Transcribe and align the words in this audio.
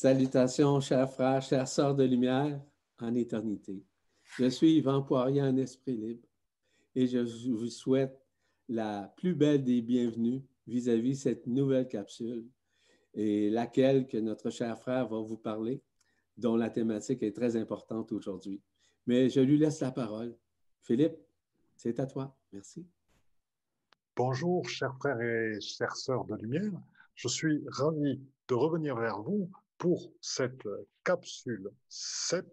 Salutations, 0.00 0.78
chers 0.80 1.12
frères, 1.12 1.42
chères 1.42 1.66
sœurs 1.66 1.96
de 1.96 2.04
lumière 2.04 2.62
en 3.00 3.16
éternité. 3.16 3.82
Je 4.36 4.48
suis 4.48 4.76
Yvan 4.76 5.02
Poirier 5.02 5.42
en 5.42 5.56
esprit 5.56 5.96
libre 5.96 6.28
et 6.94 7.08
je 7.08 7.18
vous 7.50 7.66
souhaite 7.66 8.16
la 8.68 9.12
plus 9.16 9.34
belle 9.34 9.64
des 9.64 9.82
bienvenues 9.82 10.44
vis-à-vis 10.68 11.14
-vis 11.14 11.22
cette 11.22 11.48
nouvelle 11.48 11.88
capsule 11.88 12.46
et 13.12 13.50
laquelle 13.50 14.06
que 14.06 14.18
notre 14.18 14.50
cher 14.50 14.78
frère 14.78 15.08
va 15.08 15.18
vous 15.18 15.36
parler, 15.36 15.82
dont 16.36 16.54
la 16.54 16.70
thématique 16.70 17.24
est 17.24 17.34
très 17.34 17.56
importante 17.56 18.12
aujourd'hui. 18.12 18.62
Mais 19.08 19.28
je 19.28 19.40
lui 19.40 19.58
laisse 19.58 19.80
la 19.80 19.90
parole. 19.90 20.32
Philippe, 20.80 21.18
c'est 21.74 21.98
à 21.98 22.06
toi. 22.06 22.38
Merci. 22.52 22.86
Bonjour, 24.14 24.68
chers 24.68 24.94
frères 24.94 25.20
et 25.20 25.60
chères 25.60 25.96
sœurs 25.96 26.24
de 26.24 26.36
lumière. 26.36 26.80
Je 27.16 27.26
suis 27.26 27.64
ravi 27.66 28.20
de 28.46 28.54
revenir 28.54 28.94
vers 28.94 29.20
vous 29.22 29.50
pour 29.78 30.12
cette 30.20 30.66
capsule 31.04 31.70
7, 31.88 32.44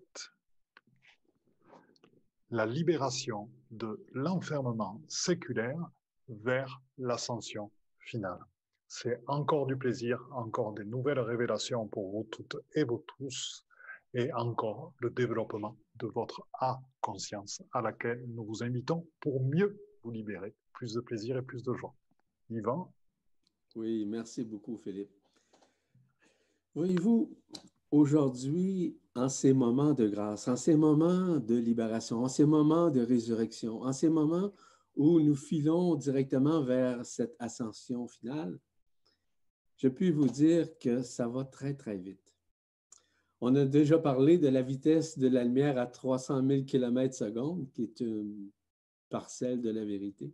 la 2.52 2.66
libération 2.66 3.50
de 3.72 4.06
l'enfermement 4.14 5.02
séculaire 5.08 5.90
vers 6.30 6.82
l'ascension 6.98 7.72
finale. 8.00 8.40
C'est 8.88 9.22
encore 9.28 9.66
du 9.66 9.76
plaisir, 9.76 10.24
encore 10.32 10.74
des 10.74 10.86
nouvelles 10.86 11.20
révélations 11.20 11.88
pour 11.88 12.12
vous 12.12 12.24
toutes 12.32 12.58
et 12.76 12.84
vous 12.84 13.04
tous, 13.18 13.66
et 14.14 14.32
encore 14.34 14.94
le 15.00 15.10
développement 15.10 15.76
de 15.96 16.08
votre 16.08 16.48
A-conscience 16.54 17.62
à 17.74 17.82
laquelle 17.82 18.24
nous 18.30 18.46
vous 18.46 18.64
invitons 18.64 19.08
pour 19.20 19.44
mieux 19.44 19.78
vous 20.04 20.12
libérer. 20.12 20.56
Plus 20.74 20.94
de 20.94 21.02
plaisir 21.02 21.38
et 21.38 21.42
plus 21.42 21.64
de 21.64 21.74
joie. 21.74 21.96
Yvan? 22.50 22.94
Oui, 23.76 24.06
merci 24.06 24.46
beaucoup, 24.46 24.78
Philippe. 24.78 25.15
Voyez-vous, 26.76 27.34
aujourd'hui, 27.90 28.98
en 29.16 29.30
ces 29.30 29.54
moments 29.54 29.94
de 29.94 30.10
grâce, 30.10 30.50
en 30.50 30.58
ces 30.58 30.76
moments 30.76 31.38
de 31.38 31.56
libération, 31.56 32.18
en 32.18 32.28
ces 32.28 32.44
moments 32.44 32.90
de 32.90 33.00
résurrection, 33.00 33.82
en 33.84 33.94
ces 33.94 34.10
moments 34.10 34.52
où 34.98 35.22
nous 35.22 35.38
filons 35.38 35.96
directement 35.96 36.62
vers 36.62 37.06
cette 37.06 37.34
ascension 37.40 38.10
finale, 38.10 38.60
je 39.78 39.88
puis 39.88 40.12
vous 40.12 40.28
dire 40.28 40.78
que 40.78 41.02
ça 41.02 41.30
va 41.30 41.46
très, 41.46 41.76
très 41.76 41.96
vite. 41.98 42.36
On 43.40 43.56
a 43.56 43.64
déjà 43.64 43.98
parlé 43.98 44.38
de 44.38 44.50
la 44.50 44.62
vitesse 44.62 45.18
de 45.18 45.30
la 45.30 45.46
lumière 45.46 45.78
à 45.78 45.86
300 45.86 46.46
000 46.46 46.64
km 46.66 47.16
seconde, 47.16 47.72
qui 47.72 47.84
est 47.84 48.02
une 48.02 48.50
parcelle 49.08 49.62
de 49.62 49.70
la 49.70 49.86
vérité, 49.86 50.34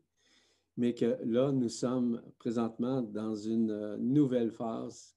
mais 0.75 0.95
que 0.95 1.19
là, 1.23 1.51
nous 1.51 1.69
sommes 1.69 2.19
présentement 2.39 3.03
dans 3.03 3.35
une 3.35 3.97
nouvelle 3.97 4.49
phase 4.49 5.15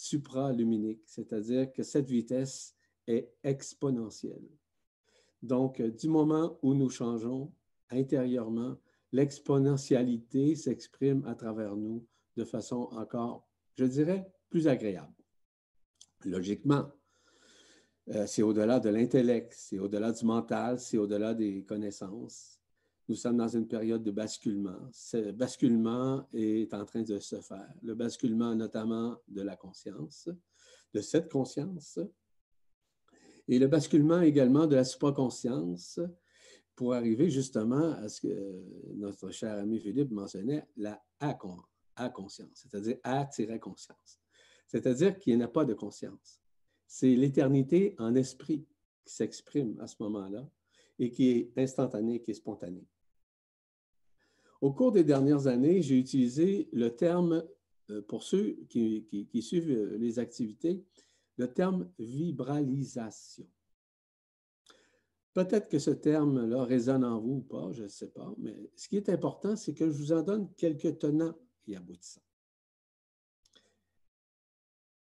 supraluminique, 0.00 1.02
c'est-à-dire 1.04 1.70
que 1.72 1.82
cette 1.82 2.08
vitesse 2.08 2.74
est 3.06 3.34
exponentielle. 3.44 4.48
Donc, 5.42 5.82
du 5.82 6.08
moment 6.08 6.58
où 6.62 6.74
nous 6.74 6.88
changeons 6.88 7.52
intérieurement, 7.90 8.78
l'exponentialité 9.12 10.54
s'exprime 10.54 11.24
à 11.26 11.34
travers 11.34 11.76
nous 11.76 12.06
de 12.36 12.44
façon 12.44 12.88
encore, 12.92 13.46
je 13.74 13.84
dirais, 13.84 14.32
plus 14.48 14.68
agréable. 14.68 15.12
Logiquement, 16.24 16.90
euh, 18.08 18.26
c'est 18.26 18.42
au-delà 18.42 18.80
de 18.80 18.88
l'intellect, 18.88 19.52
c'est 19.54 19.78
au-delà 19.78 20.12
du 20.12 20.24
mental, 20.24 20.78
c'est 20.80 20.96
au-delà 20.96 21.34
des 21.34 21.62
connaissances 21.64 22.59
nous 23.10 23.16
sommes 23.16 23.38
dans 23.38 23.48
une 23.48 23.66
période 23.66 24.04
de 24.04 24.12
basculement. 24.12 24.88
Ce 24.92 25.32
basculement 25.32 26.28
est 26.32 26.72
en 26.72 26.84
train 26.84 27.02
de 27.02 27.18
se 27.18 27.40
faire. 27.40 27.74
Le 27.82 27.94
basculement 27.94 28.54
notamment 28.54 29.16
de 29.26 29.42
la 29.42 29.56
conscience, 29.56 30.28
de 30.94 31.00
cette 31.00 31.28
conscience, 31.28 31.98
et 33.48 33.58
le 33.58 33.66
basculement 33.66 34.20
également 34.20 34.68
de 34.68 34.76
la 34.76 34.84
supraconscience 34.84 35.98
pour 36.76 36.94
arriver 36.94 37.30
justement 37.30 37.94
à 37.94 38.08
ce 38.08 38.20
que 38.20 38.64
notre 38.94 39.30
cher 39.30 39.58
ami 39.58 39.80
Philippe 39.80 40.12
mentionnait, 40.12 40.68
la 40.76 41.02
A-conscience, 41.18 42.50
c'est-à-dire 42.54 42.96
A-conscience. 43.02 44.20
C'est-à-dire 44.68 45.18
qu'il 45.18 45.36
n'y 45.36 45.42
a 45.42 45.48
pas 45.48 45.64
de 45.64 45.74
conscience. 45.74 46.40
C'est 46.86 47.16
l'éternité 47.16 47.96
en 47.98 48.14
esprit 48.14 48.68
qui 49.04 49.12
s'exprime 49.12 49.80
à 49.80 49.88
ce 49.88 49.96
moment-là 49.98 50.48
et 51.00 51.10
qui 51.10 51.30
est 51.30 51.52
instantanée, 51.58 52.22
qui 52.22 52.30
est 52.30 52.34
spontanée. 52.34 52.86
Au 54.60 54.72
cours 54.72 54.92
des 54.92 55.04
dernières 55.04 55.46
années, 55.46 55.80
j'ai 55.80 55.98
utilisé 55.98 56.68
le 56.72 56.94
terme, 56.94 57.44
euh, 57.90 58.02
pour 58.02 58.22
ceux 58.22 58.58
qui, 58.68 59.06
suivent 59.40 59.70
euh, 59.70 59.96
les 59.96 60.18
activités, 60.18 60.84
le 61.38 61.50
terme 61.50 61.90
vibralisation. 61.98 63.46
Peut-être 65.32 65.68
que 65.68 65.78
ce 65.78 65.92
terme-là 65.92 66.64
résonne 66.64 67.04
en 67.04 67.18
vous 67.18 67.36
ou 67.36 67.40
pas, 67.40 67.72
je 67.72 67.84
ne 67.84 67.88
sais 67.88 68.08
pas, 68.08 68.34
mais 68.36 68.70
ce 68.76 68.88
qui 68.88 68.96
est 68.96 69.08
important, 69.08 69.56
c'est 69.56 69.72
que 69.72 69.86
je 69.86 69.96
vous 69.96 70.12
en 70.12 70.22
donne 70.22 70.52
quelques 70.56 70.98
tenants 70.98 71.36
et 71.66 71.76
aboutissants. 71.76 72.20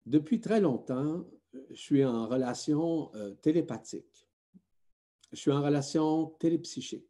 Depuis 0.07 0.41
très 0.41 0.61
longtemps, 0.61 1.27
je 1.71 1.75
suis 1.75 2.05
en 2.05 2.29
relation 2.29 3.15
euh, 3.15 3.35
télépathique. 3.35 4.27
Je 5.33 5.37
suis 5.37 5.51
en 5.51 5.63
relation 5.63 6.27
télépsychique. 6.39 7.09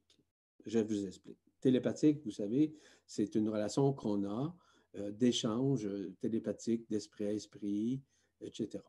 Je 0.65 0.79
vous 0.79 1.07
explique 1.07 1.44
télépathique, 1.65 2.21
vous 2.27 2.31
savez, 2.31 2.75
c'est 3.07 3.35
une 3.35 3.49
relation 3.49 3.95
qu'on 3.95 4.29
a 4.29 4.55
euh, 4.97 5.11
d'échange 5.11 5.89
télépathique 6.21 6.85
d'esprit 6.91 7.25
à 7.25 7.33
esprit, 7.33 8.03
etc. 8.43 8.85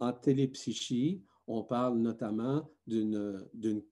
En 0.00 0.14
télépsychie, 0.14 1.22
on 1.46 1.62
parle 1.62 1.98
notamment 1.98 2.66
d'une 2.86 3.82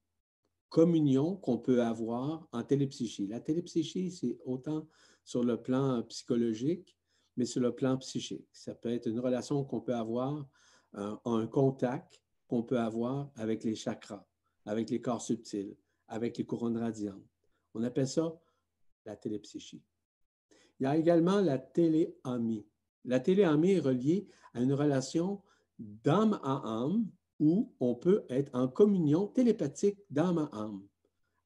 communion 0.71 1.37
qu'on 1.37 1.59
peut 1.59 1.83
avoir 1.83 2.49
en 2.53 2.63
télépsychie. 2.63 3.27
La 3.27 3.41
télépsychie, 3.41 4.11
c'est 4.11 4.39
autant 4.47 4.89
sur 5.23 5.45
le 5.45 5.61
plan 5.61 6.03
psychologique, 6.05 6.97
mais 7.37 7.45
sur 7.45 7.61
le 7.61 7.75
plan 7.75 7.99
psychique. 7.99 8.49
Ça 8.51 8.75
peut 8.75 8.89
être 8.89 9.09
une 9.09 9.21
relation 9.21 9.63
qu'on 9.63 9.83
peut 9.83 9.95
avoir, 9.95 10.49
un, 10.95 11.21
un 11.27 11.47
contact 11.47 12.23
qu'on 12.49 12.63
peut 12.63 12.81
avoir 12.81 13.31
avec 13.35 13.63
les 13.63 13.75
chakras, 13.75 14.27
avec 14.65 14.89
les 14.89 15.03
corps 15.03 15.21
subtils, 15.21 15.77
avec 16.09 16.39
les 16.39 16.47
couronnes 16.47 16.79
radiantes, 16.79 17.30
on 17.75 17.83
appelle 17.83 18.09
ça 18.09 18.39
la 19.07 19.17
télépsychie. 19.17 19.83
Il 20.79 20.85
y 20.85 20.87
a 20.87 20.97
également 20.97 21.41
la 21.41 21.59
téléamie. 21.59 22.67
La 23.05 23.21
téléamie 23.21 23.73
est 23.73 23.81
reliée 23.81 24.27
à 24.55 24.61
une 24.61 24.73
relation 24.73 25.43
d'âme 25.79 26.39
à 26.43 26.63
âme 26.65 27.07
où 27.39 27.75
on 27.81 27.95
peut 27.95 28.25
être 28.29 28.55
en 28.55 28.69
communion 28.69 29.27
télépathique 29.27 29.99
d'âme 30.11 30.39
à 30.39 30.51
âme 30.53 30.87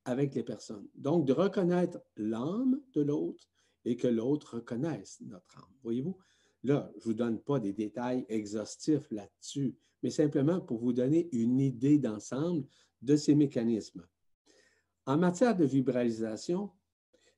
avec 0.04 0.34
les 0.34 0.42
personnes. 0.42 0.88
Donc, 0.94 1.26
de 1.26 1.32
reconnaître 1.32 2.00
l'âme 2.16 2.80
de 2.92 3.02
l'autre 3.02 3.48
et 3.84 3.96
que 3.96 4.08
l'autre 4.08 4.56
reconnaisse 4.56 5.20
notre 5.20 5.58
âme. 5.58 5.72
Voyez-vous? 5.82 6.16
Là, 6.64 6.90
je 6.94 7.00
ne 7.00 7.04
vous 7.04 7.14
donne 7.14 7.38
pas 7.40 7.60
des 7.60 7.72
détails 7.72 8.24
exhaustifs 8.28 9.10
là-dessus, 9.10 9.76
mais 10.02 10.10
simplement 10.10 10.60
pour 10.60 10.78
vous 10.78 10.92
donner 10.92 11.28
une 11.32 11.60
idée 11.60 11.98
d'ensemble 11.98 12.66
de 13.02 13.16
ces 13.16 13.34
mécanismes. 13.34 14.06
En 15.06 15.18
matière 15.18 15.56
de 15.56 15.64
vibralisation, 15.64 16.70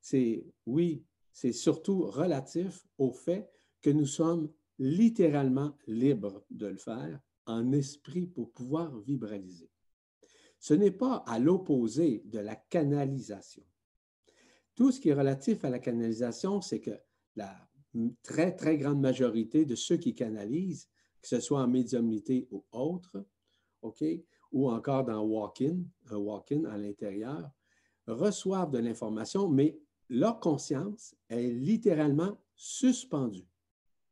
c'est 0.01 0.47
oui, 0.67 1.05
c'est 1.33 1.53
surtout 1.53 2.07
relatif 2.07 2.87
au 2.99 3.11
fait 3.11 3.51
que 3.83 3.91
nous 3.91 4.07
sommes 4.07 4.51
littéralement 4.79 5.77
libres 5.87 6.45
de 6.51 6.67
le 6.67 6.77
faire 6.77 7.21
en 7.47 7.73
esprit 7.73 8.27
pour 8.27 8.53
pouvoir 8.53 8.97
vibraliser. 9.01 9.71
Ce 10.59 10.75
n'est 10.75 10.91
pas 10.91 11.25
à 11.27 11.39
l'opposé 11.39 12.23
de 12.27 12.39
la 12.39 12.57
canalisation. 12.57 13.65
Tout 14.75 14.93
ce 14.93 15.01
qui 15.01 15.09
est 15.09 15.15
relatif 15.15 15.65
à 15.65 15.71
la 15.71 15.79
canalisation, 15.79 16.61
c'est 16.61 16.81
que 16.81 16.99
la 17.35 17.69
très, 18.23 18.55
très 18.55 18.77
grande 18.77 19.01
majorité 19.01 19.65
de 19.65 19.75
ceux 19.75 19.97
qui 19.97 20.15
canalisent, 20.15 20.89
que 21.23 21.29
ce 21.29 21.41
soit 21.41 21.63
en 21.63 21.69
médiumnité 21.69 22.47
ou 22.51 22.65
autre, 22.73 23.25
OK, 23.83 24.05
ou 24.53 24.71
encore 24.71 25.05
dans 25.05 25.23
walk-in, 25.23 25.79
un 26.11 26.17
walk-in 26.17 26.65
à 26.65 26.77
l'intérieur, 26.77 27.51
reçoivent 28.07 28.71
de 28.71 28.79
l'information, 28.79 29.49
mais 29.49 29.79
leur 30.09 30.41
conscience 30.41 31.15
est 31.29 31.49
littéralement 31.49 32.39
suspendue. 32.55 33.47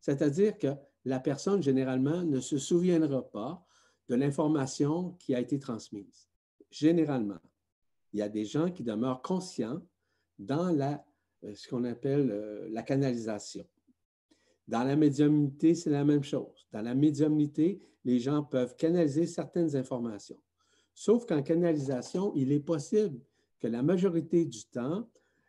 C'est-à-dire 0.00 0.58
que 0.58 0.74
la 1.04 1.20
personne, 1.20 1.62
généralement, 1.62 2.22
ne 2.22 2.40
se 2.40 2.58
souviendra 2.58 3.22
pas 3.22 3.64
de 4.08 4.14
l'information 4.14 5.12
qui 5.18 5.34
a 5.34 5.40
été 5.40 5.58
transmise. 5.58 6.28
Généralement, 6.70 7.40
il 8.12 8.20
y 8.20 8.22
a 8.22 8.28
des 8.28 8.44
gens 8.44 8.70
qui 8.70 8.82
demeurent 8.82 9.22
conscients 9.22 9.80
dans 10.38 10.78
euh, 10.78 11.54
ce 11.54 11.68
qu'on 11.68 11.84
appelle 11.84 12.30
euh, 12.30 12.68
la 12.70 12.82
canalisation. 12.82 13.66
Dans 14.66 14.84
la 14.84 14.96
médiumnité, 14.96 15.74
c'est 15.74 15.90
la 15.90 16.04
même 16.04 16.24
chose. 16.24 16.66
Dans 16.72 16.82
la 16.82 16.94
médiumnité, 16.94 17.80
les 18.04 18.18
gens 18.18 18.42
peuvent 18.42 18.76
canaliser 18.76 19.26
certaines 19.26 19.76
informations. 19.76 20.38
Sauf 20.94 21.26
qu'en 21.26 21.42
canalisation, 21.42 22.32
il 22.34 22.52
est 22.52 22.60
possible 22.60 23.20
que 23.64 23.68
la 23.70 23.82
majorité 23.82 24.44
du 24.44 24.66
temps, 24.66 25.08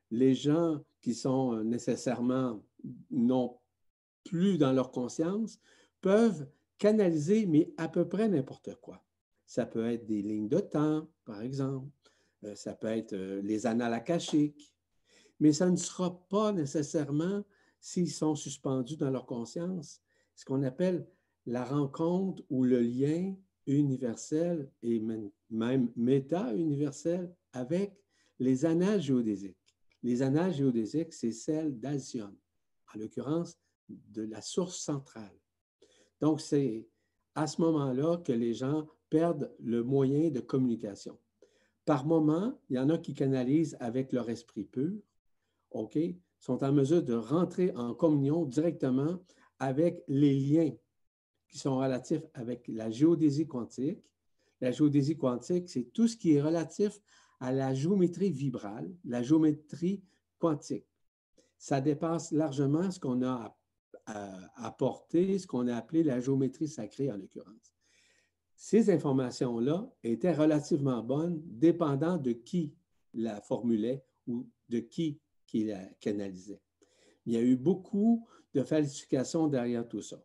les 0.10 0.36
gens 0.36 0.82
qui 1.02 1.14
sont 1.14 1.52
euh, 1.52 1.64
nécessairement 1.66 2.64
non 3.12 3.58
plus 4.24 4.58
dans 4.58 4.72
leur 4.72 4.92
conscience 4.92 5.60
peuvent 6.00 6.48
canaliser, 6.78 7.46
mais 7.46 7.74
à 7.76 7.90
peu 7.90 8.08
près 8.08 8.30
n'importe 8.30 8.74
quoi. 8.76 9.04
Ça 9.46 9.66
peut 9.66 9.86
être 9.92 10.06
des 10.06 10.22
lignes 10.22 10.48
de 10.48 10.62
temps, 10.62 11.10
par 11.26 11.42
exemple. 11.42 11.90
Euh, 12.46 12.56
ça 12.56 12.74
peut 12.74 12.88
être 12.88 13.12
euh, 13.12 13.42
les 13.42 13.68
annales 13.68 13.94
akashiques. 13.94 14.74
Mais 15.42 15.52
ça 15.52 15.70
ne 15.70 15.76
sera 15.76 16.18
pas 16.30 16.54
nécessairement, 16.54 17.44
s'ils 17.82 18.14
sont 18.14 18.36
suspendus 18.36 18.96
dans 18.96 19.12
leur 19.12 19.26
conscience, 19.26 20.02
ce 20.36 20.46
qu'on 20.46 20.64
appelle 20.64 21.06
la 21.48 21.66
rencontre 21.66 22.44
ou 22.50 22.64
le 22.64 22.80
lien 22.80 23.36
universel 23.68 24.72
et 24.84 25.02
même 25.02 25.92
méta-universel 25.98 27.36
avec 27.52 28.05
les 28.40 28.66
annales 28.66 29.02
géodésiques. 29.02 29.58
Les 30.04 30.22
annales 30.22 30.54
géodésiques, 30.54 31.14
c'est 31.14 31.32
celle 31.32 31.80
d'Alcyone, 31.80 32.36
en 32.94 33.00
l'occurrence 33.00 33.58
de 33.90 34.24
la 34.24 34.42
source 34.42 34.78
centrale. 34.78 35.40
Donc, 36.22 36.42
c'est 36.42 36.88
à 37.34 37.48
ce 37.48 37.62
moment-là 37.62 38.18
que 38.18 38.32
les 38.32 38.54
gens 38.54 38.88
perdent 39.10 39.54
le 39.60 39.84
moyen 39.84 40.30
de 40.30 40.40
communication. 40.40 41.18
Par 41.86 42.06
moment, 42.06 42.60
il 42.70 42.78
y 42.78 42.80
en 42.80 42.90
a 42.90 42.98
qui 42.98 43.14
canalisent 43.14 43.78
avec 43.80 44.12
leur 44.12 44.30
esprit 44.30 44.66
pur, 44.66 44.94
OK, 45.72 45.98
sont 46.40 46.64
en 46.64 46.72
mesure 46.72 47.04
de 47.04 47.14
rentrer 47.14 47.72
en 47.76 47.94
communion 47.94 48.46
directement 48.46 49.20
avec 49.60 50.04
les 50.08 50.34
liens 50.34 50.72
qui 51.48 51.58
sont 51.58 51.78
relatifs 51.78 52.24
avec 52.34 52.68
la 52.68 52.90
géodésie 52.90 53.48
quantique. 53.48 54.04
La 54.62 54.72
géodésie 54.72 55.18
quantique, 55.18 55.70
c'est 55.70 55.92
tout 55.94 56.08
ce 56.08 56.18
qui 56.18 56.34
est 56.34 56.42
relatif 56.42 57.00
à 57.46 57.52
la 57.52 57.76
géométrie 57.76 58.32
vibrale, 58.32 58.92
la 59.04 59.22
géométrie 59.22 60.04
quantique. 60.40 60.88
Ça 61.60 61.80
dépasse 61.80 62.32
largement 62.32 62.90
ce 62.90 63.00
qu'on 63.00 63.22
a 63.24 63.56
apporté, 64.56 65.38
ce 65.38 65.46
qu'on 65.46 65.68
a 65.68 65.76
appelé 65.76 66.02
la 66.02 66.20
géométrie 66.20 66.68
sacrée 66.68 67.12
en 67.12 67.18
l'occurrence. 67.18 67.76
Ces 68.56 68.90
informations-là 68.90 69.88
étaient 70.04 70.34
relativement 70.34 71.04
bonnes, 71.04 71.40
dépendant 71.46 72.18
de 72.18 72.32
qui 72.32 72.74
la 73.14 73.40
formulait 73.42 74.04
ou 74.26 74.50
de 74.70 74.80
qui 74.80 75.20
qui 75.46 75.66
la 75.66 75.86
canalisait. 76.00 76.62
Il 77.28 77.34
y 77.34 77.38
a 77.38 77.42
eu 77.42 77.56
beaucoup 77.56 78.28
de 78.56 78.64
falsifications 78.64 79.48
derrière 79.48 79.88
tout 79.88 80.02
ça. 80.02 80.20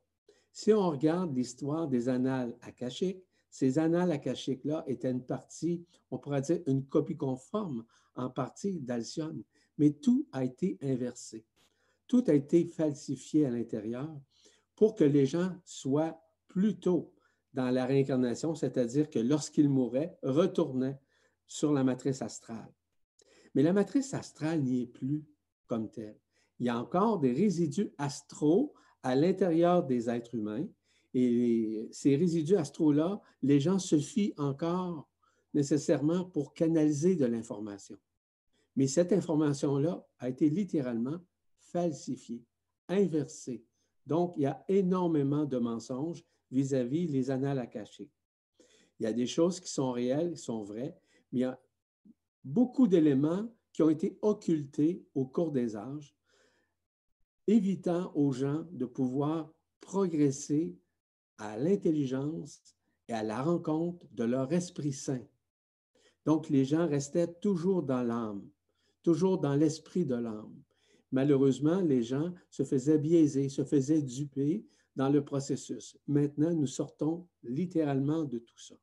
Si 0.53 0.73
on 0.73 0.89
regarde 0.89 1.37
l'histoire 1.37 1.87
des 1.87 2.09
annales 2.09 2.57
akashiques, 2.63 3.23
ces 3.51 3.79
annales 3.79 4.13
akashiques-là 4.13 4.85
étaient 4.87 5.11
une 5.11 5.25
partie, 5.25 5.85
on 6.11 6.19
pourrait 6.19 6.41
dire 6.41 6.61
une 6.67 6.87
copie 6.87 7.17
conforme 7.17 7.85
en 8.15 8.31
partie 8.31 8.81
d'Alcyone, 8.81 9.43
mais 9.79 9.91
tout 9.91 10.27
a 10.33 10.45
été 10.45 10.79
inversé. 10.83 11.45
Tout 12.07 12.25
a 12.29 12.35
été 12.35 12.65
falsifié 12.65 13.47
à 13.47 13.51
l'intérieur 13.51 14.09
pour 14.77 14.95
que 14.95 15.05
les 15.05 15.27
gens 15.27 15.53
soient 15.65 16.21
plutôt 16.49 17.13
dans 17.53 17.71
la 17.71 17.87
réincarnation, 17.87 18.55
c'est-à-dire 18.55 19.11
que 19.11 19.19
lorsqu'ils 19.19 19.69
mouraient, 19.69 20.17
retournaient 20.23 20.99
sur 21.47 21.73
la 21.73 21.83
matrice 21.83 22.23
astrale. 22.23 22.73
Mais 23.55 23.63
la 23.63 23.73
matrice 23.73 24.15
astrale 24.15 24.63
n'y 24.63 24.83
est 24.83 24.87
plus 24.87 25.25
comme 25.67 25.91
telle. 25.91 26.19
Il 26.59 26.67
y 26.67 26.69
a 26.69 26.79
encore 26.79 27.19
des 27.19 27.33
résidus 27.33 27.91
astraux 27.99 28.75
à 29.03 29.17
l'intérieur 29.17 29.85
des 29.85 30.09
êtres 30.09 30.35
humains 30.35 30.67
et 31.15 31.89
ces 31.93 32.17
résidus 32.17 32.57
astraux-là, 32.57 33.21
les 33.43 33.61
gens 33.61 33.79
se 33.79 33.99
fient 33.99 34.33
encore 34.37 35.09
nécessairement 35.55 36.25
pour 36.25 36.55
canaliser 36.55 37.17
de 37.17 37.27
l'information. 37.27 37.99
Mais 38.77 38.87
cette 38.87 39.13
information-là 39.13 40.07
a 40.19 40.29
été 40.29 40.49
littéralement 40.49 41.19
falsifiée, 41.59 42.45
inversée. 42.89 43.65
Donc, 44.07 44.35
il 44.37 44.43
y 44.43 44.47
a 44.47 44.65
énormément 44.69 45.45
de 45.45 45.59
mensonges 45.59 46.25
vis-à-vis 46.51 47.09
les 47.09 47.31
annales 47.31 47.59
akashiques. 47.59 48.13
Il 48.99 49.05
y 49.05 49.07
a 49.07 49.13
des 49.13 49.27
choses 49.27 49.61
qui 49.61 49.71
sont 49.71 49.93
réelles, 49.93 50.35
qui 50.35 50.43
sont 50.43 50.63
vraies, 50.63 50.97
mais 51.33 51.41
il 51.41 51.43
y 51.43 51.45
a 51.45 51.61
beaucoup 52.45 52.87
d'éléments 52.87 53.49
qui 53.73 53.83
ont 53.83 53.91
été 53.91 54.19
occultés 54.23 55.05
au 55.15 55.27
cours 55.27 55.53
des 55.53 55.77
âges, 55.77 56.15
évitant 57.47 58.13
aux 58.15 58.33
gens 58.33 58.67
de 58.73 58.87
pouvoir 58.87 59.53
progresser 59.81 60.77
à 61.41 61.57
l'intelligence 61.57 62.63
et 63.09 63.13
à 63.15 63.23
la 63.23 63.43
rencontre 63.43 64.07
de 64.13 64.25
leur 64.25 64.53
Esprit 64.53 64.93
Saint. 64.93 65.25
Donc, 66.27 66.51
les 66.51 66.65
gens 66.65 66.87
restaient 66.87 67.33
toujours 67.41 67.83
dans 67.83 68.03
l'âme, 68.03 68.47
toujours 69.03 69.39
dans 69.39 69.57
l'esprit 69.57 70.05
de 70.05 70.15
l'âme. 70.15 70.55
Malheureusement, 71.11 71.81
les 71.81 72.03
gens 72.03 72.33
se 72.51 72.63
faisaient 72.63 72.99
biaiser, 72.99 73.49
se 73.49 73.65
faisaient 73.65 74.03
duper 74.03 74.67
dans 74.95 75.09
le 75.09 75.25
processus. 75.25 75.97
Maintenant, 76.07 76.55
nous 76.55 76.67
sortons 76.67 77.27
littéralement 77.43 78.25
de 78.25 78.39
tout 78.39 78.59
ça. 78.59 78.77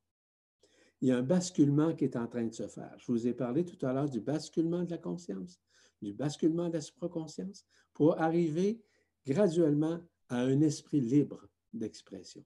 Il 1.00 1.09
y 1.09 1.12
a 1.12 1.18
un 1.18 1.24
basculement 1.24 1.94
qui 1.94 2.06
est 2.06 2.18
en 2.18 2.27
train 2.27 2.48
de 2.48 2.54
se 2.54 2.68
faire. 2.68 2.95
Je 2.98 3.12
vous 3.12 3.27
ai 3.27 3.33
parlé 3.33 3.63
tout 3.63 3.86
à 3.86 3.94
l'heure 3.94 4.09
du 4.09 4.19
basculement 4.19 4.83
de 4.83 4.89
la 4.89 4.98
conscience, 4.98 5.62
du 6.01 6.12
basculement 6.12 6.69
de 6.69 6.74
la 6.74 6.81
supraconscience, 6.81 7.65
pour 7.94 8.19
arriver 8.19 8.81
graduellement 9.25 10.00
à 10.30 10.42
un 10.42 10.59
esprit 10.62 11.01
libre 11.01 11.48
d'expression. 11.78 12.44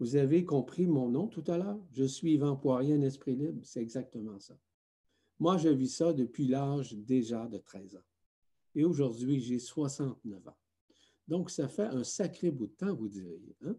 Vous 0.00 0.16
avez 0.16 0.44
compris 0.44 0.86
mon 0.86 1.08
nom 1.08 1.26
tout 1.26 1.44
à 1.48 1.58
l'heure? 1.58 1.80
Je 1.92 2.04
suis 2.04 2.34
Yvan 2.34 2.56
Poirier, 2.56 2.94
un 2.94 3.02
esprit 3.02 3.34
libre. 3.34 3.60
C'est 3.64 3.82
exactement 3.82 4.38
ça. 4.38 4.56
Moi, 5.40 5.56
je 5.56 5.68
vis 5.68 5.88
ça 5.88 6.12
depuis 6.12 6.46
l'âge 6.46 6.94
déjà 6.94 7.46
de 7.46 7.58
13 7.58 7.96
ans. 7.96 8.06
Et 8.74 8.84
aujourd'hui, 8.84 9.40
j'ai 9.40 9.58
69 9.58 10.46
ans. 10.48 10.56
Donc, 11.26 11.50
ça 11.50 11.68
fait 11.68 11.86
un 11.86 12.04
sacré 12.04 12.50
bout 12.50 12.66
de 12.66 12.72
temps, 12.72 12.94
vous 12.94 13.08
diriez. 13.08 13.56
Hein? 13.62 13.76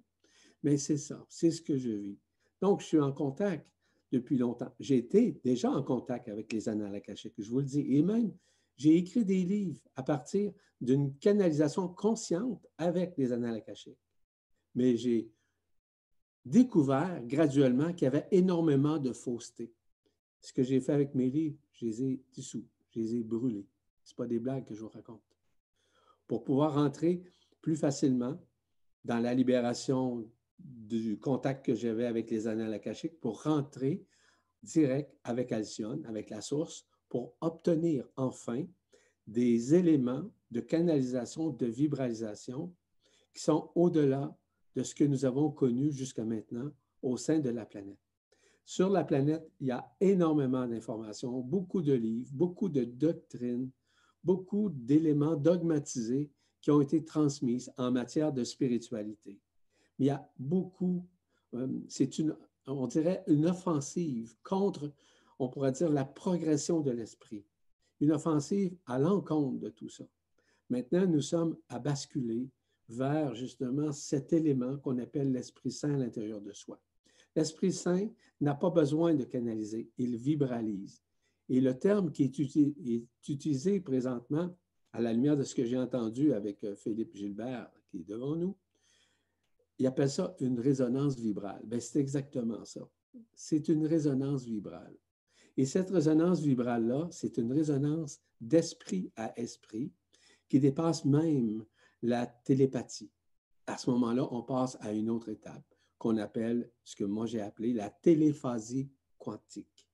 Mais 0.63 0.77
c'est 0.77 0.97
ça, 0.97 1.25
c'est 1.29 1.51
ce 1.51 1.61
que 1.61 1.77
je 1.77 1.91
vis. 1.91 2.19
Donc, 2.61 2.81
je 2.81 2.87
suis 2.87 2.99
en 2.99 3.11
contact 3.11 3.67
depuis 4.11 4.37
longtemps. 4.37 4.73
J'ai 4.79 4.97
été 4.97 5.39
déjà 5.43 5.71
en 5.71 5.83
contact 5.83 6.27
avec 6.27 6.51
les 6.51 6.67
annales 6.67 7.01
je 7.07 7.49
vous 7.49 7.59
le 7.59 7.65
dis. 7.65 7.85
Et 7.95 8.01
même, 8.01 8.33
j'ai 8.75 8.95
écrit 8.95 9.25
des 9.25 9.43
livres 9.43 9.81
à 9.95 10.03
partir 10.03 10.51
d'une 10.81 11.15
canalisation 11.17 11.87
consciente 11.87 12.65
avec 12.77 13.17
les 13.17 13.31
annales. 13.31 13.63
Mais 14.75 14.97
j'ai 14.97 15.31
découvert 16.45 17.21
graduellement 17.25 17.93
qu'il 17.93 18.05
y 18.05 18.07
avait 18.07 18.27
énormément 18.31 18.97
de 18.97 19.13
fausseté. 19.13 19.73
Ce 20.41 20.53
que 20.53 20.63
j'ai 20.63 20.79
fait 20.79 20.93
avec 20.93 21.15
mes 21.15 21.29
livres, 21.29 21.57
je 21.73 21.85
les 21.85 22.03
ai 22.03 22.23
dissous, 22.33 22.65
je 22.89 22.99
les 22.99 23.15
ai 23.15 23.23
brûlés. 23.23 23.67
Ce 24.03 24.15
pas 24.15 24.25
des 24.25 24.39
blagues 24.39 24.65
que 24.65 24.73
je 24.73 24.81
vous 24.81 24.89
raconte. 24.89 25.21
Pour 26.27 26.43
pouvoir 26.43 26.75
rentrer 26.75 27.23
plus 27.61 27.75
facilement 27.75 28.39
dans 29.03 29.19
la 29.19 29.33
libération 29.33 30.27
du 30.57 31.17
contact 31.19 31.65
que 31.65 31.75
j'avais 31.75 32.05
avec 32.05 32.29
les 32.31 32.47
annales 32.47 32.73
akashiques 32.73 33.19
pour 33.19 33.43
rentrer 33.43 34.05
direct 34.63 35.15
avec 35.23 35.51
Alcyone, 35.51 36.05
avec 36.05 36.29
la 36.29 36.41
source, 36.41 36.85
pour 37.07 37.35
obtenir 37.41 38.07
enfin 38.17 38.65
des 39.25 39.75
éléments 39.75 40.29
de 40.51 40.59
canalisation, 40.59 41.49
de 41.49 41.65
vibralisation 41.65 42.73
qui 43.33 43.41
sont 43.41 43.71
au-delà 43.75 44.35
de 44.79 44.83
ce 44.83 44.95
que 44.95 45.03
nous 45.03 45.25
avons 45.25 45.51
connu 45.51 45.91
jusqu'à 45.91 46.23
maintenant 46.23 46.71
au 47.01 47.17
sein 47.17 47.39
de 47.39 47.49
la 47.49 47.65
planète. 47.65 47.99
Sur 48.63 48.89
la 48.89 49.03
planète, 49.03 49.45
il 49.59 49.67
y 49.67 49.71
a 49.71 49.85
énormément 49.99 50.65
d'informations, 50.65 51.41
beaucoup 51.41 51.81
de 51.81 51.91
livres, 51.91 52.29
beaucoup 52.31 52.69
de 52.69 52.85
doctrines, 52.85 53.69
beaucoup 54.23 54.69
d'éléments 54.69 55.35
dogmatisés 55.35 56.31
qui 56.61 56.71
ont 56.71 56.79
été 56.79 57.03
transmises 57.03 57.73
en 57.75 57.91
matière 57.91 58.31
de 58.31 58.45
spiritualité. 58.45 59.41
Mais 59.97 60.05
il 60.05 60.07
y 60.07 60.11
a 60.11 60.31
beaucoup, 60.39 61.05
euh, 61.55 61.67
c'est 61.89 62.17
une, 62.17 62.33
on 62.65 62.87
dirait, 62.87 63.25
une 63.27 63.47
offensive 63.47 64.33
contre, 64.43 64.93
on 65.39 65.49
pourrait 65.49 65.73
dire, 65.73 65.89
la 65.89 66.05
progression 66.05 66.79
de 66.79 66.91
l'esprit. 66.91 67.43
Une 67.99 68.13
offensive 68.13 68.77
à 68.85 68.97
l'encontre 68.97 69.59
de 69.59 69.69
tout 69.71 69.89
ça. 69.89 70.05
Maintenant, 70.69 71.05
nous 71.05 71.21
sommes 71.21 71.57
à 71.67 71.79
basculer 71.79 72.49
vers 72.89 73.35
justement 73.35 73.91
cet 73.91 74.33
élément 74.33 74.77
qu'on 74.77 74.97
appelle 74.97 75.31
l'Esprit 75.31 75.71
Saint 75.71 75.93
à 75.93 75.97
l'intérieur 75.97 76.41
de 76.41 76.51
soi. 76.51 76.81
L'Esprit 77.35 77.71
Saint 77.71 78.09
n'a 78.41 78.55
pas 78.55 78.71
besoin 78.71 79.13
de 79.13 79.23
canaliser, 79.23 79.89
il 79.97 80.17
vibralise. 80.17 81.03
Et 81.47 81.61
le 81.61 81.77
terme 81.77 82.11
qui 82.11 82.23
est, 82.23 82.39
utilisé 83.27 83.79
présentement, 83.79 84.55
à 84.91 85.01
la 85.01 85.13
lumière 85.13 85.37
de 85.37 85.43
ce 85.43 85.53
que 85.53 85.65
j'ai 85.65 85.77
entendu 85.77 86.33
avec 86.33 86.63
euh, 86.63 86.75
Philippe 86.75 87.15
Gilbert, 87.15 87.71
qui 87.89 87.99
est 87.99 88.03
devant 88.03 88.35
nous, 88.35 88.55
il 89.77 89.85
appelle 89.85 90.09
ça 90.09 90.35
une 90.39 90.59
résonance 90.59 91.15
vibrale. 91.15 91.61
Ben, 91.65 91.79
c'est 91.79 91.99
exactement 91.99 92.65
ça. 92.65 92.81
C'est 93.33 93.69
une 93.69 93.85
résonance 93.85 94.45
vibrale. 94.45 94.97
Et 95.57 95.65
cette 95.65 95.89
résonance 95.89 96.41
vibrale-là, 96.41 97.07
c'est 97.11 97.37
une 97.37 97.51
résonance 97.51 98.19
d'esprit 98.41 99.11
à 99.15 99.37
esprit 99.39 99.91
qui 100.47 100.59
dépasse 100.59 101.05
même 101.05 101.65
la 102.01 102.25
télépathie. 102.25 103.11
À 103.67 103.77
ce 103.77 103.89
moment-là, 103.91 104.27
on 104.31 104.41
passe 104.43 104.77
à 104.81 104.91
une 104.91 105.09
autre 105.09 105.29
étape 105.29 105.63
qu'on 105.97 106.17
appelle, 106.17 106.71
ce 106.83 106.95
que 106.95 107.03
moi 107.03 107.25
j'ai 107.25 107.41
appelé 107.41 107.73
la 107.73 107.89
téléphasie 107.89 108.89
quantique. 109.17 109.87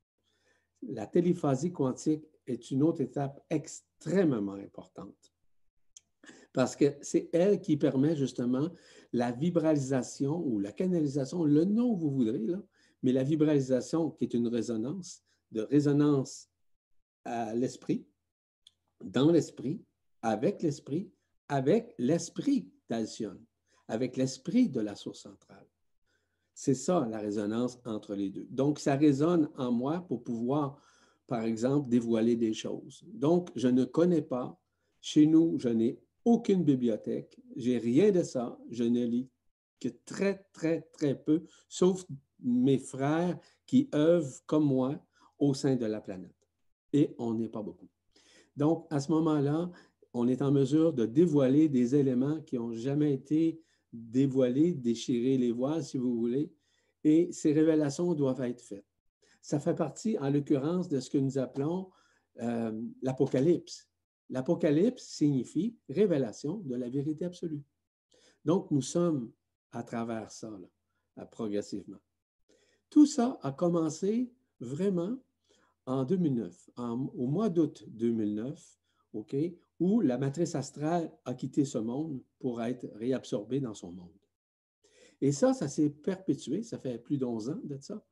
La 0.83 1.07
téléphasie 1.07 1.71
quantique 1.71 2.25
est 2.45 2.71
une 2.71 2.83
autre 2.83 3.01
étape 3.01 3.43
extrêmement 3.49 4.53
importante. 4.53 5.33
Parce 6.53 6.75
que 6.75 6.95
c'est 7.01 7.29
elle 7.33 7.59
qui 7.59 7.75
permet 7.75 8.15
justement 8.15 8.69
la 9.11 9.31
vibralisation 9.31 10.37
ou 10.45 10.59
la 10.59 10.71
canalisation, 10.71 11.43
le 11.43 11.65
nom 11.65 11.95
que 11.95 12.01
vous 12.01 12.11
voudrez, 12.11 12.45
là, 12.45 12.61
mais 13.03 13.11
la 13.11 13.23
vibralisation 13.23 14.11
qui 14.11 14.25
est 14.25 14.33
une 14.33 14.47
résonance, 14.47 15.21
de 15.51 15.61
résonance 15.61 16.49
à 17.25 17.53
l'esprit, 17.53 18.07
dans 19.03 19.31
l'esprit, 19.31 19.83
avec 20.21 20.61
l'esprit, 20.61 21.11
avec 21.47 21.93
l'esprit 21.97 22.69
d'Alcyone, 22.89 23.43
avec 23.87 24.17
l'esprit 24.17 24.69
de 24.69 24.81
la 24.81 24.95
source 24.95 25.21
centrale. 25.21 25.67
C'est 26.53 26.73
ça 26.73 27.05
la 27.09 27.19
résonance 27.19 27.79
entre 27.85 28.15
les 28.15 28.29
deux. 28.29 28.47
Donc, 28.49 28.79
ça 28.79 28.95
résonne 28.95 29.49
en 29.57 29.71
moi 29.71 30.05
pour 30.07 30.23
pouvoir, 30.23 30.79
par 31.27 31.43
exemple, 31.43 31.89
dévoiler 31.89 32.35
des 32.35 32.53
choses. 32.53 33.03
Donc, 33.07 33.49
je 33.55 33.67
ne 33.67 33.83
connais 33.83 34.21
pas. 34.21 34.59
Chez 35.01 35.27
nous, 35.27 35.59
je 35.59 35.69
n'ai 35.69 35.99
aucune 36.23 36.63
bibliothèque. 36.63 37.39
J'ai 37.55 37.77
rien 37.77 38.11
de 38.11 38.23
ça. 38.23 38.57
Je 38.71 38.83
ne 38.83 39.05
lis 39.05 39.29
que 39.79 39.89
très, 40.05 40.45
très, 40.53 40.81
très 40.93 41.15
peu, 41.15 41.43
sauf 41.67 42.05
mes 42.39 42.79
frères 42.79 43.37
qui 43.65 43.89
œuvrent 43.93 44.45
comme 44.45 44.65
moi 44.65 44.97
au 45.37 45.53
sein 45.53 45.75
de 45.75 45.85
la 45.85 46.01
planète. 46.01 46.31
Et 46.93 47.13
on 47.17 47.33
n'est 47.33 47.49
pas 47.49 47.61
beaucoup. 47.61 47.89
Donc, 48.55 48.87
à 48.89 48.99
ce 49.01 49.11
moment-là, 49.11 49.69
on 50.15 50.29
est 50.29 50.41
en 50.41 50.51
mesure 50.51 50.93
de 50.93 51.05
dévoiler 51.05 51.67
des 51.67 51.93
éléments 51.93 52.39
qui 52.41 52.55
n'ont 52.55 52.71
jamais 52.71 53.13
été 53.13 53.61
dévoiler, 53.91 54.73
déchirer 54.73 55.37
les 55.37 55.51
voiles, 55.51 55.83
si 55.83 55.97
vous 55.97 56.15
voulez, 56.15 56.51
et 57.03 57.31
ces 57.33 57.51
révélations 57.51 58.13
doivent 58.13 58.41
être 58.41 58.61
faites. 58.61 58.85
Ça 59.41 59.59
fait 59.59 59.75
partie, 59.75 60.17
en 60.19 60.29
l'occurrence, 60.29 60.87
de 60.87 60.99
ce 61.01 61.09
que 61.09 61.17
nous 61.17 61.37
appelons 61.37 61.91
euh, 62.41 62.81
l'Apocalypse. 63.01 63.89
L'Apocalypse 64.29 65.03
signifie 65.03 65.75
révélation 65.89 66.57
de 66.59 66.75
la 66.75 66.89
vérité 66.89 67.25
absolue. 67.25 67.63
Donc, 68.43 68.71
nous 68.71 68.81
sommes 68.81 69.31
à 69.71 69.83
travers 69.83 70.31
ça, 70.31 70.49
progressivement. 71.31 71.99
Tout 72.89 73.05
ça 73.05 73.37
a 73.41 73.51
commencé 73.51 74.31
vraiment 74.61 75.17
en 75.85 76.05
2009, 76.05 76.69
au 76.77 77.27
mois 77.27 77.49
d'août 77.49 77.83
2009, 77.89 78.79
OK, 79.15 79.35
où 79.79 80.01
la 80.01 80.17
matrice 80.17 80.55
astrale 80.55 81.11
a 81.25 81.33
quitté 81.33 81.65
ce 81.65 81.77
monde 81.77 82.21
pour 82.39 82.61
être 82.61 82.87
réabsorbée 82.95 83.59
dans 83.59 83.73
son 83.73 83.91
monde. 83.91 84.09
Et 85.21 85.31
ça, 85.31 85.53
ça 85.53 85.67
s'est 85.67 85.89
perpétué, 85.89 86.63
ça 86.63 86.77
fait 86.77 86.97
plus 86.97 87.17
d'11 87.17 87.51
ans 87.51 87.61
de 87.63 87.77
ça. 87.79 88.03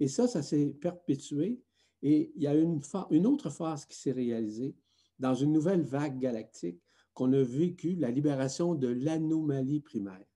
Et 0.00 0.08
ça, 0.08 0.26
ça 0.26 0.42
s'est 0.42 0.76
perpétué. 0.80 1.60
Et 2.02 2.32
il 2.34 2.42
y 2.42 2.46
a 2.46 2.54
une, 2.54 2.80
une 3.10 3.26
autre 3.26 3.50
phase 3.50 3.86
qui 3.86 3.96
s'est 3.96 4.12
réalisée 4.12 4.76
dans 5.18 5.34
une 5.34 5.52
nouvelle 5.52 5.82
vague 5.82 6.18
galactique 6.18 6.80
qu'on 7.14 7.32
a 7.32 7.42
vécu, 7.42 7.96
la 7.96 8.10
libération 8.10 8.74
de 8.74 8.88
l'anomalie 8.88 9.80
primaire, 9.80 10.26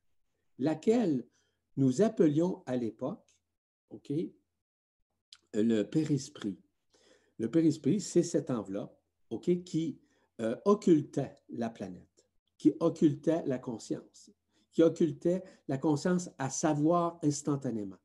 laquelle 0.59 1.25
nous 1.77 2.03
appelions 2.03 2.63
à 2.67 2.77
l'époque, 2.77 3.25
OK, 3.91 4.13
le 5.55 5.83
périsprit. 5.85 6.59
Le 7.39 7.51
périsprit, 7.51 8.01
c'est 8.01 8.23
cette 8.23 8.51
enveloppe, 8.51 8.99
OK, 9.31 9.63
qui 9.65 10.01
euh, 10.41 10.57
occultait 10.65 11.35
la 11.51 11.71
planète, 11.71 12.27
qui 12.59 12.73
occultait 12.81 13.43
la 13.47 13.59
conscience, 13.59 14.31
qui 14.73 14.83
occultait 14.83 15.43
la 15.69 15.79
conscience 15.79 16.31
à 16.39 16.51
savoir 16.51 17.19
instantanément. 17.23 17.99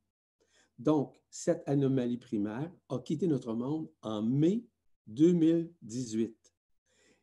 Donc, 0.77 1.19
cette 1.29 1.63
anomalie 1.67 2.17
primaire 2.17 2.71
a 2.89 2.99
quitté 2.99 3.27
notre 3.27 3.53
monde 3.53 3.89
en 4.01 4.21
mai 4.21 4.65
2018. 5.07 6.35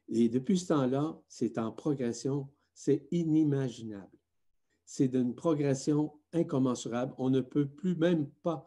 Et 0.08 0.28
depuis 0.28 0.58
ce 0.58 0.68
temps-là, 0.68 1.20
c'est 1.28 1.58
en 1.58 1.70
progression, 1.72 2.48
c'est 2.72 3.06
inimaginable. 3.10 4.18
C'est 4.84 5.08
d'une 5.08 5.34
progression 5.34 6.12
incommensurable. 6.32 7.14
On 7.18 7.30
ne 7.30 7.40
peut 7.40 7.68
plus 7.68 7.96
même 7.96 8.28
pas, 8.42 8.66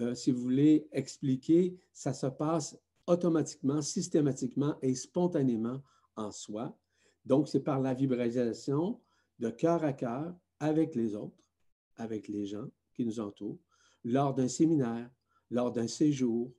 euh, 0.00 0.14
si 0.14 0.30
vous 0.32 0.40
voulez, 0.40 0.88
expliquer, 0.92 1.78
ça 1.92 2.12
se 2.12 2.26
passe 2.26 2.78
automatiquement, 3.12 3.82
systématiquement 3.82 4.76
et 4.82 4.94
spontanément 4.94 5.82
en 6.16 6.30
soi. 6.30 6.76
Donc, 7.24 7.48
c'est 7.48 7.60
par 7.60 7.80
la 7.80 7.94
vibration 7.94 9.00
de 9.38 9.50
cœur 9.50 9.84
à 9.84 9.92
cœur 9.92 10.34
avec 10.58 10.94
les 10.94 11.14
autres, 11.14 11.44
avec 11.96 12.28
les 12.28 12.46
gens 12.46 12.68
qui 12.94 13.04
nous 13.04 13.20
entourent, 13.20 13.58
lors 14.04 14.34
d'un 14.34 14.48
séminaire, 14.48 15.10
lors 15.50 15.72
d'un 15.72 15.88
séjour, 15.88 16.52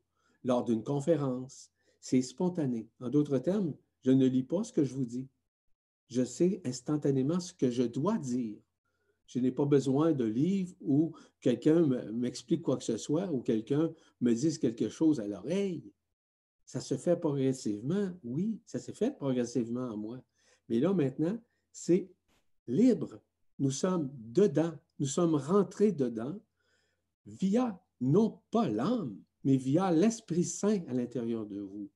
lors 0.43 0.63
d'une 0.63 0.83
conférence. 0.83 1.69
C'est 1.99 2.21
spontané. 2.21 2.89
En 2.99 3.09
d'autres 3.09 3.39
termes, 3.39 3.73
je 4.03 4.11
ne 4.11 4.27
lis 4.27 4.43
pas 4.43 4.63
ce 4.63 4.73
que 4.73 4.83
je 4.83 4.93
vous 4.93 5.05
dis. 5.05 5.27
Je 6.09 6.23
sais 6.23 6.61
instantanément 6.65 7.39
ce 7.39 7.53
que 7.53 7.69
je 7.69 7.83
dois 7.83 8.17
dire. 8.17 8.59
Je 9.25 9.39
n'ai 9.39 9.51
pas 9.51 9.65
besoin 9.65 10.11
de 10.11 10.25
livres 10.25 10.75
où 10.81 11.13
quelqu'un 11.41 11.87
m'explique 12.11 12.61
quoi 12.61 12.77
que 12.77 12.83
ce 12.83 12.97
soit 12.97 13.31
ou 13.31 13.41
quelqu'un 13.41 13.91
me 14.21 14.33
dise 14.33 14.59
quelque 14.59 14.89
chose 14.89 15.19
à 15.19 15.27
l'oreille. 15.27 15.91
Ça 16.73 16.81
se 16.81 16.97
fait 16.97 17.17
progressivement, 17.17 18.09
oui, 18.23 18.59
ça 18.65 18.79
s'est 18.79 18.95
fait 18.95 19.11
progressivement 19.11 19.89
en 19.89 19.95
moi. 19.95 20.19
Mais 20.67 20.79
là, 20.79 20.91
maintenant, 20.91 21.37
c'est 21.71 22.09
libre. 22.65 23.21
Nous 23.59 23.69
sommes 23.69 24.09
dedans, 24.15 24.73
nous 24.97 25.05
sommes 25.05 25.35
rentrés 25.35 25.91
dedans 25.91 26.35
via 27.27 27.79
non 28.01 28.41
pas 28.49 28.69
l'âme, 28.69 29.21
mais 29.43 29.55
via 29.55 29.91
l'Esprit 29.91 30.45
Saint 30.45 30.81
à 30.87 30.93
l'intérieur 30.93 31.45
de 31.45 31.59
vous. 31.59 31.91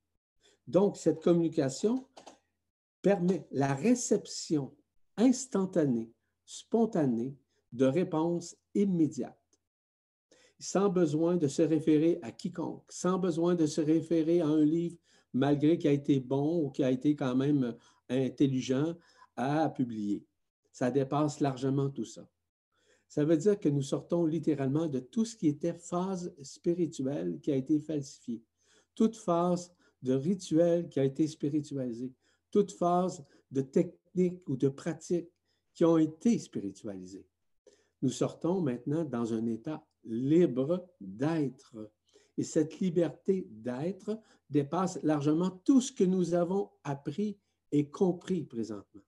Donc, 0.68 0.96
cette 0.96 1.24
communication 1.24 2.06
permet 3.02 3.48
la 3.50 3.74
réception 3.74 4.72
instantanée, 5.16 6.12
spontanée 6.44 7.36
de 7.72 7.84
réponses 7.84 8.54
immédiates 8.76 9.47
sans 10.58 10.88
besoin 10.88 11.36
de 11.36 11.48
se 11.48 11.62
référer 11.62 12.18
à 12.22 12.32
quiconque, 12.32 12.84
sans 12.88 13.18
besoin 13.18 13.54
de 13.54 13.66
se 13.66 13.80
référer 13.80 14.40
à 14.40 14.46
un 14.46 14.64
livre, 14.64 14.96
malgré 15.32 15.78
qu'il 15.78 15.90
a 15.90 15.92
été 15.92 16.20
bon 16.20 16.64
ou 16.64 16.70
qui 16.70 16.82
a 16.82 16.90
été 16.90 17.14
quand 17.14 17.36
même 17.36 17.76
intelligent 18.08 18.94
à 19.36 19.68
publier. 19.68 20.24
Ça 20.72 20.90
dépasse 20.90 21.40
largement 21.40 21.90
tout 21.90 22.04
ça. 22.04 22.28
Ça 23.08 23.24
veut 23.24 23.36
dire 23.36 23.58
que 23.58 23.68
nous 23.68 23.82
sortons 23.82 24.26
littéralement 24.26 24.86
de 24.86 24.98
tout 24.98 25.24
ce 25.24 25.36
qui 25.36 25.48
était 25.48 25.72
phase 25.72 26.34
spirituelle 26.42 27.40
qui 27.40 27.50
a 27.50 27.56
été 27.56 27.80
falsifiée, 27.80 28.42
toute 28.94 29.16
phase 29.16 29.72
de 30.02 30.12
rituel 30.12 30.88
qui 30.88 31.00
a 31.00 31.04
été 31.04 31.26
spiritualisée, 31.26 32.12
toute 32.50 32.72
phase 32.72 33.24
de 33.50 33.62
technique 33.62 34.46
ou 34.48 34.56
de 34.56 34.68
pratique 34.68 35.28
qui 35.74 35.84
ont 35.84 35.98
été 35.98 36.38
spiritualisées. 36.38 37.26
Nous 38.02 38.10
sortons 38.10 38.60
maintenant 38.60 39.04
dans 39.04 39.32
un 39.32 39.46
état 39.46 39.84
libre 40.08 40.88
d'être. 41.00 41.90
Et 42.36 42.42
cette 42.42 42.80
liberté 42.80 43.46
d'être 43.50 44.18
dépasse 44.50 44.98
largement 45.02 45.50
tout 45.50 45.80
ce 45.80 45.92
que 45.92 46.04
nous 46.04 46.34
avons 46.34 46.70
appris 46.84 47.38
et 47.72 47.90
compris 47.90 48.44
présentement. 48.44 49.02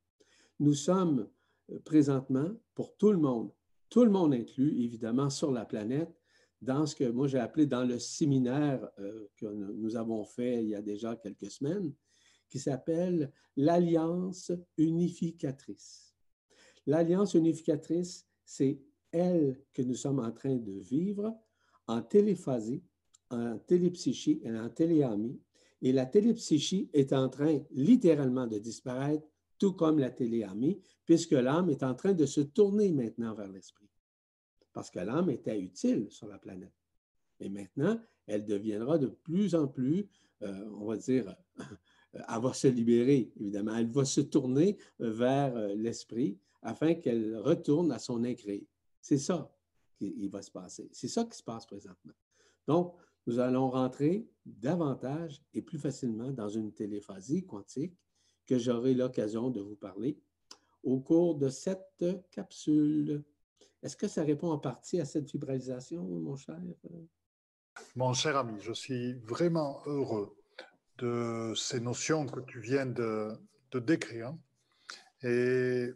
Nous 0.59 0.75
sommes 0.75 1.29
euh, 1.71 1.79
présentement, 1.81 2.51
pour 2.75 2.97
tout 2.97 3.13
le 3.13 3.19
monde, 3.19 3.53
tout 3.89 4.05
le 4.05 4.11
monde 4.11 4.35
inclus, 4.35 4.83
évidemment, 4.83 5.31
sur 5.31 5.51
la 5.51 5.65
planète, 5.65 6.15
dans 6.61 6.87
ce 6.87 6.95
que 6.95 7.05
moi 7.05 7.27
j'ai 7.27 7.39
appelé 7.39 7.67
dans 7.67 7.85
le 7.85 7.99
séminaire 7.99 8.87
euh, 8.99 9.27
que 9.37 9.47
nous 9.47 9.97
avons 9.97 10.25
fait 10.25 10.63
il 10.63 10.71
y 10.71 10.75
a 10.75 10.83
déjà 10.83 11.17
quelques 11.17 11.51
semaines, 11.51 11.93
qui 12.49 12.59
s'appelle 12.59 13.33
l'Alliance 13.57 14.53
unificatrice. 14.77 16.15
L'Alliance 16.87 17.35
unificatrice, 17.35 18.27
c'est 18.45 18.81
elle 19.13 19.61
que 19.73 19.83
nous 19.83 19.95
sommes 19.95 20.19
en 20.19 20.31
train 20.33 20.57
de 20.57 20.73
vivre 20.73 21.35
en 21.87 22.03
téléphasie, 22.03 22.83
en 23.31 23.59
télépsychie 23.59 24.41
et 24.45 24.51
en 24.51 24.69
téléamie. 24.69 25.41
Et 25.83 25.93
la 25.93 26.07
télépsychie 26.07 26.91
est 26.93 27.13
en 27.13 27.29
train 27.29 27.61
littéralement 27.71 28.47
de 28.47 28.59
disparaître, 28.59 29.27
tout 29.59 29.73
comme 29.73 29.99
la 29.99 30.11
téléamie, 30.11 30.81
puisque 31.05 31.33
l'âme 31.33 31.71
est 31.71 31.83
en 31.83 31.95
train 31.95 32.13
de 32.13 32.27
se 32.27 32.41
tourner 32.41 32.93
maintenant 32.93 33.35
vers 33.35 33.51
l'esprit. 33.51 33.89
Parce 34.73 34.91
que 34.91 35.01
l'âme 35.01 35.31
était 35.31 35.59
utile 35.59 36.07
sur 36.11 36.29
la 36.29 36.39
planète. 36.39 36.73
Et 37.41 37.49
maintenant, 37.49 37.99
elle 38.27 38.45
deviendra 38.45 38.99
de 38.99 39.09
plus 39.09 39.55
en 39.55 39.67
plus, 39.67 40.09
euh, 40.43 40.71
on 40.79 40.87
va 40.87 40.97
dire, 40.97 41.35
elle 42.13 42.41
va 42.41 42.53
se 42.53 42.69
libérer, 42.69 43.33
évidemment. 43.41 43.77
Elle 43.77 43.91
va 43.91 44.05
se 44.05 44.21
tourner 44.21 44.79
vers 44.99 45.57
euh, 45.57 45.75
l'esprit 45.75 46.39
afin 46.63 46.95
qu'elle 46.95 47.37
retourne 47.39 47.91
à 47.93 47.99
son 47.99 48.23
incréé. 48.25 48.67
C'est 49.01 49.19
ça 49.19 49.53
qui 49.99 50.29
va 50.29 50.43
se 50.43 50.51
passer. 50.51 50.89
C'est 50.93 51.09
ça 51.09 51.25
qui 51.25 51.37
se 51.37 51.43
passe 51.43 51.67
présentement. 51.67 52.15
Donc, 52.67 52.97
nous 53.27 53.39
allons 53.39 53.71
rentrer 53.71 54.27
davantage 54.47 55.43
et 55.53 55.63
plus 55.63 55.79
facilement 55.79 56.31
dans 56.31 56.49
une 56.49 56.73
téléphasie 56.73 57.45
quantique 57.45 57.97
que 58.47 58.59
j'aurai 58.59 58.95
l'occasion 58.95 59.51
de 59.51 59.61
vous 59.61 59.77
parler 59.77 60.19
au 60.83 61.01
cours 61.01 61.37
de 61.37 61.49
cette 61.49 62.05
capsule. 62.31 63.23
Est-ce 63.83 63.97
que 63.97 64.09
ça 64.09 64.23
répond 64.23 64.51
en 64.51 64.59
partie 64.59 65.01
à 65.01 65.05
cette 65.05 65.31
vibralisation, 65.31 66.03
mon 66.03 66.37
cher? 66.37 66.59
Mon 67.95 68.13
cher 68.13 68.37
ami, 68.37 68.61
je 68.61 68.73
suis 68.73 69.15
vraiment 69.15 69.83
heureux 69.87 70.37
de 70.99 71.53
ces 71.57 71.81
notions 71.81 72.27
que 72.27 72.41
tu 72.41 72.61
viens 72.61 72.87
de, 72.87 73.33
de 73.71 73.79
décrire 73.79 74.35
Et 75.23 75.91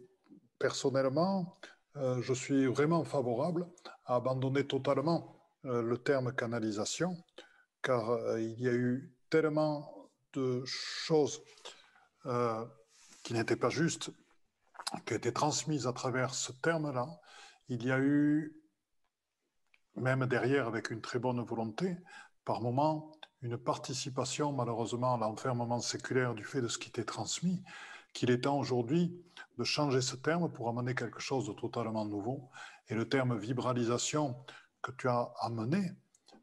personnellement, 0.57 1.57
euh, 1.97 2.21
je 2.21 2.33
suis 2.33 2.65
vraiment 2.65 3.03
favorable 3.05 3.67
à 4.05 4.15
abandonner 4.15 4.67
totalement 4.67 5.39
euh, 5.65 5.81
le 5.81 5.97
terme 5.97 6.33
canalisation, 6.33 7.15
car 7.81 8.09
euh, 8.09 8.41
il 8.41 8.61
y 8.61 8.67
a 8.67 8.73
eu 8.73 9.13
tellement 9.29 10.09
de 10.33 10.63
choses 10.65 11.41
qui 13.23 13.33
n'étaient 13.33 13.55
pas 13.55 13.69
justes, 13.69 14.09
qui 15.05 15.13
été 15.13 15.31
transmises 15.31 15.85
à 15.85 15.93
travers 15.93 16.33
ce 16.33 16.51
terme-là. 16.51 17.07
Il 17.69 17.85
y 17.85 17.91
a 17.91 17.99
eu, 17.99 18.59
même 19.95 20.25
derrière 20.25 20.67
avec 20.67 20.89
une 20.89 21.01
très 21.01 21.19
bonne 21.19 21.39
volonté, 21.45 21.95
par 22.43 22.61
moments, 22.61 23.11
une 23.43 23.57
participation 23.57 24.51
malheureusement 24.53 25.13
à 25.13 25.17
l'enfermement 25.17 25.79
séculaire 25.79 26.33
du 26.33 26.43
fait 26.43 26.61
de 26.61 26.67
ce 26.67 26.79
qui 26.79 26.89
était 26.89 27.05
transmis, 27.05 27.63
qu'il 28.15 28.31
est 28.31 28.41
temps 28.41 28.57
aujourd'hui 28.57 29.21
de 29.59 29.63
changer 29.63 30.01
ce 30.01 30.15
terme 30.15 30.51
pour 30.51 30.69
amener 30.69 30.95
quelque 30.95 31.19
chose 31.19 31.47
de 31.47 31.53
totalement 31.53 32.05
nouveau. 32.05 32.49
Et 32.87 32.95
le 32.95 33.07
terme 33.07 33.37
vibralisation 33.37 34.35
que 34.81 34.91
tu 34.91 35.07
as 35.07 35.31
amené 35.41 35.91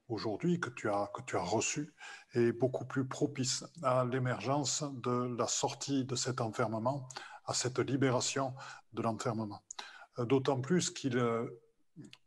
aujourd'hui, 0.08 0.60
que, 0.60 0.70
tu 0.70 0.90
as, 0.90 1.10
que 1.14 1.22
tu 1.22 1.36
as 1.36 1.42
reçu, 1.42 1.94
est 2.34 2.52
beaucoup 2.52 2.84
plus 2.84 3.06
propice 3.06 3.64
à 3.82 4.04
l'émergence 4.04 4.84
de 5.02 5.34
la 5.36 5.46
sortie 5.46 6.04
de 6.04 6.14
cet 6.14 6.40
enfermement, 6.40 7.08
à 7.46 7.54
cette 7.54 7.78
libération 7.78 8.54
de 8.92 9.02
l'enfermement. 9.02 9.62
Euh, 10.18 10.26
d'autant 10.26 10.60
plus 10.60 10.90
qu'il 10.90 11.16
euh, 11.16 11.62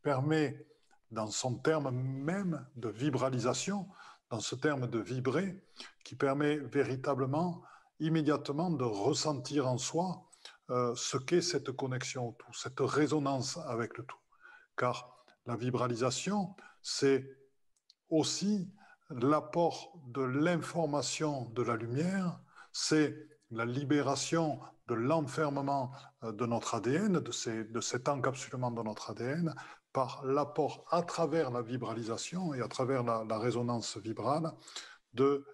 permet, 0.02 0.66
dans 1.12 1.28
son 1.28 1.56
terme 1.56 1.92
même 1.92 2.66
de 2.76 2.90
vibralisation, 2.90 3.88
dans 4.32 4.40
ce 4.40 4.56
terme 4.56 4.88
de 4.88 5.00
vibrer, 5.00 5.64
qui 6.04 6.16
permet 6.16 6.58
véritablement, 6.58 7.62
immédiatement, 8.00 8.70
de 8.70 8.84
ressentir 8.84 9.68
en 9.68 9.78
soi 9.78 10.30
euh, 10.70 10.94
ce 10.96 11.18
qu'est 11.18 11.42
cette 11.42 11.72
connexion 11.72 12.30
au 12.30 12.32
tout, 12.34 12.54
cette 12.54 12.80
résonance 12.80 13.58
avec 13.68 13.98
le 13.98 14.06
tout. 14.06 14.18
Car 14.78 15.24
la 15.46 15.56
vibralisation, 15.56 16.56
c'est 16.82 17.26
aussi 18.10 18.72
l'apport 19.10 19.94
de 20.08 20.22
l'information 20.22 21.46
de 21.52 21.62
la 21.62 21.76
lumière, 21.76 22.40
c'est 22.72 23.16
la 23.52 23.66
libération 23.66 24.60
de 24.88 24.96
l'enfermement 24.96 25.92
euh, 26.24 26.32
de 26.32 26.46
notre 26.46 26.76
ADN, 26.76 27.20
de, 27.20 27.72
de 27.72 27.82
cet 27.82 28.10
encapsulement 28.10 28.72
de 28.72 28.82
notre 28.82 29.12
ADN, 29.12 29.54
par 29.96 30.26
l'apport 30.26 30.84
à 30.92 31.04
travers 31.04 31.52
la 31.52 31.62
vibralisation 31.62 32.54
et 32.54 32.62
à 32.62 32.68
travers 32.68 33.02
la, 33.02 33.38
résonance 33.38 33.96
vibrale 33.96 34.52
de 35.14 35.46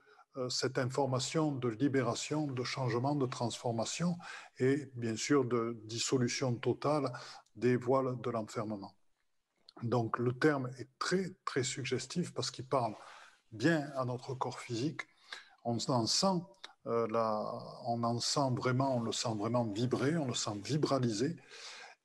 cette 0.49 0.77
information 0.77 1.51
de 1.51 1.67
libération, 1.67 2.47
de 2.47 2.63
changement, 2.63 3.15
de 3.15 3.25
transformation 3.25 4.17
et 4.59 4.89
bien 4.95 5.15
sûr 5.15 5.45
de 5.45 5.79
dissolution 5.85 6.55
totale 6.55 7.11
des 7.55 7.75
voiles 7.75 8.19
de 8.21 8.29
l'enfermement. 8.29 8.95
Donc 9.83 10.19
le 10.19 10.33
terme 10.33 10.69
est 10.77 10.89
très 10.99 11.35
très 11.45 11.63
suggestif 11.63 12.33
parce 12.33 12.51
qu'il 12.51 12.67
parle 12.67 12.95
bien 13.51 13.91
à 13.95 14.05
notre 14.05 14.33
corps 14.35 14.59
physique. 14.59 15.01
On 15.63 15.77
en 15.87 16.05
sent 16.05 16.41
euh, 16.87 17.07
en 17.13 18.55
vraiment, 18.55 18.97
on 18.97 19.01
le 19.01 19.11
sent 19.11 19.35
vraiment 19.37 19.65
vibrer, 19.65 20.17
on 20.17 20.27
le 20.27 20.33
sent 20.33 20.59
vibraliser. 20.63 21.35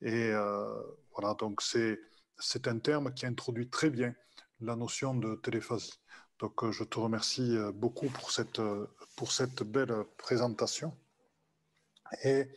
Et 0.02 0.30
euh, 0.30 0.82
voilà, 1.12 1.34
donc 1.34 1.62
c'est 1.62 2.68
un 2.68 2.78
terme 2.78 3.12
qui 3.14 3.26
introduit 3.26 3.68
très 3.68 3.90
bien 3.90 4.14
la 4.60 4.76
notion 4.76 5.14
de 5.14 5.36
téléphasie. 5.36 5.98
Donc 6.38 6.62
euh, 6.64 6.72
je 6.72 6.84
te 6.84 6.98
remercie 6.98 7.56
euh, 7.56 7.72
beaucoup 7.72 8.08
pour 8.08 8.30
cette, 8.30 8.58
euh, 8.58 8.86
pour 9.16 9.32
cette 9.32 9.62
belle 9.62 10.04
présentation. 10.18 10.94
Et 12.22 12.48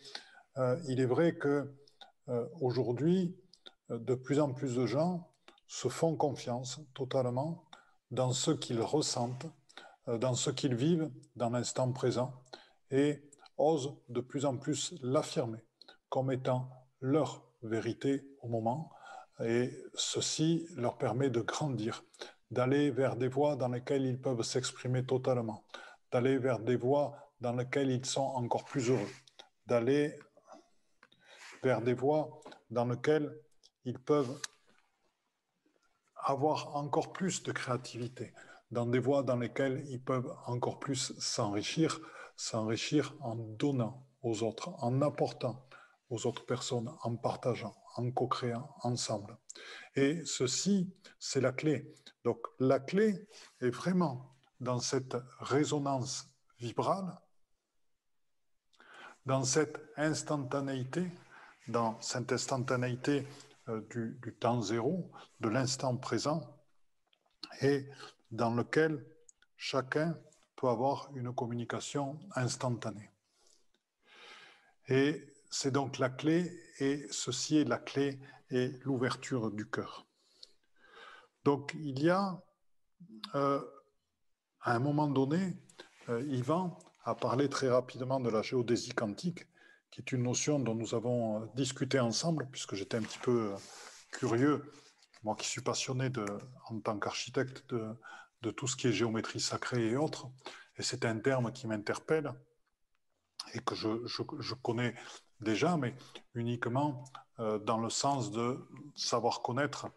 il 0.87 0.99
est 0.99 1.07
vrai 1.07 1.35
que 1.35 1.73
aujourd'hui, 2.61 3.35
de 3.89 4.13
plus 4.13 4.39
en 4.39 4.53
plus 4.53 4.75
de 4.75 4.85
gens 4.85 5.31
se 5.65 5.87
font 5.87 6.15
confiance 6.15 6.81
totalement 6.93 7.65
dans 8.11 8.31
ce 8.31 8.51
qu'ils 8.51 8.81
ressentent, 8.81 9.47
dans 10.05 10.35
ce 10.35 10.51
qu'ils 10.51 10.75
vivent 10.75 11.09
dans 11.35 11.49
l'instant 11.49 11.91
présent 11.91 12.43
et 12.91 13.27
osent 13.57 13.95
de 14.09 14.21
plus 14.21 14.45
en 14.45 14.57
plus 14.57 14.93
l'affirmer 15.01 15.63
comme 16.09 16.31
étant 16.31 16.69
leur 17.01 17.43
vérité 17.63 18.23
au 18.43 18.49
moment 18.49 18.91
et 19.43 19.71
ceci 19.95 20.67
leur 20.75 20.99
permet 20.99 21.31
de 21.31 21.41
grandir, 21.41 22.03
d'aller 22.51 22.91
vers 22.91 23.15
des 23.15 23.27
voies 23.27 23.55
dans 23.55 23.67
lesquelles 23.67 24.05
ils 24.05 24.19
peuvent 24.19 24.41
s'exprimer 24.41 25.05
totalement, 25.05 25.63
d'aller 26.11 26.37
vers 26.37 26.59
des 26.59 26.75
voies 26.75 27.15
dans 27.41 27.53
lesquelles 27.53 27.91
ils 27.91 28.05
sont 28.05 28.21
encore 28.21 28.65
plus 28.65 28.89
heureux, 28.89 29.11
d'aller 29.67 30.17
vers 31.63 31.81
des 31.81 31.93
voies 31.93 32.41
dans 32.69 32.85
lesquelles 32.85 33.31
ils 33.85 33.99
peuvent 33.99 34.39
avoir 36.15 36.75
encore 36.75 37.13
plus 37.13 37.43
de 37.43 37.51
créativité, 37.51 38.33
dans 38.71 38.85
des 38.85 38.99
voies 38.99 39.23
dans 39.23 39.37
lesquelles 39.37 39.83
ils 39.89 40.01
peuvent 40.01 40.33
encore 40.45 40.79
plus 40.79 41.13
s'enrichir, 41.19 41.99
s'enrichir 42.35 43.15
en 43.21 43.35
donnant 43.35 44.05
aux 44.21 44.43
autres, 44.43 44.69
en 44.83 45.01
apportant 45.01 45.65
aux 46.09 46.25
autres 46.25 46.45
personnes, 46.45 46.91
en 47.03 47.15
partageant 47.15 47.75
en 47.99 48.11
co-créant 48.11 48.75
ensemble. 48.83 49.37
Et 49.95 50.23
ceci, 50.25 50.89
c'est 51.19 51.41
la 51.41 51.51
clé. 51.51 51.93
Donc 52.23 52.39
la 52.59 52.79
clé 52.79 53.27
est 53.61 53.69
vraiment 53.69 54.35
dans 54.59 54.79
cette 54.79 55.17
résonance 55.39 56.27
vibrale, 56.59 57.17
dans 59.25 59.43
cette 59.43 59.79
instantanéité, 59.95 61.11
dans 61.67 61.99
cette 62.01 62.31
instantanéité 62.31 63.27
euh, 63.67 63.81
du, 63.89 64.17
du 64.21 64.33
temps 64.33 64.61
zéro, 64.61 65.11
de 65.39 65.49
l'instant 65.49 65.95
présent, 65.97 66.41
et 67.61 67.87
dans 68.31 68.53
lequel 68.53 69.05
chacun 69.55 70.17
peut 70.55 70.67
avoir 70.67 71.09
une 71.15 71.33
communication 71.33 72.19
instantanée. 72.35 73.09
Et 74.87 75.33
c'est 75.49 75.71
donc 75.71 75.97
la 75.97 76.09
clé, 76.09 76.51
et 76.79 77.05
ceci 77.11 77.57
est 77.57 77.65
la 77.65 77.77
clé 77.77 78.19
et 78.51 78.71
l'ouverture 78.83 79.51
du 79.51 79.69
cœur. 79.69 80.05
Donc 81.43 81.75
il 81.79 82.01
y 82.01 82.09
a, 82.09 82.41
euh, 83.35 83.61
à 84.61 84.75
un 84.75 84.79
moment 84.79 85.07
donné, 85.07 85.57
euh, 86.09 86.21
Yvan 86.27 86.77
a 87.03 87.15
parlé 87.15 87.49
très 87.49 87.69
rapidement 87.69 88.19
de 88.19 88.29
la 88.29 88.41
géodésie 88.41 88.93
quantique, 88.93 89.47
qui 89.91 90.01
est 90.01 90.11
une 90.11 90.23
notion 90.23 90.59
dont 90.59 90.75
nous 90.75 90.93
avons 90.93 91.41
euh, 91.41 91.45
discuté 91.55 91.99
ensemble, 91.99 92.47
puisque 92.51 92.75
j'étais 92.75 92.97
un 92.97 93.01
petit 93.01 93.19
peu 93.19 93.53
curieux, 94.11 94.71
moi 95.23 95.35
qui 95.35 95.47
suis 95.47 95.61
passionné 95.61 96.11
en 96.69 96.79
tant 96.79 96.99
qu'architecte 96.99 97.63
de, 97.73 98.51
tout 98.51 98.67
ce 98.67 98.75
qui 98.75 98.87
est 98.87 98.93
géométrie 98.93 99.39
sacrée 99.39 99.89
et 99.89 99.97
autres, 99.97 100.27
et 100.77 100.83
c'est 100.83 101.05
un 101.05 101.19
terme 101.19 101.51
qui 101.51 101.67
m'interpelle 101.67 102.33
et 103.53 103.59
que 103.59 103.75
je, 103.75 104.53
connais 104.61 104.95
déjà, 105.41 105.77
mais 105.77 105.95
uniquement 106.33 107.03
euh, 107.39 107.59
dans 107.59 107.79
le 107.79 107.89
sens 107.89 108.31
de 108.31 108.59
savoir 108.95 109.41
connaître, 109.41 109.87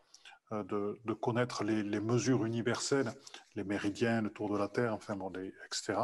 euh, 0.52 0.62
de, 1.04 1.12
connaître 1.14 1.64
les, 1.64 2.00
mesures 2.00 2.44
universelles, 2.44 3.12
les 3.56 3.64
méridiens, 3.64 4.22
le 4.22 4.30
tour 4.30 4.52
de 4.52 4.58
la 4.58 4.68
Terre, 4.68 4.94
enfin, 4.94 5.16
bon, 5.16 5.32
etc., 5.66 5.94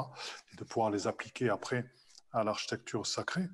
et 0.53 0.57
de 0.57 0.65
pouvoir 0.65 0.91
les 0.91 1.07
appliquer 1.07 1.49
après 1.49 1.91
à 2.33 2.45
l'architecture 2.45 3.07
sacrée. 3.07 3.49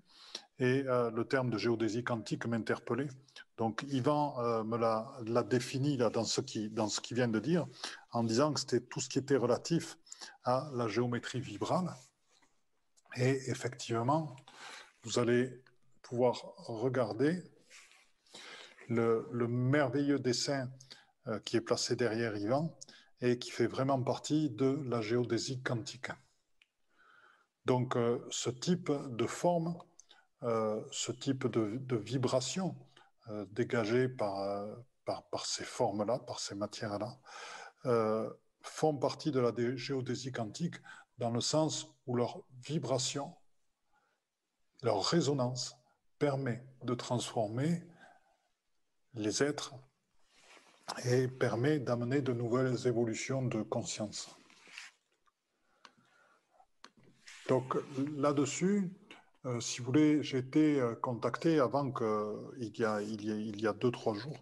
Et 0.58 0.84
euh, 0.86 1.10
le 1.10 1.24
terme 1.24 1.50
de 1.50 1.58
géodésie 1.58 2.04
quantique 2.04 2.46
m'interpellait. 2.46 3.08
Donc 3.56 3.84
Yvan 3.88 4.64
me 4.64 4.76
l'a 4.76 5.42
défini 5.44 5.96
là, 5.96 6.10
dans 6.10 6.24
ce 6.24 6.40
qu'il 6.40 6.72
qui 7.02 7.14
vient 7.14 7.28
de 7.28 7.38
dire, 7.38 7.66
en 8.10 8.24
disant 8.24 8.52
que 8.52 8.60
c'était 8.60 8.80
tout 8.80 9.00
ce 9.00 9.08
qui 9.08 9.18
était 9.18 9.36
relatif 9.36 9.96
à 10.42 10.68
la 10.74 10.88
géométrie 10.88 11.40
vibrale. 11.40 11.94
Et 13.16 13.48
effectivement, 13.48 14.34
vous 15.04 15.18
allez 15.20 15.62
pouvoir 16.04 16.54
regarder 16.58 17.42
le, 18.88 19.26
merveilleux 19.48 20.18
dessin 20.18 20.70
euh, 21.26 21.40
qui 21.40 21.56
est 21.56 21.60
placé 21.60 21.96
derrière 21.96 22.36
Yvan 22.36 22.76
et 23.20 23.38
qui 23.38 23.50
fait 23.50 23.66
vraiment 23.66 24.00
partie 24.00 24.50
de 24.50 24.80
la 24.86 25.00
géodésie 25.00 25.62
quantique. 25.62 26.10
Donc 27.64 27.96
euh, 27.96 28.24
ce 28.30 28.50
type 28.50 28.92
de 28.92 29.26
forme, 29.26 29.76
euh, 30.42 30.82
ce 30.92 31.10
type 31.10 31.46
de, 31.46 31.96
vibration 31.96 32.76
dégagée 33.52 34.06
par, 34.06 34.66
par 35.06 35.46
ces 35.46 35.64
formes-là, 35.64 36.18
par 36.18 36.40
ces 36.40 36.54
matières-là, 36.54 37.18
font 38.60 38.94
partie 38.98 39.30
de 39.32 39.40
la 39.40 39.50
géodésie 39.76 40.30
quantique 40.30 40.74
dans 41.16 41.30
le 41.30 41.40
sens 41.40 41.88
où 42.06 42.16
leur 42.16 42.42
vibration, 42.66 43.34
leur 44.82 45.02
résonance 45.02 45.74
permet 46.26 46.64
de 46.82 46.94
transformer 46.94 47.82
les 49.12 49.42
êtres 49.42 49.74
et 51.04 51.28
permet 51.28 51.78
d'amener 51.78 52.22
de 52.22 52.32
nouvelles 52.32 52.86
évolutions 52.86 53.42
de 53.42 53.60
conscience. 53.62 54.20
Donc 57.48 57.76
là-dessus, 58.16 58.90
Euh, 59.46 59.60
si 59.60 59.80
vous 59.80 59.86
voulez, 59.86 60.22
j'ai 60.22 60.38
été 60.38 60.80
euh, 60.80 60.94
contacté 60.94 61.60
avant 61.60 61.90
que, 61.90 62.06
il 62.58 62.74
y 62.78 62.84
a, 62.86 63.02
il 63.02 63.22
y 63.26 63.30
a, 63.30 63.34
il 63.34 63.60
y 63.60 63.66
a 63.66 63.74
deux, 63.74 63.90
trois 63.90 64.14
jours, 64.14 64.38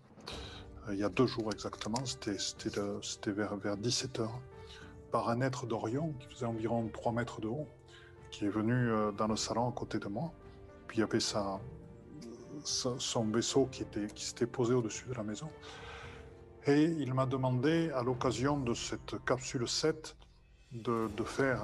il 0.92 0.98
y 0.98 1.02
a 1.02 1.08
deux 1.08 1.26
jours 1.26 1.48
exactement, 1.52 2.04
c'était 2.06 3.32
vers, 3.32 3.56
vers 3.56 3.76
17 3.76 4.20
h 4.20 4.28
par 5.10 5.28
un 5.28 5.40
être 5.40 5.66
d'Orion 5.66 6.12
qui 6.20 6.28
faisait 6.28 6.46
environ 6.46 6.88
3 6.92 7.12
mètres 7.18 7.40
de 7.40 7.48
haut, 7.48 7.66
qui 8.30 8.44
est 8.44 8.54
venu 8.60 8.92
dans 9.18 9.26
le 9.26 9.36
salon 9.36 9.68
à 9.68 9.72
côté 9.72 9.98
de 9.98 10.06
moi. 10.06 10.32
Il 10.94 11.00
y 11.00 11.02
avait 11.02 11.20
son 11.20 11.60
vaisseau 13.24 13.66
qui, 13.66 13.82
était, 13.82 14.06
qui 14.14 14.24
s'était 14.24 14.46
posé 14.46 14.74
au-dessus 14.74 15.06
de 15.08 15.14
la 15.14 15.22
maison. 15.22 15.48
Et 16.66 16.84
il 16.84 17.14
m'a 17.14 17.26
demandé, 17.26 17.90
à 17.90 18.02
l'occasion 18.02 18.58
de 18.58 18.74
cette 18.74 19.24
capsule 19.24 19.68
7, 19.68 20.16
de, 20.72 21.08
de 21.16 21.24
faire, 21.24 21.62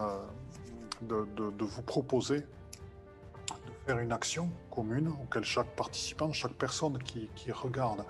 de, 1.03 1.27
de, 1.37 1.51
de, 1.51 1.65
vous 1.65 1.83
proposer 1.83 2.41
de 2.41 3.73
faire 3.87 3.99
une 3.99 4.13
action 4.13 4.51
commune 4.71 5.09
auquel 5.09 5.45
chaque 5.45 5.75
participant, 5.77 6.33
chaque 6.33 6.55
personne 6.55 6.99
qui, 6.99 7.31
qui 7.35 7.53
regarde 7.53 8.05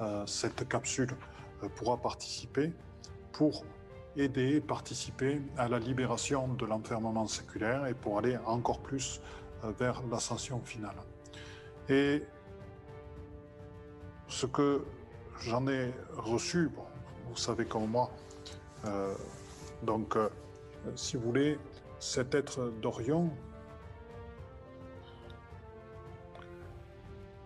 euh, 0.00 0.26
cette 0.26 0.68
capsule 0.68 1.10
euh, 1.62 1.68
pourra 1.68 1.96
participer 1.96 2.72
pour 3.32 3.64
aider, 4.16 4.60
participer 4.60 5.40
à 5.56 5.68
la 5.68 5.78
libération 5.78 6.48
de 6.48 6.66
l'enfermement 6.66 7.26
séculaire 7.26 7.86
et 7.86 7.94
pour 7.94 8.18
aller 8.18 8.36
encore 8.46 8.80
plus 8.80 9.20
euh, 9.20 9.47
vers 9.62 10.02
l'ascension 10.10 10.60
finale. 10.60 10.96
Et 11.88 12.22
ce 14.26 14.46
que 14.46 14.84
j'en 15.40 15.66
ai 15.68 15.92
reçu, 16.16 16.70
vous 17.28 17.36
savez 17.36 17.64
comme 17.64 17.86
moi, 17.86 18.10
euh, 18.84 19.14
donc 19.82 20.16
euh, 20.16 20.28
si 20.94 21.16
vous 21.16 21.22
voulez, 21.24 21.58
cet 21.98 22.34
être 22.34 22.72
d'Orion 22.80 23.30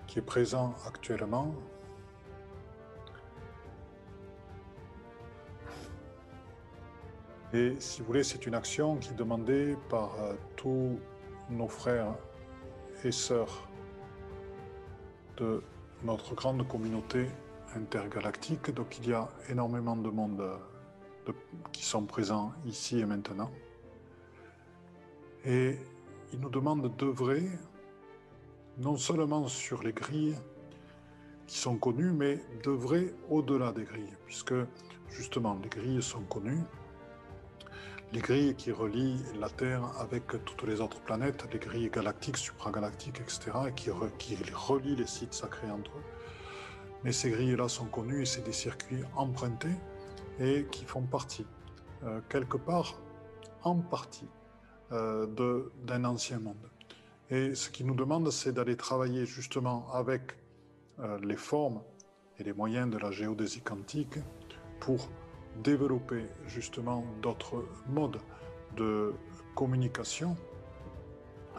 qui 0.06 0.18
est 0.18 0.22
présent 0.22 0.74
actuellement, 0.86 1.54
Et 7.54 7.76
si 7.80 8.00
vous 8.00 8.06
voulez, 8.06 8.22
c'est 8.22 8.46
une 8.46 8.54
action 8.54 8.96
qui 8.96 9.10
est 9.10 9.14
demandée 9.14 9.76
par 9.90 10.14
euh, 10.20 10.34
tous 10.56 10.98
nos 11.50 11.68
frères 11.68 12.14
et 13.04 13.12
sœurs 13.12 13.68
de 15.36 15.62
notre 16.04 16.34
grande 16.34 16.66
communauté 16.66 17.28
intergalactique. 17.74 18.70
Donc 18.72 18.98
il 18.98 19.08
y 19.10 19.12
a 19.12 19.28
énormément 19.48 19.96
de 19.96 20.10
monde 20.10 20.40
euh, 20.40 21.32
qui 21.72 21.84
sont 21.84 22.04
présents 22.04 22.52
ici 22.66 22.98
et 22.98 23.06
maintenant. 23.06 23.50
Et 25.44 25.78
il 26.32 26.40
nous 26.40 26.50
demande 26.50 26.94
d'œuvrer 26.96 27.42
non 28.78 28.96
seulement 28.96 29.48
sur 29.48 29.82
les 29.82 29.92
grilles 29.92 30.36
qui 31.46 31.58
sont 31.58 31.76
connues, 31.76 32.12
mais 32.12 32.40
d'œuvrer 32.62 33.12
au-delà 33.28 33.72
des 33.72 33.84
grilles, 33.84 34.16
puisque 34.24 34.54
justement 35.10 35.58
les 35.62 35.68
grilles 35.68 36.02
sont 36.02 36.22
connues 36.22 36.62
les 38.12 38.20
grilles 38.20 38.54
qui 38.54 38.70
relient 38.70 39.22
la 39.40 39.48
Terre 39.48 39.84
avec 39.98 40.26
toutes 40.44 40.62
les 40.64 40.80
autres 40.80 41.00
planètes, 41.00 41.48
les 41.50 41.58
grilles 41.58 41.88
galactiques, 41.88 42.36
supragalactiques, 42.36 43.20
etc., 43.20 43.50
et 43.68 43.72
qui, 43.72 43.90
relient 43.90 44.96
les 44.96 45.06
sites 45.06 45.32
sacrés 45.32 45.70
entre 45.70 45.92
eux. 45.92 46.04
Mais 47.04 47.12
ces 47.12 47.30
grilles-là 47.30 47.68
sont 47.68 47.86
connues 47.86 48.22
et 48.22 48.26
c'est 48.26 48.42
des 48.42 48.52
circuits 48.52 49.02
empruntés 49.16 49.76
et 50.38 50.66
qui 50.70 50.84
font 50.84 51.02
partie, 51.02 51.46
euh, 52.04 52.20
quelque 52.28 52.58
part, 52.58 53.00
en 53.62 53.76
partie, 53.76 54.28
euh, 54.92 55.26
d'un 55.84 56.04
ancien 56.04 56.38
monde. 56.38 56.68
Et 57.30 57.54
ce 57.54 57.70
qui 57.70 57.82
nous 57.82 57.94
demande, 57.94 58.30
c'est 58.30 58.52
d'aller 58.52 58.76
travailler 58.76 59.24
justement 59.24 59.90
avec 59.92 60.36
euh, 61.00 61.18
les 61.22 61.36
formes 61.36 61.80
et 62.38 62.44
les 62.44 62.52
moyens 62.52 62.90
de 62.90 62.98
la 62.98 63.10
géodésie 63.10 63.62
quantique 63.62 64.18
pour 64.80 65.08
développer 65.56 66.26
justement 66.46 67.04
d'autres 67.20 67.64
modes 67.88 68.18
de 68.76 69.14
communication, 69.54 70.36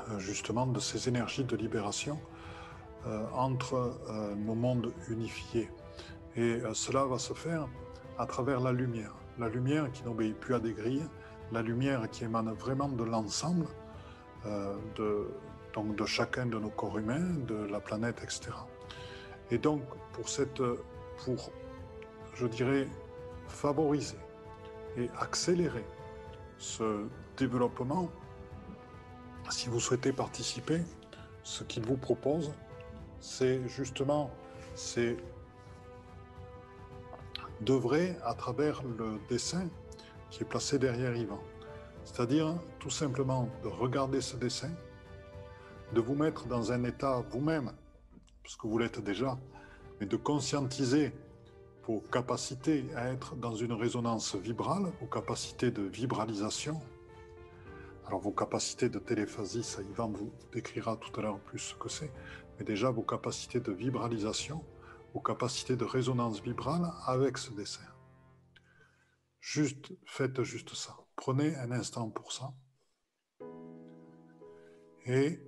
euh, 0.09 0.19
justement 0.19 0.65
de 0.65 0.79
ces 0.79 1.07
énergies 1.07 1.43
de 1.43 1.55
libération 1.55 2.19
euh, 3.05 3.25
entre 3.33 3.75
euh, 4.09 4.35
nos 4.35 4.55
mondes 4.55 4.91
unifiés. 5.09 5.69
Et 6.35 6.61
cela 6.73 7.05
va 7.05 7.19
se 7.19 7.33
faire 7.33 7.67
à 8.17 8.25
travers 8.25 8.59
la 8.59 8.71
lumière. 8.71 9.13
La 9.37 9.49
lumière 9.49 9.91
qui 9.91 10.03
n'obéit 10.03 10.35
plus 10.35 10.55
à 10.55 10.59
des 10.59 10.73
grilles, 10.73 11.05
la 11.51 11.61
lumière 11.61 12.09
qui 12.09 12.23
émane 12.23 12.51
vraiment 12.53 12.89
de 12.89 13.03
l'ensemble, 13.03 13.67
de, 14.43 15.27
de 15.75 16.05
chacun 16.05 16.47
de 16.47 16.57
nos 16.57 16.71
corps 16.71 16.97
humains, 16.97 17.35
de 17.47 17.53
la 17.53 17.79
planète, 17.79 18.19
etc. 18.23 18.49
Et 19.51 19.59
donc, 19.59 19.83
pour 20.13 20.27
cette, 20.27 20.63
pour, 21.23 21.51
je 22.33 22.47
dirais, 22.47 22.87
favoriser 23.53 24.17
et 24.97 25.09
accélérer 25.19 25.85
ce 26.57 27.05
développement, 27.37 28.09
si 29.49 29.69
vous 29.69 29.79
souhaitez 29.79 30.11
participer, 30.11 30.81
ce 31.43 31.63
qu'il 31.63 31.85
vous 31.85 31.97
propose, 31.97 32.51
c'est 33.19 33.67
justement 33.67 34.31
c'est 34.75 35.17
d'œuvrer 37.61 38.15
à 38.25 38.33
travers 38.33 38.83
le 38.83 39.19
dessin 39.29 39.67
qui 40.29 40.43
est 40.43 40.45
placé 40.45 40.79
derrière 40.79 41.15
Yvan. 41.15 41.39
C'est-à-dire 42.03 42.55
tout 42.79 42.89
simplement 42.89 43.49
de 43.63 43.69
regarder 43.69 44.19
ce 44.19 44.35
dessin, 44.35 44.71
de 45.93 46.01
vous 46.01 46.15
mettre 46.15 46.47
dans 46.47 46.71
un 46.71 46.83
état 46.83 47.23
vous-même, 47.29 47.71
parce 48.41 48.55
que 48.55 48.67
vous 48.67 48.77
l'êtes 48.77 48.99
déjà, 48.99 49.37
mais 49.99 50.05
de 50.05 50.17
conscientiser 50.17 51.13
vos 51.85 51.99
capacités 51.99 52.85
à 52.95 53.11
être 53.11 53.35
dans 53.35 53.55
une 53.55 53.73
résonance 53.73 54.35
vibrale, 54.35 54.91
vos 55.01 55.07
capacités 55.07 55.71
de 55.71 55.83
vibralisation. 55.83 56.81
Alors 58.05 58.19
vos 58.19 58.31
capacités 58.31 58.89
de 58.89 58.99
téléphasie, 58.99 59.63
ça 59.63 59.81
Yvan 59.81 60.11
vous 60.11 60.31
décrira 60.51 60.97
tout 60.97 61.17
à 61.19 61.23
l'heure 61.23 61.39
plus 61.39 61.59
ce 61.59 61.75
que 61.75 61.89
c'est, 61.89 62.11
mais 62.57 62.65
déjà 62.65 62.89
vos 62.89 63.01
capacités 63.01 63.59
de 63.59 63.71
vibralisation, 63.71 64.63
vos 65.13 65.19
capacités 65.19 65.75
de 65.75 65.85
résonance 65.85 66.41
vibrale 66.41 66.89
avec 67.05 67.37
ce 67.37 67.51
dessin. 67.51 67.81
Juste, 69.39 69.91
faites 70.05 70.41
juste 70.43 70.73
ça. 70.73 70.95
Prenez 71.17 71.55
un 71.57 71.71
instant 71.71 72.09
pour 72.09 72.31
ça. 72.31 72.53
Et 75.05 75.39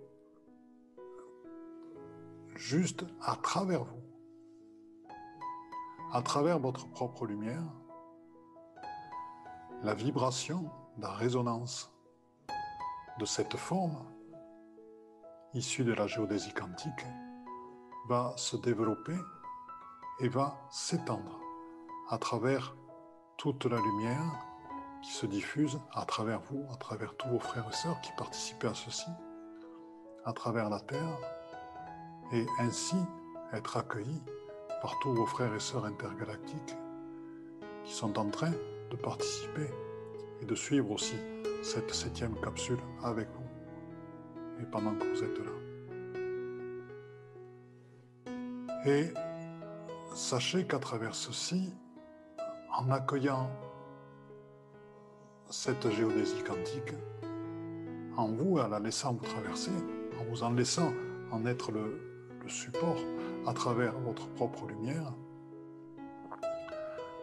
juste 2.55 3.05
à 3.21 3.37
travers 3.37 3.85
vous, 3.85 4.04
à 6.13 6.21
travers 6.21 6.59
votre 6.59 6.87
propre 6.87 7.25
lumière, 7.25 7.63
la 9.83 9.93
vibration, 9.93 10.69
la 10.97 11.11
résonance 11.11 11.91
de 13.19 13.25
cette 13.25 13.57
forme 13.57 14.05
issue 15.53 15.83
de 15.83 15.93
la 15.93 16.07
géodésie 16.07 16.53
quantique 16.53 17.05
va 18.07 18.33
se 18.37 18.57
développer 18.57 19.17
et 20.19 20.29
va 20.29 20.57
s'étendre 20.69 21.39
à 22.09 22.17
travers 22.17 22.75
toute 23.37 23.65
la 23.65 23.77
lumière 23.77 24.45
qui 25.01 25.11
se 25.11 25.25
diffuse 25.25 25.79
à 25.93 26.05
travers 26.05 26.41
vous, 26.41 26.65
à 26.71 26.77
travers 26.77 27.15
tous 27.15 27.29
vos 27.29 27.39
frères 27.39 27.67
et 27.69 27.73
sœurs 27.73 27.99
qui 28.01 28.11
participaient 28.17 28.67
à 28.67 28.73
ceci, 28.73 29.09
à 30.23 30.33
travers 30.33 30.69
la 30.69 30.79
Terre, 30.79 31.17
et 32.31 32.45
ainsi 32.59 32.97
être 33.53 33.77
accueillis 33.77 34.23
par 34.81 34.97
tous 34.99 35.13
vos 35.13 35.25
frères 35.25 35.53
et 35.53 35.59
sœurs 35.59 35.85
intergalactiques 35.85 36.75
qui 37.83 37.93
sont 37.93 38.17
en 38.17 38.29
train 38.29 38.51
de 38.91 38.95
participer 38.95 39.69
et 40.41 40.45
de 40.45 40.55
suivre 40.55 40.91
aussi 40.91 41.15
cette 41.61 41.93
septième 41.93 42.35
capsule 42.41 42.79
avec 43.03 43.27
vous 43.29 44.61
et 44.61 44.65
pendant 44.65 44.93
que 44.95 45.05
vous 45.05 45.23
êtes 45.23 45.39
là. 45.39 45.51
Et 48.85 49.11
sachez 50.13 50.65
qu'à 50.65 50.79
travers 50.79 51.15
ceci, 51.15 51.73
en 52.77 52.91
accueillant 52.91 53.49
cette 55.49 55.89
géodésie 55.89 56.43
quantique, 56.43 56.93
en 58.17 58.27
vous, 58.27 58.57
en 58.59 58.67
la 58.67 58.79
laissant 58.79 59.13
vous 59.13 59.25
traverser, 59.25 59.71
en 60.19 60.23
vous 60.25 60.43
en 60.43 60.51
laissant 60.51 60.93
en 61.31 61.45
être 61.45 61.71
le, 61.71 62.14
support, 62.47 62.97
à 63.45 63.53
travers 63.53 63.97
votre 63.99 64.27
propre 64.29 64.65
lumière, 64.67 65.13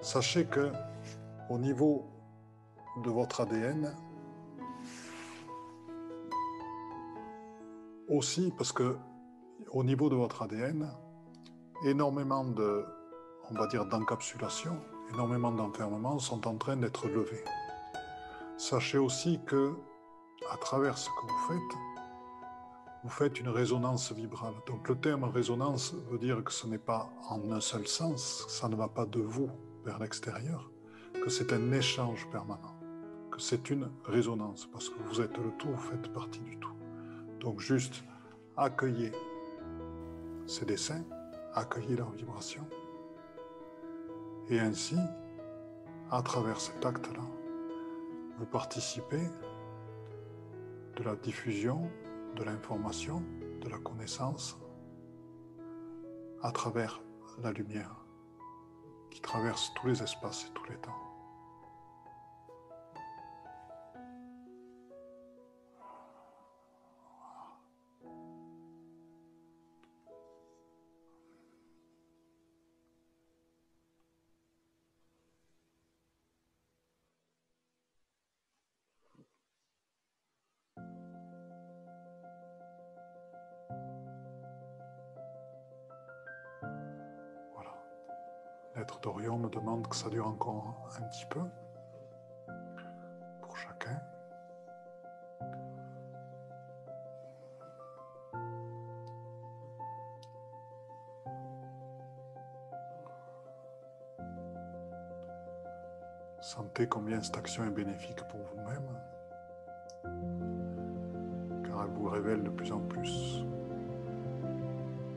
sachez 0.01 0.47
que 0.47 0.73
au 1.51 1.59
niveau 1.59 2.07
de 3.05 3.11
votre 3.11 3.41
ADN, 3.41 3.95
aussi 8.09 8.53
parce 8.57 8.73
que 8.73 8.97
au 9.71 9.85
niveau 9.85 10.09
de 10.11 10.17
votre 10.17 10.43
ADN, 10.43 10.91
énormément 11.85 12.45
de, 12.45 12.85
on 13.51 13.55
va 13.55 13.67
dire, 13.67 13.87
d'encapsulation, 13.87 14.79
énormément 15.13 15.51
d'enfermements 15.51 16.19
sont 16.19 16.47
en 16.47 16.57
train 16.57 16.77
d'être 16.77 17.09
levés. 17.09 17.45
Sachez 18.59 18.99
aussi 18.99 19.41
que, 19.47 19.75
à 20.51 20.57
travers 20.59 20.99
ce 20.99 21.09
que 21.09 21.23
vous 21.23 21.39
faites, 21.49 21.79
vous 23.03 23.11
faites 23.11 23.41
une 23.41 23.49
résonance 23.49 24.13
vibrale. 24.13 24.55
Donc 24.67 24.89
le 24.89 24.97
terme 24.97 25.25
résonance 25.25 25.95
veut 26.11 26.19
dire 26.19 26.43
que 26.45 26.53
ce 26.53 26.67
n'est 26.67 26.79
pas 26.79 27.11
en 27.29 27.51
un 27.51 27.61
seul 27.61 27.87
sens, 27.87 28.45
ça 28.49 28.69
ne 28.69 28.77
va 28.77 28.89
pas 28.89 29.07
de 29.07 29.21
vous 29.21 29.51
vers 29.85 29.99
l'extérieur, 29.99 30.71
que 31.23 31.29
c'est 31.29 31.53
un 31.53 31.73
échange 31.73 32.29
permanent, 32.31 32.79
que 33.31 33.41
c'est 33.41 33.71
une 33.71 33.91
résonance, 34.05 34.67
parce 34.67 34.89
que 34.89 34.99
vous 35.03 35.21
êtes 35.21 35.37
le 35.39 35.51
tout, 35.59 35.69
vous 35.69 35.77
faites 35.77 36.13
partie 36.13 36.41
du 36.41 36.57
tout. 36.59 36.75
Donc 37.41 37.59
juste 37.59 38.05
accueillez 38.57 39.11
ces 40.47 40.65
dessins, 40.65 41.05
accueillez 41.55 41.97
leurs 41.97 42.13
vibrations, 42.13 42.67
et 44.49 44.61
ainsi, 44.61 44.97
à 46.11 46.23
travers 46.23 46.61
cet 46.61 46.85
acte-là, 46.85 47.23
vous 48.39 48.47
participez 48.47 49.29
de 50.97 51.03
la 51.03 51.17
diffusion 51.17 51.91
de 52.37 52.45
l'information, 52.45 53.23
de 53.61 53.69
la 53.69 53.79
connaissance, 53.79 54.59
à 56.43 56.51
travers 56.53 57.03
la 57.43 57.53
lumière 57.53 58.05
qui 59.11 59.21
traverse 59.21 59.73
tous 59.77 59.89
les 59.89 60.03
espaces 60.03 60.47
et 60.49 60.53
tous 60.55 60.65
les 60.71 60.77
temps. 60.79 61.02
Que 89.93 89.99
ça 89.99 90.09
dure 90.09 90.27
encore 90.27 90.89
un 90.99 91.03
petit 91.03 91.27
peu 91.27 91.41
pour 93.43 93.55
chacun. 93.59 94.01
Sentez 106.41 106.87
combien 106.87 107.21
cette 107.23 107.37
action 107.37 107.65
est 107.65 107.71
bénéfique 107.71 108.23
pour 108.29 108.41
vous-même, 108.41 108.99
car 111.67 111.83
elle 111.85 111.91
vous 111.91 112.09
révèle 112.09 112.43
de 112.43 112.51
plus 112.51 112.73
en 112.73 112.81
plus 112.81 113.45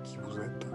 qui 0.03 0.17
vous 0.17 0.38
êtes. 0.38 0.65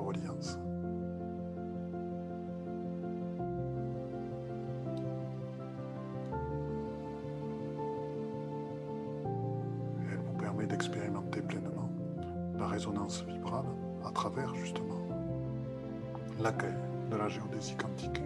Reliance. 0.00 0.58
elle 10.10 10.18
vous 10.18 10.38
permet 10.38 10.66
d'expérimenter 10.66 11.40
pleinement 11.42 11.90
la 12.58 12.66
résonance 12.66 13.24
vibrale 13.26 13.64
à 14.04 14.10
travers 14.10 14.54
justement 14.54 15.00
l'accueil 16.40 16.74
de 17.10 17.16
la 17.16 17.28
géodésie 17.28 17.74
quantique. 17.76 18.20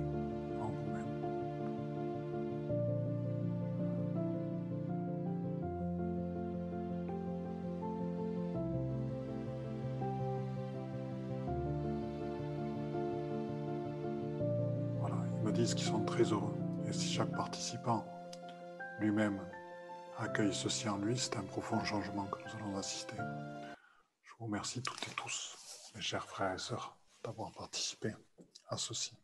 Lui-même 19.08 19.40
accueille 20.18 20.52
ceci 20.52 20.86
en 20.86 20.98
lui, 20.98 21.18
c'est 21.18 21.36
un 21.36 21.42
profond 21.42 21.82
changement 21.82 22.26
que 22.26 22.42
nous 22.42 22.56
allons 22.56 22.76
assister. 22.76 23.16
Je 24.22 24.32
vous 24.38 24.44
remercie 24.44 24.82
toutes 24.82 25.08
et 25.08 25.14
tous, 25.14 25.56
mes 25.94 26.02
chers 26.02 26.28
frères 26.28 26.54
et 26.54 26.58
sœurs, 26.58 26.94
d'avoir 27.24 27.50
participé 27.52 28.14
à 28.68 28.76
ceci. 28.76 29.14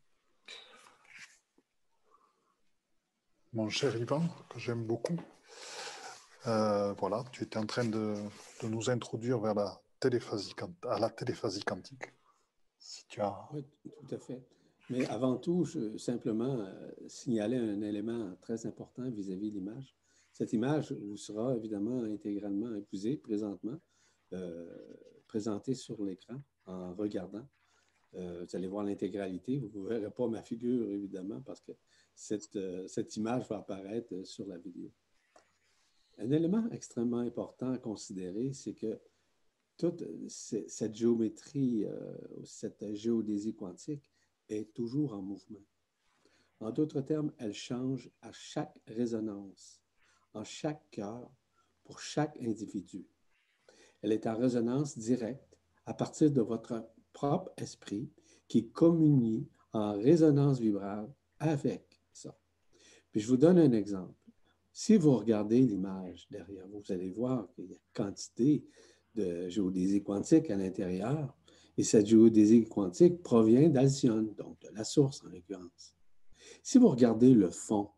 Mon 3.53 3.69
cher 3.69 3.95
Ivan, 3.95 4.23
que 4.49 4.59
j'aime 4.59 4.85
beaucoup, 4.85 5.21
euh, 6.47 6.95
voilà, 6.95 7.23
tu 7.31 7.43
étais 7.43 7.59
en 7.59 7.67
train 7.67 7.85
de, 7.85 8.15
nous 8.63 8.89
introduire 8.89 9.39
vers 9.39 9.55
la 9.55 9.79
téléphasie, 10.01 10.55
à 10.89 10.99
la 10.99 11.11
téléphasie 11.11 11.63
quantique. 11.63 12.11
Si 12.79 13.07
tu 13.07 13.21
as... 13.21 13.49
Oui, 13.53 13.67
tout 13.85 14.15
à 14.15 14.19
fait. 14.19 14.43
Mais 14.91 15.07
avant 15.07 15.37
tout, 15.37 15.65
je, 15.65 15.97
simplement 15.97 16.61
euh, 16.61 16.91
signaler 17.09 17.57
un 17.57 17.81
élément 17.81 18.37
très 18.43 18.67
important 18.67 19.09
vis-à-vis 19.11 19.51
de 19.51 19.57
l'image. 19.57 19.97
Cette 20.33 20.53
image 20.53 20.93
vous 20.93 21.17
sera 21.17 21.57
évidemment 21.57 22.03
intégralement 22.03 22.75
épousée 22.75 23.17
présentement, 23.17 23.81
euh, 24.33 24.67
présentée 25.27 25.75
sur 25.75 26.05
l'écran 26.05 26.37
en 26.67 26.95
regardant. 26.95 27.47
Euh, 28.15 28.45
vous 28.47 28.57
allez 28.57 28.67
voir 28.67 28.85
l'intégralité. 28.85 29.59
Vous 29.59 29.85
ne 29.85 29.89
verrez 29.89 30.11
pas 30.11 30.29
ma 30.29 30.43
figure, 30.43 30.91
évidemment, 30.91 31.41
parce 31.41 31.61
que 31.61 31.73
cette, 32.15 32.59
cette 32.87 33.17
image 33.17 33.49
va 33.49 33.59
apparaître 33.59 34.25
sur 34.25 34.47
la 34.47 34.59
vidéo. 34.59 34.93
Un 36.19 36.31
élément 36.31 36.69
extrêmement 36.71 37.19
important 37.19 37.73
à 37.73 37.79
considérer, 37.79 38.53
c'est 38.53 38.75
que 38.75 39.01
toute 39.77 40.05
cette 40.29 40.95
géométrie, 40.95 41.85
cette 42.45 42.95
géodésie 42.95 43.57
quantique, 43.57 44.14
est 44.49 44.73
toujours 44.75 45.15
en 45.15 45.23
mouvement. 45.23 45.65
En 46.61 46.71
d'autres 46.71 47.01
termes, 47.01 47.33
elle 47.39 47.55
change 47.55 48.11
à 48.23 48.33
chaque 48.33 48.77
résonance, 48.87 49.83
en 50.33 50.45
chaque 50.45 50.89
cœur, 50.91 51.31
pour 51.85 52.01
chaque 52.01 52.39
individu. 52.41 53.07
Elle 54.03 54.13
est 54.13 54.27
en 54.27 54.37
résonance 54.37 54.99
directe 54.99 55.59
à 55.87 55.95
partir 55.95 56.31
de 56.31 56.41
votre 56.41 56.89
propre 57.13 57.53
esprit 57.57 58.11
qui 58.49 58.71
communie 58.71 59.49
en 59.73 59.93
résonance 59.93 60.59
vibrale 60.61 61.13
avec 61.39 62.01
ça. 62.13 62.39
Puis 63.11 63.21
je 63.21 63.29
vous 63.29 63.37
donne 63.37 63.59
un 63.59 63.73
exemple. 63.73 64.15
Si 64.73 64.97
vous 64.97 65.17
regardez 65.17 65.61
l'image 65.61 66.27
derrière 66.31 66.67
vous, 66.69 66.81
vous 66.81 66.93
allez 66.93 67.11
voir 67.11 67.49
qu'il 67.53 67.71
y 67.71 67.75
a 67.75 67.79
quantité 67.93 68.65
de 69.15 69.49
géodésie 69.49 70.03
quantique 70.03 70.51
à 70.51 70.57
l'intérieur. 70.57 71.37
Et 71.77 71.83
cette 71.83 72.07
géodésie 72.07 72.65
quantique 72.65 73.23
provient 73.23 73.69
d'Alcyone, 73.69 74.35
donc 74.35 74.61
de 74.61 74.69
la 74.75 74.85
source 74.85 75.23
en 75.25 75.29
l'occurrence. 75.29 75.97
Si 76.63 76.79
vous 76.79 76.89
regardez 76.89 77.35
le 77.35 77.51
fond 77.51 77.91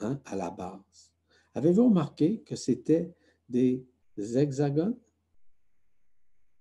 hein, 0.00 0.20
à 0.26 0.36
la 0.36 0.50
base, 0.50 1.12
avez-vous 1.54 1.86
remarqué 1.86 2.40
que 2.42 2.54
c'était 2.54 3.14
des 3.48 3.86
hexagones? 4.16 4.96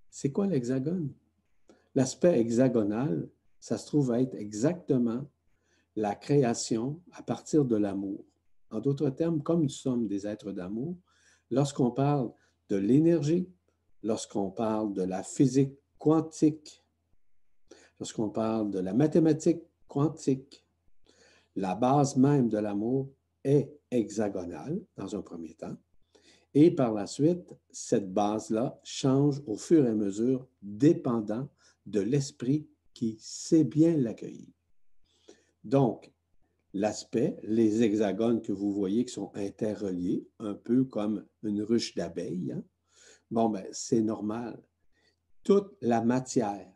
C'est 0.10 0.32
quoi 0.32 0.48
l'hexagone? 0.48 1.14
L'aspect 1.96 2.40
hexagonal, 2.40 3.30
ça 3.60 3.78
se 3.78 3.86
trouve 3.86 4.14
être 4.14 4.36
exactement 4.36 5.26
la 5.96 6.16
création 6.16 7.02
à 7.12 7.24
partir 7.24 7.66
de 7.66 7.76
l'amour. 7.76 8.24
En 8.70 8.80
d'autres 8.80 9.10
termes, 9.10 9.42
comme 9.42 9.64
nous 9.64 9.70
sommes 9.70 10.08
des 10.08 10.28
êtres 10.28 10.52
d'amour, 10.52 10.96
lorsqu'on 11.50 11.92
parle 11.92 12.32
de 12.70 12.76
l'énergie, 12.76 13.50
lorsqu'on 14.04 14.52
parle 14.52 14.94
de 14.94 15.02
la 15.04 15.24
physique 15.24 15.74
quantique, 16.00 16.84
lorsqu'on 18.00 18.30
parle 18.30 18.72
de 18.72 18.80
la 18.80 18.94
mathématique 18.94 19.62
quantique, 19.88 20.66
la 21.56 21.76
base 21.76 22.18
même 22.18 22.50
de 22.50 22.58
l'amour 22.58 23.10
est 23.44 23.72
hexagonale 23.90 24.80
dans 24.96 25.16
un 25.16 25.22
premier 25.22 25.54
temps. 25.54 25.76
Et 26.54 26.72
par 26.72 26.94
la 26.94 27.08
suite, 27.08 27.56
cette 27.72 28.14
base-là 28.14 28.80
change 28.84 29.42
au 29.46 29.58
fur 29.58 29.86
et 29.86 29.90
à 29.90 29.96
mesure, 29.96 30.48
dépendant 30.62 31.48
de 31.86 32.00
l'esprit 32.00 32.68
qui 32.94 33.18
sait 33.20 33.64
bien 33.64 33.96
l'accueillir. 33.96 34.48
Donc, 35.64 36.12
l'aspect, 36.74 37.38
les 37.44 37.84
hexagones 37.84 38.42
que 38.42 38.52
vous 38.52 38.72
voyez 38.72 39.06
qui 39.06 39.14
sont 39.14 39.32
interreliés, 39.36 40.28
un 40.40 40.54
peu 40.54 40.84
comme 40.84 41.26
une 41.44 41.62
ruche 41.62 41.96
d'abeilles, 41.96 42.54
hein, 42.54 42.64
ben, 43.30 43.66
c'est 43.72 44.02
normal 44.02 44.62
toute 45.48 45.78
la 45.80 46.02
matière, 46.02 46.70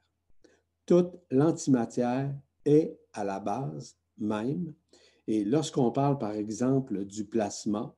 toute 0.86 1.20
l'antimatière 1.30 2.34
est 2.64 2.98
à 3.12 3.26
la 3.26 3.42
base 3.42 3.98
même. 4.18 4.74
Et 5.28 5.44
lorsqu'on 5.44 5.92
parle, 5.92 6.18
par 6.18 6.32
exemple, 6.32 7.04
du 7.04 7.26
plasma, 7.26 7.94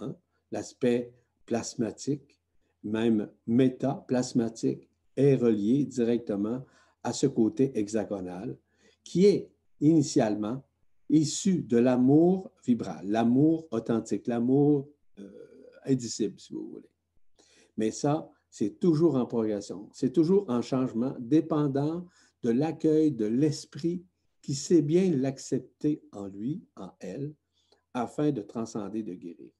hein, 0.00 0.14
l'aspect 0.50 1.14
plasmatique, 1.46 2.38
même 2.82 3.30
métaplasmatique, 3.46 4.90
est 5.16 5.36
relié 5.36 5.86
directement 5.86 6.62
à 7.02 7.14
ce 7.14 7.26
côté 7.26 7.72
hexagonal 7.78 8.54
qui 9.04 9.24
est 9.24 9.50
initialement 9.80 10.62
issu 11.08 11.62
de 11.62 11.78
l'amour 11.78 12.50
vibral, 12.66 13.00
l'amour 13.06 13.66
authentique, 13.70 14.26
l'amour 14.26 14.90
euh, 15.18 15.30
indicible, 15.86 16.38
si 16.38 16.52
vous 16.52 16.68
voulez. 16.68 16.90
Mais 17.78 17.90
ça, 17.90 18.30
c'est 18.50 18.78
toujours 18.78 19.16
en 19.16 19.26
progression, 19.26 19.88
c'est 19.92 20.12
toujours 20.12 20.48
en 20.48 20.62
changement, 20.62 21.14
dépendant 21.18 22.06
de 22.42 22.50
l'accueil 22.50 23.12
de 23.12 23.26
l'esprit 23.26 24.04
qui 24.42 24.54
sait 24.54 24.82
bien 24.82 25.10
l'accepter 25.10 26.02
en 26.12 26.26
lui, 26.26 26.64
en 26.76 26.90
elle, 27.00 27.34
afin 27.94 28.30
de 28.30 28.42
transcender, 28.42 29.02
de 29.02 29.14
guérir. 29.14 29.50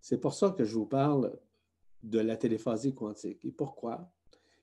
C'est 0.00 0.18
pour 0.18 0.34
ça 0.34 0.50
que 0.50 0.64
je 0.64 0.74
vous 0.74 0.86
parle 0.86 1.36
de 2.02 2.20
la 2.20 2.36
téléphasie 2.36 2.94
quantique. 2.94 3.44
Et 3.44 3.50
pourquoi? 3.50 4.10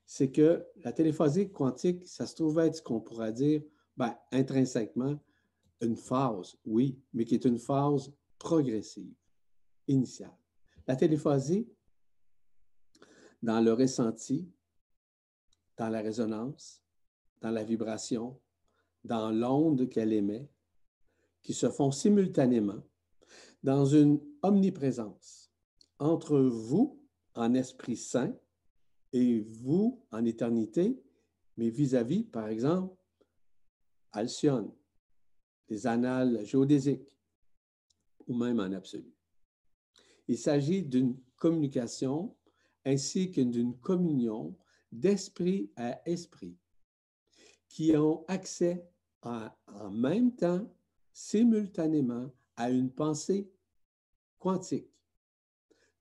C'est 0.05 0.31
que 0.31 0.65
la 0.83 0.93
téléphasie 0.93 1.51
quantique, 1.51 2.07
ça 2.07 2.25
se 2.25 2.36
trouve 2.36 2.59
être 2.59 2.77
ce 2.77 2.81
qu'on 2.81 3.01
pourrait 3.01 3.33
dire 3.33 3.62
ben, 3.97 4.15
intrinsèquement 4.31 5.19
une 5.81 5.97
phase, 5.97 6.55
oui, 6.65 6.97
mais 7.13 7.25
qui 7.25 7.36
est 7.36 7.45
une 7.45 7.59
phase 7.59 8.12
progressive, 8.39 9.13
initiale. 9.88 10.36
La 10.88 10.95
téléphasie, 10.95 11.67
dans 13.43 13.60
le 13.60 13.73
ressenti, 13.73 14.49
dans 15.77 15.89
la 15.89 16.01
résonance, 16.01 16.82
dans 17.41 17.51
la 17.51 17.63
vibration, 17.63 18.39
dans 19.03 19.32
l'onde 19.32 19.89
qu'elle 19.89 20.13
émet, 20.13 20.49
qui 21.41 21.53
se 21.53 21.69
font 21.69 21.91
simultanément 21.91 22.82
dans 23.62 23.86
une 23.86 24.21
omniprésence 24.41 25.51
entre 25.99 26.39
vous 26.39 27.01
en 27.36 27.53
Esprit 27.53 27.97
Saint 27.97 28.34
et 29.12 29.41
vous 29.41 30.01
en 30.12 30.23
éternité, 30.23 31.03
mais 31.58 31.69
vis-à-vis, 31.69 32.23
par 32.23 32.47
exemple, 32.47 32.95
Alcyone, 34.13 34.71
les 35.67 35.86
annales 35.86 36.45
géodésiques, 36.45 37.17
ou 38.25 38.36
même 38.36 38.62
en 38.62 38.71
absolu. 38.71 39.13
Il 40.29 40.38
s'agit 40.38 40.84
d'une 40.84 41.17
communication 41.36 42.34
ainsi 42.86 43.32
que 43.32 43.41
d'une 43.41 43.78
communion 43.78 44.56
d'esprit 44.91 45.72
à 45.76 46.02
esprit 46.08 46.58
qui 47.69 47.98
ont 47.98 48.24
accès 48.28 48.88
en 49.24 49.89
même 49.89 50.36
temps, 50.36 50.69
simultanément, 51.12 52.30
à 52.56 52.69
une 52.69 52.91
pensée 52.91 53.50
quantique. 54.38 54.91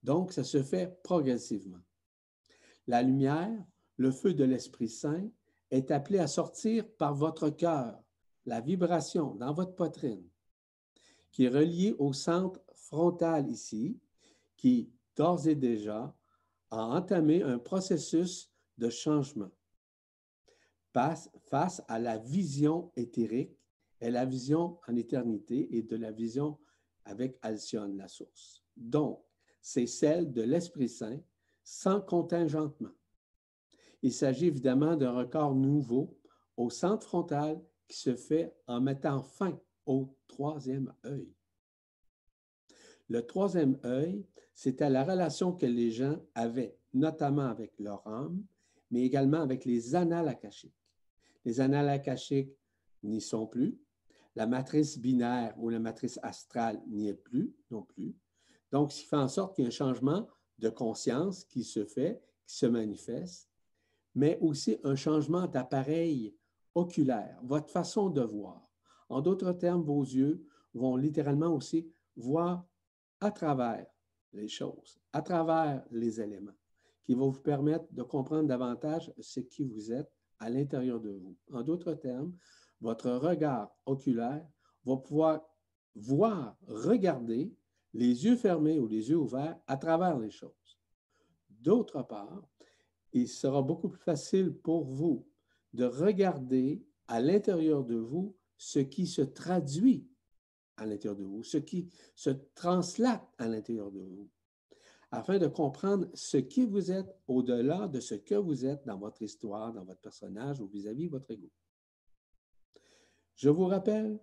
Donc, 0.02 0.32
ça 0.32 0.44
se 0.44 0.62
fait 0.62 1.00
progressivement. 1.02 1.80
La 2.86 3.02
lumière, 3.02 3.64
le 3.96 4.10
feu 4.10 4.34
de 4.34 4.44
l'Esprit 4.44 4.88
Saint, 4.88 5.30
est 5.70 5.90
appelé 5.90 6.18
à 6.18 6.26
sortir 6.26 6.86
par 6.96 7.14
votre 7.14 7.48
cœur, 7.48 8.02
la 8.44 8.60
vibration 8.60 9.34
dans 9.36 9.54
votre 9.54 9.74
poitrine, 9.74 10.28
qui 11.30 11.44
est 11.44 11.48
reliée 11.48 11.94
au 11.98 12.12
centre 12.12 12.60
frontal 12.74 13.48
ici, 13.50 13.98
qui 14.56 14.90
d'ores 15.16 15.46
et 15.46 15.54
déjà 15.54 16.14
a 16.72 16.84
entamé 16.84 17.42
un 17.42 17.58
processus 17.58 18.50
de 18.78 18.88
changement 18.88 19.50
face 20.92 21.82
à 21.88 21.98
la 21.98 22.18
vision 22.18 22.90
éthérique 22.96 23.58
et 24.00 24.10
la 24.10 24.24
vision 24.24 24.78
en 24.88 24.96
éternité 24.96 25.76
et 25.76 25.82
de 25.82 25.96
la 25.96 26.10
vision 26.10 26.58
avec 27.04 27.38
Alcyone, 27.42 27.96
la 27.96 28.08
source. 28.08 28.64
Donc, 28.76 29.22
c'est 29.60 29.86
celle 29.86 30.32
de 30.32 30.42
l'Esprit 30.42 30.88
Saint 30.88 31.20
sans 31.62 32.00
contingentement. 32.00 32.92
Il 34.02 34.12
s'agit 34.12 34.46
évidemment 34.46 34.96
d'un 34.96 35.12
record 35.12 35.54
nouveau 35.54 36.18
au 36.56 36.70
centre 36.70 37.06
frontal 37.06 37.62
qui 37.86 37.98
se 37.98 38.16
fait 38.16 38.52
en 38.66 38.80
mettant 38.80 39.22
fin 39.22 39.58
au 39.86 40.16
troisième 40.26 40.92
œil. 41.04 41.32
Le 43.12 43.26
troisième 43.26 43.78
œil, 43.84 44.24
c'était 44.54 44.88
la 44.88 45.04
relation 45.04 45.52
que 45.52 45.66
les 45.66 45.90
gens 45.90 46.16
avaient, 46.34 46.78
notamment 46.94 47.44
avec 47.44 47.78
leur 47.78 48.06
âme, 48.08 48.42
mais 48.90 49.02
également 49.02 49.42
avec 49.42 49.66
les 49.66 49.94
annales 49.94 50.28
akashiques. 50.28 50.72
Les 51.44 51.60
annales 51.60 51.90
akashiques 51.90 52.56
n'y 53.02 53.20
sont 53.20 53.46
plus. 53.46 53.78
La 54.34 54.46
matrice 54.46 54.98
binaire 54.98 55.54
ou 55.58 55.68
la 55.68 55.78
matrice 55.78 56.18
astrale 56.22 56.82
n'y 56.88 57.08
est 57.08 57.12
plus 57.14 57.54
non 57.70 57.82
plus. 57.82 58.16
Donc, 58.70 58.92
ce 58.92 59.02
qui 59.02 59.06
fait 59.06 59.16
en 59.16 59.28
sorte 59.28 59.56
qu'il 59.56 59.64
y 59.64 59.66
a 59.66 59.68
un 59.68 59.70
changement 59.70 60.26
de 60.58 60.70
conscience 60.70 61.44
qui 61.44 61.64
se 61.64 61.84
fait, 61.84 62.18
qui 62.46 62.56
se 62.56 62.64
manifeste, 62.64 63.50
mais 64.14 64.38
aussi 64.40 64.78
un 64.84 64.96
changement 64.96 65.46
d'appareil 65.46 66.34
oculaire, 66.74 67.38
votre 67.42 67.68
façon 67.68 68.08
de 68.08 68.22
voir. 68.22 68.66
En 69.10 69.20
d'autres 69.20 69.52
termes, 69.52 69.82
vos 69.82 70.02
yeux 70.02 70.46
vont 70.72 70.96
littéralement 70.96 71.54
aussi 71.54 71.92
voir 72.16 72.66
à 73.22 73.30
travers 73.30 73.86
les 74.32 74.48
choses, 74.48 75.00
à 75.12 75.22
travers 75.22 75.84
les 75.90 76.20
éléments, 76.20 76.58
qui 77.04 77.14
vont 77.14 77.30
vous 77.30 77.40
permettre 77.40 77.86
de 77.92 78.02
comprendre 78.02 78.48
davantage 78.48 79.12
ce 79.20 79.40
qui 79.40 79.64
vous 79.64 79.92
êtes 79.92 80.10
à 80.40 80.50
l'intérieur 80.50 81.00
de 81.00 81.10
vous. 81.10 81.36
En 81.52 81.62
d'autres 81.62 81.94
termes, 81.94 82.34
votre 82.80 83.10
regard 83.12 83.70
oculaire 83.86 84.44
va 84.84 84.96
pouvoir 84.96 85.40
voir, 85.94 86.56
regarder 86.66 87.54
les 87.94 88.24
yeux 88.24 88.36
fermés 88.36 88.80
ou 88.80 88.88
les 88.88 89.10
yeux 89.10 89.18
ouverts 89.18 89.58
à 89.66 89.76
travers 89.76 90.18
les 90.18 90.30
choses. 90.30 90.80
D'autre 91.48 92.02
part, 92.02 92.48
il 93.12 93.28
sera 93.28 93.62
beaucoup 93.62 93.88
plus 93.88 94.00
facile 94.00 94.52
pour 94.52 94.84
vous 94.84 95.28
de 95.74 95.84
regarder 95.84 96.84
à 97.06 97.20
l'intérieur 97.20 97.84
de 97.84 97.96
vous 97.96 98.34
ce 98.56 98.80
qui 98.80 99.06
se 99.06 99.22
traduit 99.22 100.08
à 100.82 100.86
l'intérieur 100.86 101.16
de 101.16 101.24
vous, 101.24 101.42
ce 101.42 101.58
qui 101.58 101.88
se 102.14 102.30
translate 102.54 103.26
à 103.38 103.48
l'intérieur 103.48 103.90
de 103.90 104.00
vous 104.00 104.28
afin 105.12 105.38
de 105.38 105.46
comprendre 105.46 106.08
ce 106.14 106.38
qui 106.38 106.64
vous 106.64 106.90
êtes 106.90 107.14
au-delà 107.28 107.86
de 107.86 108.00
ce 108.00 108.14
que 108.14 108.34
vous 108.34 108.64
êtes 108.64 108.86
dans 108.86 108.96
votre 108.96 109.20
histoire, 109.20 109.72
dans 109.72 109.84
votre 109.84 110.00
personnage 110.00 110.58
ou 110.60 110.66
vis-à-vis 110.66 111.06
de 111.06 111.10
votre 111.10 111.30
ego. 111.30 111.50
Je 113.36 113.50
vous 113.50 113.66
rappelle, 113.66 114.18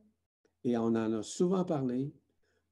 et 0.64 0.78
on 0.78 0.88
en 0.88 1.14
a 1.14 1.22
souvent 1.22 1.64
parlé, 1.64 2.12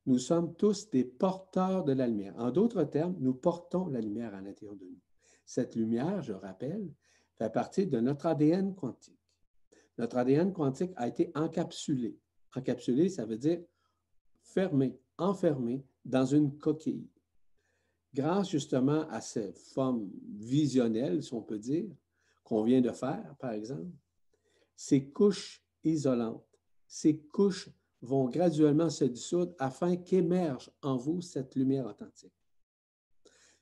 nous 0.08 0.18
sommes 0.18 0.56
tous 0.56 0.90
des 0.90 1.04
porteurs 1.04 1.84
de 1.84 1.94
la 1.94 2.08
lumière. 2.08 2.34
En 2.38 2.50
d'autres 2.50 2.84
termes, 2.86 3.16
nous 3.20 3.36
portons 3.36 3.88
la 3.88 4.02
lumière 4.02 4.34
à 4.34 4.42
l'intérieur 4.42 4.76
de 4.76 4.86
nous. 4.86 5.02
Cette 5.46 5.76
lumière, 5.76 6.24
je 6.24 6.34
rappelle, 6.34 6.92
fait 7.36 7.52
partie 7.52 7.86
de 7.86 8.00
notre 8.00 8.26
ADN 8.26 8.74
quantique. 8.74 9.20
Notre 10.00 10.18
ADN 10.18 10.54
quantique 10.54 10.92
a 10.96 11.08
été 11.08 11.32
encapsulé. 11.36 12.18
Encapsulé, 12.56 13.10
ça 13.10 13.26
veut 13.26 13.38
dire 13.38 13.62
fermé, 14.58 15.00
enfermé 15.20 15.86
dans 16.04 16.26
une 16.26 16.58
coquille 16.58 17.08
grâce 18.12 18.50
justement 18.50 19.08
à 19.10 19.22
cette 19.22 19.60
forme 19.60 20.10
visionnelle, 20.36 21.22
si 21.22 21.32
on 21.36 21.44
peut 21.44 21.60
dire, 21.60 21.96
qu'on 22.44 22.64
vient 22.64 22.82
de 22.82 22.90
faire, 22.90 23.36
par 23.40 23.52
exemple, 23.52 23.92
ces 24.76 25.12
couches 25.12 25.64
isolantes, 25.84 26.44
ces 26.88 27.20
couches 27.20 27.70
vont 28.02 28.30
graduellement 28.30 28.90
se 28.90 29.06
dissoudre 29.06 29.54
afin 29.60 29.96
qu'émerge 29.96 30.72
en 30.82 30.98
vous 30.98 31.22
cette 31.22 31.54
lumière 31.54 31.86
authentique. 31.86 32.34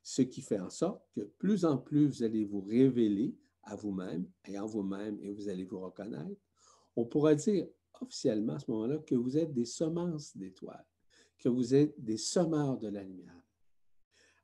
Ce 0.02 0.22
qui 0.22 0.42
fait 0.42 0.62
en 0.62 0.70
sorte 0.70 1.04
que 1.14 1.22
plus 1.22 1.66
en 1.66 1.78
plus 1.78 2.08
vous 2.08 2.24
allez 2.24 2.46
vous 2.46 2.62
révéler 2.62 3.36
à 3.64 3.76
vous-même 3.76 4.26
et 4.46 4.58
en 4.58 4.66
vous-même 4.66 5.20
et 5.20 5.34
vous 5.34 5.50
allez 5.50 5.66
vous 5.66 5.82
reconnaître. 5.82 6.40
On 6.96 7.04
pourra 7.04 7.36
dire 7.36 7.68
officiellement 8.02 8.54
à 8.54 8.60
ce 8.60 8.70
moment-là 8.72 8.98
que 9.00 9.16
vous 9.16 9.38
êtes 9.38 9.54
des 9.54 9.66
semences 9.66 10.36
d'étoiles, 10.36 10.86
que 11.38 11.50
vous 11.50 11.74
êtes 11.76 11.94
des 12.04 12.18
semeurs 12.18 12.78
de 12.78 12.88
la 12.88 13.04
lumière 13.04 13.42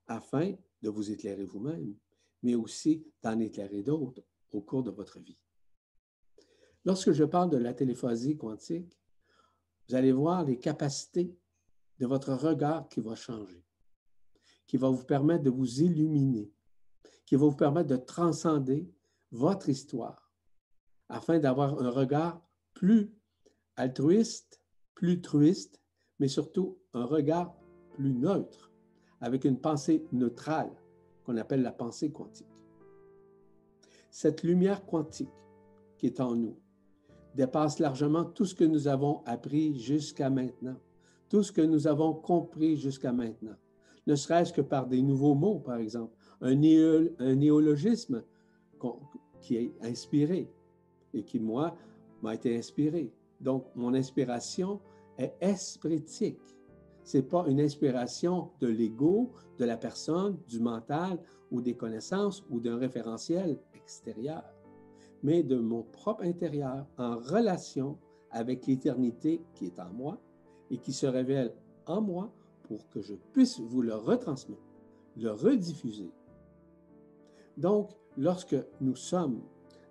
afin 0.08 0.54
de 0.82 0.90
vous 0.90 1.12
éclairer 1.12 1.46
vous-même, 1.46 1.96
mais 2.44 2.56
aussi 2.56 3.06
d'en 3.22 3.40
éclairer 3.40 3.82
d'autres 3.82 4.22
au 4.52 4.62
cours 4.62 4.84
de 4.84 4.92
votre 4.92 5.20
vie. 5.20 5.42
Lorsque 6.84 7.12
je 7.12 7.24
parle 7.24 7.50
de 7.50 7.58
la 7.58 7.74
téléphasie 7.74 8.36
quantique, 8.36 9.00
vous 9.88 9.96
allez 9.96 10.12
voir 10.12 10.44
les 10.44 10.58
capacités 10.58 11.36
de 12.00 12.06
votre 12.08 12.34
regard 12.34 12.90
qui 12.90 13.00
va 13.00 13.16
changer, 13.16 13.64
qui 14.66 14.78
va 14.78 14.90
vous 14.90 15.06
permettre 15.06 15.44
de 15.44 15.50
vous 15.50 15.82
illuminer, 15.82 16.52
qui 17.26 17.36
va 17.36 17.46
vous 17.46 17.56
permettre 17.56 17.90
de 17.90 17.98
transcender 17.98 18.90
votre 19.32 19.70
histoire, 19.70 20.34
afin 21.08 21.40
d'avoir 21.40 21.80
un 21.80 21.90
regard 21.90 22.42
plus 22.74 23.14
altruiste, 23.82 24.62
plus 24.94 25.22
truiste, 25.22 25.82
mais 26.20 26.28
surtout 26.28 26.78
un 26.94 27.06
regard 27.06 27.56
plus 27.90 28.14
neutre 28.14 28.72
avec 29.20 29.44
une 29.44 29.60
pensée 29.60 30.06
neutrale 30.12 30.72
qu'on 31.26 31.38
appelle 31.38 31.64
la 31.64 31.72
pensée 31.72 32.12
quantique. 32.12 32.48
Cette 34.12 34.44
lumière 34.44 34.86
quantique 34.86 35.30
qui 35.98 36.06
est 36.06 36.20
en 36.20 36.36
nous 36.36 36.58
dépasse 37.34 37.80
largement 37.80 38.26
tout 38.26 38.46
ce 38.46 38.54
que 38.54 38.64
nous 38.64 38.88
avons 38.88 39.24
appris 39.26 39.80
jusqu'à 39.80 40.30
maintenant, 40.30 40.78
tout 41.30 41.42
ce 41.42 41.52
que 41.52 41.62
nous 41.62 41.88
avons 41.88 42.14
compris 42.14 42.78
jusqu'à 42.78 43.14
maintenant, 43.14 43.56
ne 44.06 44.16
serait-ce 44.16 44.54
que 44.54 44.62
par 44.62 44.88
des 44.88 45.02
nouveaux 45.02 45.36
mots, 45.36 45.60
par 45.60 45.78
exemple, 45.78 46.14
un, 46.42 46.56
néologisme 46.56 48.24
qui 49.40 49.56
est 49.56 49.74
inspiré 49.82 50.52
et 51.14 51.24
qui, 51.24 51.40
moi, 51.40 51.76
m'a 52.22 52.36
été 52.36 52.58
inspiré. 52.58 53.12
Donc, 53.42 53.66
mon 53.76 53.94
inspiration 53.94 54.80
est 55.18 55.36
espritique. 55.42 56.40
Ce 57.04 57.18
n'est 57.18 57.24
pas 57.24 57.46
une 57.48 57.60
inspiration 57.60 58.52
de 58.60 58.68
l'ego, 58.68 59.32
de 59.58 59.66
la 59.66 59.78
personne, 59.78 60.38
du 60.48 60.60
mental 60.60 61.20
ou 61.50 61.62
des 61.62 61.76
connaissances 61.76 62.46
ou 62.50 62.60
d'un 62.60 62.78
référentiel 62.78 63.60
extérieur, 63.74 64.44
mais 65.24 65.44
de 65.44 65.58
mon 65.58 65.84
propre 65.84 66.24
intérieur 66.24 66.86
en 66.98 67.18
relation 67.18 67.98
avec 68.30 68.68
l'éternité 68.68 69.42
qui 69.56 69.66
est 69.66 69.80
en 69.80 69.92
moi 69.92 70.20
et 70.70 70.78
qui 70.78 70.94
se 70.94 71.08
révèle 71.08 71.54
en 71.88 72.02
moi 72.02 72.32
pour 72.64 72.88
que 72.90 73.02
je 73.02 73.16
puisse 73.34 73.60
vous 73.60 73.82
le 73.82 73.96
retransmettre, 73.96 74.62
le 75.18 75.32
rediffuser. 75.32 76.12
Donc, 77.58 77.90
lorsque 78.18 78.56
nous 78.80 78.96
sommes 78.96 79.42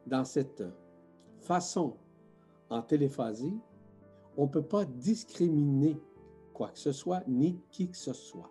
dans 0.07 0.25
cette 0.25 0.63
façon 1.41 1.97
en 2.71 2.83
téléphasie, 2.83 3.59
on 4.37 4.45
ne 4.45 4.51
peut 4.51 4.63
pas 4.63 4.85
discriminer 4.85 6.01
quoi 6.55 6.69
que 6.69 6.79
ce 6.79 6.93
soit, 6.93 7.23
ni 7.27 7.61
qui 7.71 7.91
que 7.91 7.97
ce 7.97 8.13
soit. 8.13 8.51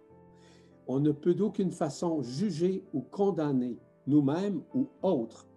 On 0.87 0.99
ne 0.99 1.11
peut 1.11 1.33
d'aucune 1.33 1.71
façon 1.71 2.21
juger 2.21 2.83
ou 2.93 3.01
condamner 3.01 3.79
nous-mêmes 4.07 4.61
ou 4.73 4.87
autres, 5.01 5.47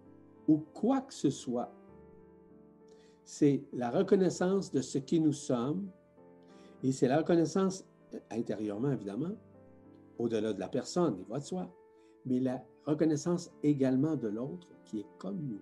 ou 0.47 0.57
quoi 0.73 1.01
que 1.01 1.13
ce 1.13 1.29
soit. 1.29 1.73
C'est 3.25 3.63
la 3.73 3.89
reconnaissance 3.89 4.71
de 4.71 4.81
ce 4.81 4.97
qui 4.97 5.19
nous 5.19 5.33
sommes, 5.33 5.89
et 6.83 6.91
c'est 6.91 7.07
la 7.07 7.17
reconnaissance 7.17 7.85
intérieurement, 8.29 8.91
évidemment, 8.91 9.31
au-delà 10.19 10.53
de 10.53 10.59
la 10.59 10.69
personne, 10.69 11.17
il 11.19 11.25
va 11.25 11.39
de 11.39 11.45
soi, 11.45 11.73
mais 12.25 12.39
la 12.39 12.63
reconnaissance 12.85 13.51
également 13.63 14.15
de 14.15 14.27
l'autre 14.27 14.67
qui 14.85 14.99
est 14.99 15.07
comme 15.17 15.41
nous. 15.41 15.61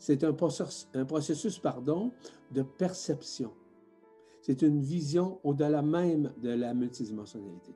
C'est 0.00 0.24
un 0.24 0.32
processus, 0.32 1.58
pardon, 1.58 2.10
de 2.50 2.62
perception. 2.62 3.52
C'est 4.40 4.62
une 4.62 4.80
vision 4.80 5.38
au-delà 5.44 5.82
même 5.82 6.32
de 6.42 6.48
la 6.48 6.72
multidimensionnalité. 6.72 7.74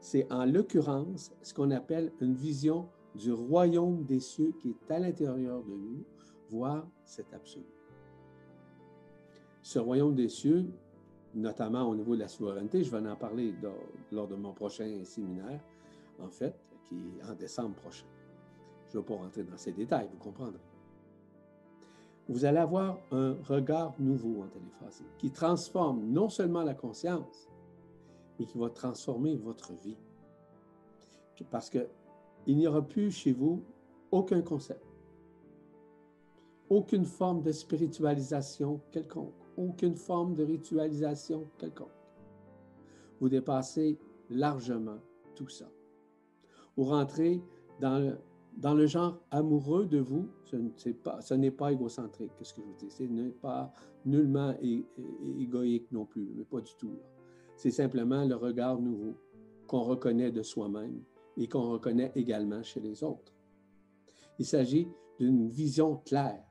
C'est 0.00 0.26
en 0.32 0.46
l'occurrence 0.46 1.32
ce 1.42 1.52
qu'on 1.52 1.70
appelle 1.70 2.12
une 2.22 2.32
vision 2.32 2.88
du 3.14 3.30
royaume 3.30 4.04
des 4.04 4.20
cieux 4.20 4.54
qui 4.58 4.70
est 4.70 4.90
à 4.90 4.98
l'intérieur 4.98 5.62
de 5.62 5.74
nous, 5.74 6.02
voire 6.48 6.88
cet 7.04 7.34
absolu. 7.34 7.66
Ce 9.60 9.78
royaume 9.78 10.14
des 10.14 10.30
cieux, 10.30 10.64
notamment 11.34 11.86
au 11.90 11.94
niveau 11.94 12.14
de 12.14 12.20
la 12.20 12.28
souveraineté, 12.28 12.82
je 12.84 12.90
vais 12.90 13.06
en 13.06 13.16
parler 13.16 13.52
lors, 14.10 14.28
de 14.28 14.34
mon 14.34 14.54
prochain 14.54 15.04
séminaire, 15.04 15.60
en 16.22 16.28
fait, 16.30 16.54
qui 16.88 16.96
est 17.18 17.30
en 17.30 17.34
décembre 17.34 17.74
prochain. 17.74 18.06
Je 18.88 18.96
ne 18.96 19.02
vais 19.02 19.06
pas 19.06 19.16
rentrer 19.16 19.42
dans 19.42 19.58
ces 19.58 19.72
détails, 19.72 20.08
vous 20.10 20.18
comprendrez 20.18 20.69
vous 22.30 22.44
allez 22.44 22.58
avoir 22.58 23.00
un 23.10 23.34
regard 23.42 23.92
nouveau 23.98 24.42
en 24.42 24.46
téléphasie 24.46 25.04
qui 25.18 25.32
transforme 25.32 26.06
non 26.06 26.28
seulement 26.28 26.62
la 26.62 26.74
conscience, 26.74 27.48
mais 28.38 28.46
qui 28.46 28.56
va 28.56 28.70
transformer 28.70 29.34
votre 29.34 29.72
vie. 29.72 29.96
Parce 31.50 31.68
qu'il 31.68 31.88
n'y 32.46 32.68
aura 32.68 32.82
plus 32.82 33.10
chez 33.10 33.32
vous 33.32 33.64
aucun 34.12 34.42
concept, 34.42 34.84
aucune 36.68 37.04
forme 37.04 37.42
de 37.42 37.50
spiritualisation 37.50 38.80
quelconque, 38.92 39.34
aucune 39.56 39.96
forme 39.96 40.34
de 40.34 40.44
ritualisation 40.44 41.48
quelconque. 41.58 41.88
Vous 43.20 43.28
dépassez 43.28 43.98
largement 44.28 44.98
tout 45.34 45.48
ça. 45.48 45.68
Vous 46.76 46.84
rentrez 46.84 47.42
dans 47.80 48.16
dans 48.60 48.74
le 48.74 48.86
genre 48.86 49.18
amoureux 49.30 49.86
de 49.86 49.98
vous, 49.98 50.28
ce 50.44 51.34
n'est 51.34 51.50
pas, 51.50 51.72
égocentrique, 51.72 52.30
qu'est-ce 52.36 52.52
que 52.52 52.60
je 52.60 52.66
vous 52.66 52.74
dis. 52.74 52.90
Ce 52.90 53.02
n'est 53.04 53.30
pas 53.30 53.72
nullement 54.04 54.54
égoïque 55.38 55.90
non 55.90 56.04
plus, 56.04 56.30
mais 56.36 56.44
pas 56.44 56.60
du 56.60 56.74
tout. 56.76 56.92
C'est 57.56 57.70
simplement 57.70 58.24
le 58.24 58.36
regard 58.36 58.78
nouveau 58.78 59.14
qu'on 59.66 59.80
reconnaît 59.80 60.30
de 60.30 60.42
soi-même 60.42 61.02
et 61.38 61.48
qu'on 61.48 61.70
reconnaît 61.70 62.12
également 62.14 62.62
chez 62.62 62.80
les 62.80 63.02
autres. 63.02 63.32
Il 64.38 64.44
s'agit 64.44 64.88
d'une 65.18 65.48
vision 65.48 65.96
claire 65.96 66.44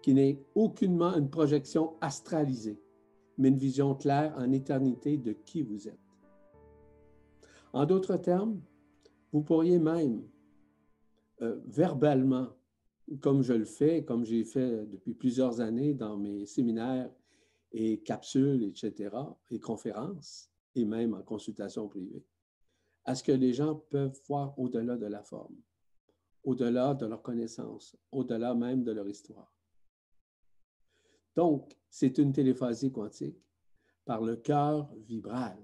qui 0.00 0.14
n'est 0.14 0.42
aucunement 0.54 1.14
une 1.14 1.28
projection 1.28 1.92
astralisée, 2.00 2.80
mais 3.36 3.48
une 3.48 3.58
vision 3.58 3.94
claire 3.94 4.34
en 4.38 4.50
éternité 4.50 5.18
de 5.18 5.32
qui 5.32 5.62
vous 5.62 5.88
êtes. 5.88 5.98
En 7.74 7.84
d'autres 7.84 8.16
termes, 8.16 8.60
vous 9.32 9.42
pourriez 9.42 9.78
même 9.78 10.22
euh, 11.42 11.60
verbalement, 11.66 12.48
comme 13.20 13.42
je 13.42 13.52
le 13.52 13.64
fais, 13.64 14.04
comme 14.04 14.24
j'ai 14.24 14.44
fait 14.44 14.86
depuis 14.86 15.12
plusieurs 15.12 15.60
années 15.60 15.92
dans 15.92 16.16
mes 16.16 16.46
séminaires 16.46 17.10
et 17.72 18.00
capsules, 18.00 18.62
etc., 18.62 19.16
et 19.50 19.58
conférences, 19.58 20.50
et 20.74 20.84
même 20.84 21.14
en 21.14 21.22
consultation 21.22 21.88
privée, 21.88 22.24
à 23.04 23.14
ce 23.14 23.24
que 23.24 23.32
les 23.32 23.52
gens 23.52 23.74
peuvent 23.74 24.18
voir 24.28 24.56
au-delà 24.58 24.96
de 24.96 25.06
la 25.06 25.22
forme, 25.22 25.56
au-delà 26.44 26.94
de 26.94 27.06
leur 27.06 27.22
connaissance, 27.22 27.96
au-delà 28.12 28.54
même 28.54 28.84
de 28.84 28.92
leur 28.92 29.08
histoire. 29.08 29.52
Donc, 31.34 31.76
c'est 31.90 32.18
une 32.18 32.32
téléphasie 32.32 32.92
quantique 32.92 33.42
par 34.04 34.22
le 34.22 34.36
cœur 34.36 34.92
vibral 34.96 35.58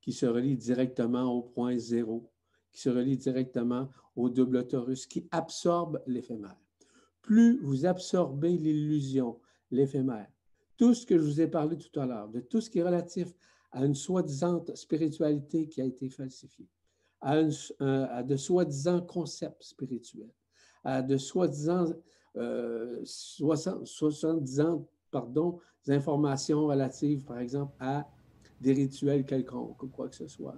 qui 0.00 0.12
se 0.12 0.26
relie 0.26 0.56
directement 0.56 1.32
au 1.32 1.42
point 1.42 1.76
zéro 1.76 2.30
qui 2.72 2.80
se 2.80 2.88
relie 2.88 3.16
directement 3.16 3.88
au 4.16 4.28
double 4.28 4.66
torus, 4.66 5.06
qui 5.06 5.26
absorbe 5.30 6.02
l'éphémère. 6.06 6.56
Plus 7.22 7.60
vous 7.62 7.86
absorbez 7.86 8.56
l'illusion, 8.56 9.38
l'éphémère, 9.70 10.28
tout 10.76 10.94
ce 10.94 11.06
que 11.06 11.18
je 11.18 11.24
vous 11.24 11.40
ai 11.40 11.48
parlé 11.48 11.76
tout 11.76 12.00
à 12.00 12.06
l'heure, 12.06 12.28
de 12.28 12.40
tout 12.40 12.60
ce 12.60 12.70
qui 12.70 12.78
est 12.78 12.82
relatif 12.82 13.34
à 13.72 13.84
une 13.84 13.94
soi-disant 13.94 14.64
spiritualité 14.74 15.68
qui 15.68 15.80
a 15.80 15.84
été 15.84 16.08
falsifiée, 16.08 16.68
à, 17.20 17.42
de 18.22 18.36
soi-disant 18.36 19.02
concepts 19.02 19.62
spirituels, 19.62 20.32
à 20.84 21.02
de 21.02 21.16
soi-disant 21.16 21.92
euh, 22.36 23.04
70 23.04 24.62
pardon, 25.10 25.58
informations 25.88 26.66
relatives, 26.66 27.24
par 27.24 27.38
exemple, 27.38 27.74
à 27.80 28.08
des 28.60 28.72
rituels 28.72 29.24
quelconques 29.24 29.82
ou 29.82 29.88
quoi 29.88 30.08
que 30.08 30.16
ce 30.16 30.28
soit 30.28 30.56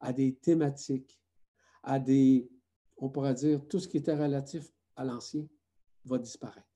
à 0.00 0.12
des 0.12 0.34
thématiques, 0.34 1.20
à 1.82 1.98
des, 1.98 2.50
on 2.96 3.08
pourrait 3.08 3.34
dire, 3.34 3.66
tout 3.68 3.78
ce 3.78 3.88
qui 3.88 3.96
était 3.98 4.16
relatif 4.16 4.72
à 4.96 5.04
l'ancien 5.04 5.46
va 6.04 6.18
disparaître 6.18 6.66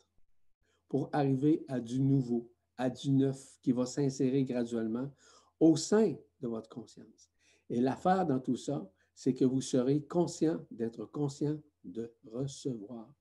pour 0.89 1.09
arriver 1.13 1.65
à 1.69 1.81
du 1.81 2.01
nouveau, 2.01 2.51
à 2.77 2.91
du 2.91 3.11
neuf 3.11 3.59
qui 3.63 3.73
va 3.73 3.87
s'insérer 3.87 4.45
graduellement 4.45 5.11
au 5.61 5.77
sein 5.77 6.17
de 6.41 6.49
votre 6.49 6.69
conscience. 6.69 7.31
Et 7.69 7.81
l'affaire 7.81 8.27
dans 8.27 8.41
tout 8.41 8.57
ça, 8.57 8.91
c'est 9.15 9.35
que 9.35 9.45
vous 9.45 9.61
serez 9.61 10.03
conscient 10.03 10.67
d'être 10.71 11.05
conscient 11.05 11.59
de 11.85 12.13
recevoir 12.33 13.13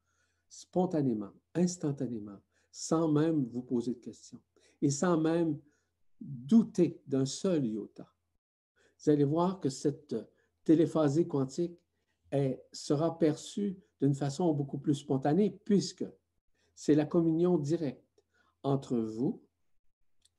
spontanément, 0.47 1.32
instantanément, 1.54 2.39
sans 2.72 3.12
même 3.12 3.45
vous 3.45 3.62
poser 3.62 3.93
de 3.93 4.00
questions 4.00 4.41
et 4.82 4.89
sans 4.89 5.20
même 5.20 5.60
douter 6.20 7.02
d'un 7.06 7.26
seul 7.26 7.66
iota 7.66 8.12
vous 9.00 9.10
allez 9.10 9.24
voir 9.24 9.60
que 9.60 9.70
cette 9.70 10.16
téléphasée 10.64 11.28
quantique 11.28 11.80
sera 12.72 13.18
perçue 13.18 13.78
d'une 14.02 14.14
façon 14.14 14.54
beaucoup 14.54 14.78
plus 14.78 14.95
spontanée 14.95 15.52
puisque 15.66 16.06
c'est 16.76 16.95
la 16.95 17.06
communion 17.06 17.58
directe 17.58 18.24
entre 18.64 18.97
vous, 18.97 19.41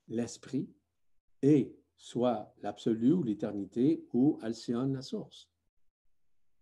l'esprit, 0.09 0.69
et 1.43 1.77
soit 1.97 2.55
l'absolu 2.63 3.13
ou 3.13 3.23
l'éternité 3.23 4.07
ou 4.13 4.39
Alcyone, 4.43 4.93
la 4.93 5.03
source. 5.03 5.51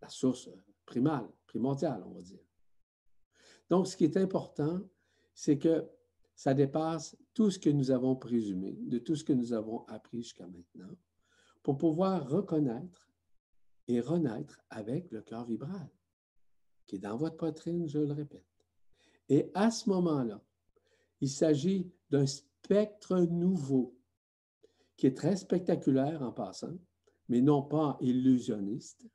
La 0.01 0.09
source 0.09 0.51
primale, 0.87 1.29
primordiale, 1.47 2.03
on 2.07 2.11
va 2.11 2.23
dire. 2.23 2.45
Donc, 3.71 3.87
ce 3.87 3.97
qui 3.97 4.05
est 4.05 4.17
important, 4.17 4.81
c'est 5.35 5.59
que 5.59 5.89
ça 6.35 6.55
dépasse 6.55 7.17
tout 7.35 7.51
ce 7.51 7.59
que 7.59 7.71
nous 7.71 7.91
avons 7.91 8.17
présumé, 8.17 8.79
de 8.83 8.99
tout 8.99 9.17
ce 9.17 9.25
que 9.25 9.33
nous 9.33 9.53
avons 9.53 9.85
appris 9.87 10.23
jusqu'à 10.23 10.47
maintenant 10.47 10.97
pour 11.69 11.77
pouvoir 11.77 12.27
reconnaître 12.27 13.11
et 13.89 14.01
renaître 14.01 14.59
avec 14.71 15.11
le 15.11 15.21
cœur 15.21 15.45
vibral 15.45 15.91
qui 16.87 16.97
est 16.97 16.99
dans 16.99 17.19
votre 17.19 17.37
poitrine, 17.37 17.87
je 17.87 17.99
le 17.99 18.15
répète. 18.15 18.67
Et 19.29 19.51
à 19.53 19.71
ce 19.71 19.91
moment-là, 19.91 20.43
il 21.21 21.29
s'agit 21.29 21.93
d'un 22.09 22.25
spectre 22.25 23.19
nouveau 23.21 23.95
qui 24.97 25.09
est 25.09 25.15
très 25.15 25.37
spectaculaire 25.37 26.23
en 26.23 26.33
passant, 26.33 26.79
mais 27.29 27.43
non 27.43 27.61
pas 27.61 27.99
illusionniste, 28.01 29.07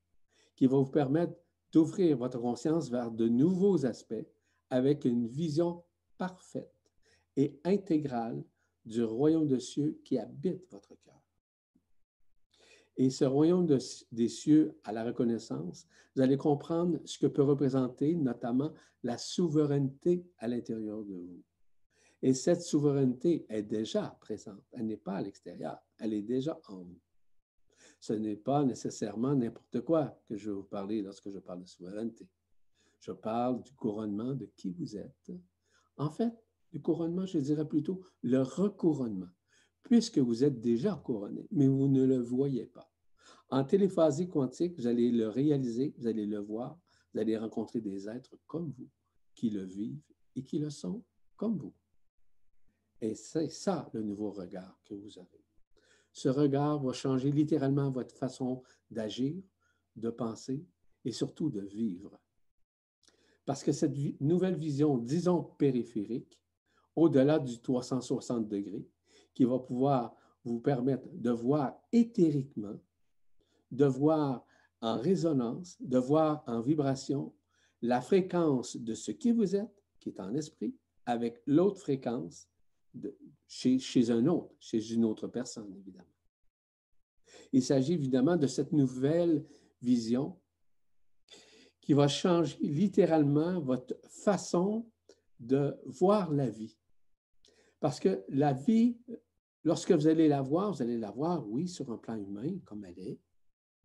qui 0.55 0.67
va 0.67 0.77
vous 0.77 0.91
permettre 0.91 1.33
d'ouvrir 1.71 2.17
votre 2.17 2.39
conscience 2.39 2.87
vers 2.91 3.09
de 3.09 3.27
nouveaux 3.27 3.83
aspects 3.83 4.27
avec 4.69 5.05
une 5.05 5.25
vision 5.25 5.83
parfaite 6.19 6.71
et 7.35 7.59
intégrale 7.63 8.43
du 8.85 9.03
royaume 9.03 9.47
de 9.47 9.57
cieux 9.57 9.99
qui 10.05 10.19
habite 10.19 10.69
votre 10.69 10.93
cœur. 11.01 11.22
Et 12.97 13.09
ce 13.09 13.25
royaume 13.25 13.67
des 14.11 14.27
cieux 14.27 14.77
à 14.83 14.91
la 14.91 15.03
reconnaissance, 15.03 15.87
vous 16.15 16.21
allez 16.21 16.37
comprendre 16.37 16.99
ce 17.05 17.17
que 17.17 17.27
peut 17.27 17.41
représenter 17.41 18.15
notamment 18.15 18.71
la 19.03 19.17
souveraineté 19.17 20.25
à 20.37 20.47
l'intérieur 20.47 21.03
de 21.03 21.15
vous. 21.15 21.43
Et 22.21 22.33
cette 22.33 22.61
souveraineté 22.61 23.45
est 23.49 23.63
déjà 23.63 24.17
présente. 24.21 24.63
Elle 24.71 24.85
n'est 24.85 24.97
pas 24.97 25.15
à 25.15 25.21
l'extérieur. 25.21 25.77
Elle 25.99 26.13
est 26.13 26.21
déjà 26.21 26.59
en 26.69 26.83
vous. 26.83 26.99
Ce 27.99 28.13
n'est 28.13 28.37
pas 28.37 28.63
nécessairement 28.63 29.35
n'importe 29.35 29.81
quoi 29.81 30.17
que 30.27 30.37
je 30.37 30.49
vais 30.49 30.55
vous 30.55 30.63
parler 30.63 31.01
lorsque 31.01 31.29
je 31.29 31.39
parle 31.39 31.61
de 31.61 31.67
souveraineté. 31.67 32.27
Je 32.99 33.11
parle 33.11 33.61
du 33.61 33.73
couronnement 33.73 34.33
de 34.33 34.45
qui 34.55 34.71
vous 34.71 34.95
êtes. 34.95 35.31
En 35.97 36.09
fait, 36.09 36.33
du 36.71 36.81
couronnement, 36.81 37.25
je 37.25 37.39
dirais 37.39 37.67
plutôt 37.67 38.01
le 38.21 38.41
recouronnement, 38.41 39.29
puisque 39.83 40.17
vous 40.17 40.43
êtes 40.43 40.59
déjà 40.59 40.95
couronné, 40.95 41.47
mais 41.51 41.67
vous 41.67 41.87
ne 41.87 42.03
le 42.03 42.17
voyez 42.17 42.65
pas. 42.65 42.89
En 43.49 43.63
téléphasie 43.63 44.27
quantique, 44.27 44.75
vous 44.77 44.87
allez 44.87 45.11
le 45.11 45.27
réaliser, 45.27 45.93
vous 45.97 46.07
allez 46.07 46.25
le 46.25 46.39
voir, 46.39 46.79
vous 47.13 47.19
allez 47.19 47.37
rencontrer 47.37 47.81
des 47.81 48.09
êtres 48.09 48.35
comme 48.47 48.71
vous, 48.71 48.89
qui 49.35 49.49
le 49.49 49.63
vivent 49.63 50.01
et 50.35 50.43
qui 50.43 50.57
le 50.57 50.69
sont 50.69 51.03
comme 51.35 51.57
vous. 51.57 51.73
Et 53.01 53.15
c'est 53.15 53.49
ça 53.49 53.89
le 53.93 54.01
nouveau 54.01 54.31
regard 54.31 54.79
que 54.85 54.95
vous 54.95 55.19
avez. 55.19 55.43
Ce 56.13 56.29
regard 56.29 56.81
va 56.81 56.93
changer 56.93 57.31
littéralement 57.31 57.91
votre 57.91 58.15
façon 58.15 58.63
d'agir, 58.89 59.35
de 59.95 60.09
penser 60.09 60.65
et 61.03 61.11
surtout 61.11 61.49
de 61.49 61.61
vivre. 61.61 62.19
Parce 63.45 63.63
que 63.63 63.71
cette 63.71 63.93
nouvelle 64.21 64.55
vision, 64.55 64.97
disons 64.97 65.43
périphérique, 65.43 66.39
au-delà 66.95 67.39
du 67.39 67.59
360 67.59 68.47
degrés, 68.47 68.87
qui 69.33 69.45
va 69.45 69.59
pouvoir 69.59 70.15
vous 70.45 70.59
permettre 70.59 71.07
de 71.13 71.31
voir 71.31 71.79
éthériquement, 71.91 72.79
de 73.71 73.85
voir 73.85 74.45
en 74.81 74.97
résonance, 74.97 75.77
de 75.81 75.97
voir 75.97 76.43
en 76.47 76.61
vibration 76.61 77.33
la 77.81 78.01
fréquence 78.01 78.77
de 78.77 78.93
ce 78.93 79.11
qui 79.11 79.31
vous 79.31 79.55
êtes, 79.55 79.83
qui 79.99 80.09
est 80.09 80.19
en 80.19 80.33
esprit, 80.35 80.75
avec 81.05 81.41
l'autre 81.45 81.79
fréquence 81.79 82.49
de, 82.93 83.17
chez, 83.47 83.79
chez 83.79 84.11
un 84.11 84.25
autre, 84.27 84.55
chez 84.59 84.93
une 84.93 85.05
autre 85.05 85.27
personne, 85.27 85.73
évidemment. 85.75 86.07
Il 87.51 87.63
s'agit 87.63 87.93
évidemment 87.93 88.35
de 88.35 88.47
cette 88.47 88.71
nouvelle 88.71 89.45
vision 89.81 90.37
qui 91.81 91.93
va 91.93 92.07
changer 92.07 92.57
littéralement 92.61 93.59
votre 93.59 93.95
façon 94.09 94.85
de 95.39 95.75
voir 95.85 96.31
la 96.31 96.49
vie. 96.49 96.77
Parce 97.83 97.99
que 97.99 98.23
la 98.29 98.53
vie, 98.53 98.97
lorsque 99.65 99.91
vous 99.91 100.07
allez 100.07 100.29
la 100.29 100.41
voir, 100.41 100.71
vous 100.71 100.81
allez 100.81 100.97
la 100.97 101.11
voir, 101.11 101.45
oui, 101.49 101.67
sur 101.67 101.91
un 101.91 101.97
plan 101.97 102.15
humain, 102.15 102.57
comme 102.63 102.85
elle 102.85 102.97
est. 102.97 103.19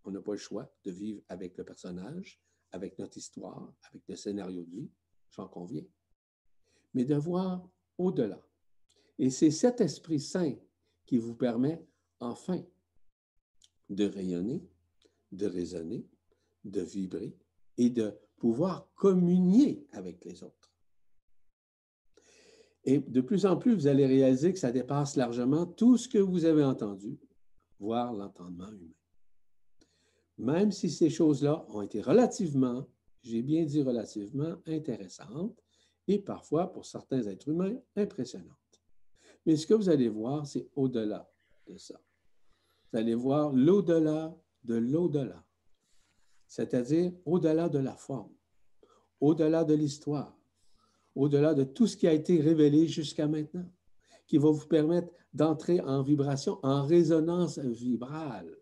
On 0.04 0.12
n'a 0.12 0.20
pas 0.20 0.30
le 0.30 0.38
choix 0.38 0.72
de 0.84 0.92
vivre 0.92 1.20
avec 1.28 1.58
le 1.58 1.64
personnage, 1.64 2.40
avec 2.70 2.96
notre 3.00 3.18
histoire, 3.18 3.74
avec 3.90 4.06
le 4.06 4.14
scénario 4.14 4.62
de 4.62 4.70
vie, 4.70 4.88
j'en 5.32 5.48
conviens. 5.48 5.82
Mais 6.94 7.04
de 7.04 7.16
voir 7.16 7.68
au-delà. 7.98 8.40
Et 9.18 9.30
c'est 9.30 9.50
cet 9.50 9.80
Esprit 9.80 10.20
Saint 10.20 10.54
qui 11.04 11.18
vous 11.18 11.34
permet 11.34 11.84
enfin 12.20 12.62
de 13.90 14.04
rayonner, 14.04 14.62
de 15.32 15.46
raisonner, 15.46 16.06
de 16.62 16.82
vibrer 16.82 17.36
et 17.76 17.90
de 17.90 18.16
pouvoir 18.36 18.94
communier 18.94 19.88
avec 19.90 20.24
les 20.24 20.44
autres. 20.44 20.57
Et 22.88 23.00
de 23.00 23.20
plus 23.20 23.44
en 23.44 23.58
plus, 23.58 23.74
vous 23.74 23.86
allez 23.86 24.06
réaliser 24.06 24.50
que 24.50 24.58
ça 24.58 24.72
dépasse 24.72 25.16
largement 25.16 25.66
tout 25.66 25.98
ce 25.98 26.08
que 26.08 26.16
vous 26.16 26.46
avez 26.46 26.64
entendu, 26.64 27.18
voire 27.78 28.14
l'entendement 28.14 28.70
humain. 28.70 28.94
Même 30.38 30.72
si 30.72 30.88
ces 30.88 31.10
choses-là 31.10 31.66
ont 31.68 31.82
été 31.82 32.00
relativement, 32.00 32.88
j'ai 33.22 33.42
bien 33.42 33.66
dit 33.66 33.82
relativement, 33.82 34.54
intéressantes 34.64 35.62
et 36.06 36.18
parfois, 36.18 36.72
pour 36.72 36.86
certains 36.86 37.26
êtres 37.26 37.50
humains, 37.50 37.76
impressionnantes. 37.94 38.56
Mais 39.44 39.56
ce 39.56 39.66
que 39.66 39.74
vous 39.74 39.90
allez 39.90 40.08
voir, 40.08 40.46
c'est 40.46 40.70
au-delà 40.74 41.30
de 41.66 41.76
ça. 41.76 42.00
Vous 42.90 42.98
allez 43.00 43.14
voir 43.14 43.52
l'au-delà 43.52 44.34
de 44.64 44.76
l'au-delà, 44.76 45.44
c'est-à-dire 46.46 47.12
au-delà 47.26 47.68
de 47.68 47.80
la 47.80 47.96
forme, 47.96 48.32
au-delà 49.20 49.64
de 49.64 49.74
l'histoire, 49.74 50.37
au-delà 51.18 51.52
de 51.52 51.64
tout 51.64 51.88
ce 51.88 51.96
qui 51.96 52.06
a 52.06 52.12
été 52.12 52.40
révélé 52.40 52.86
jusqu'à 52.86 53.26
maintenant, 53.26 53.68
qui 54.28 54.38
va 54.38 54.50
vous 54.50 54.66
permettre 54.68 55.12
d'entrer 55.34 55.80
en 55.80 56.04
vibration, 56.04 56.60
en 56.62 56.86
résonance 56.86 57.58
vibrale 57.58 58.56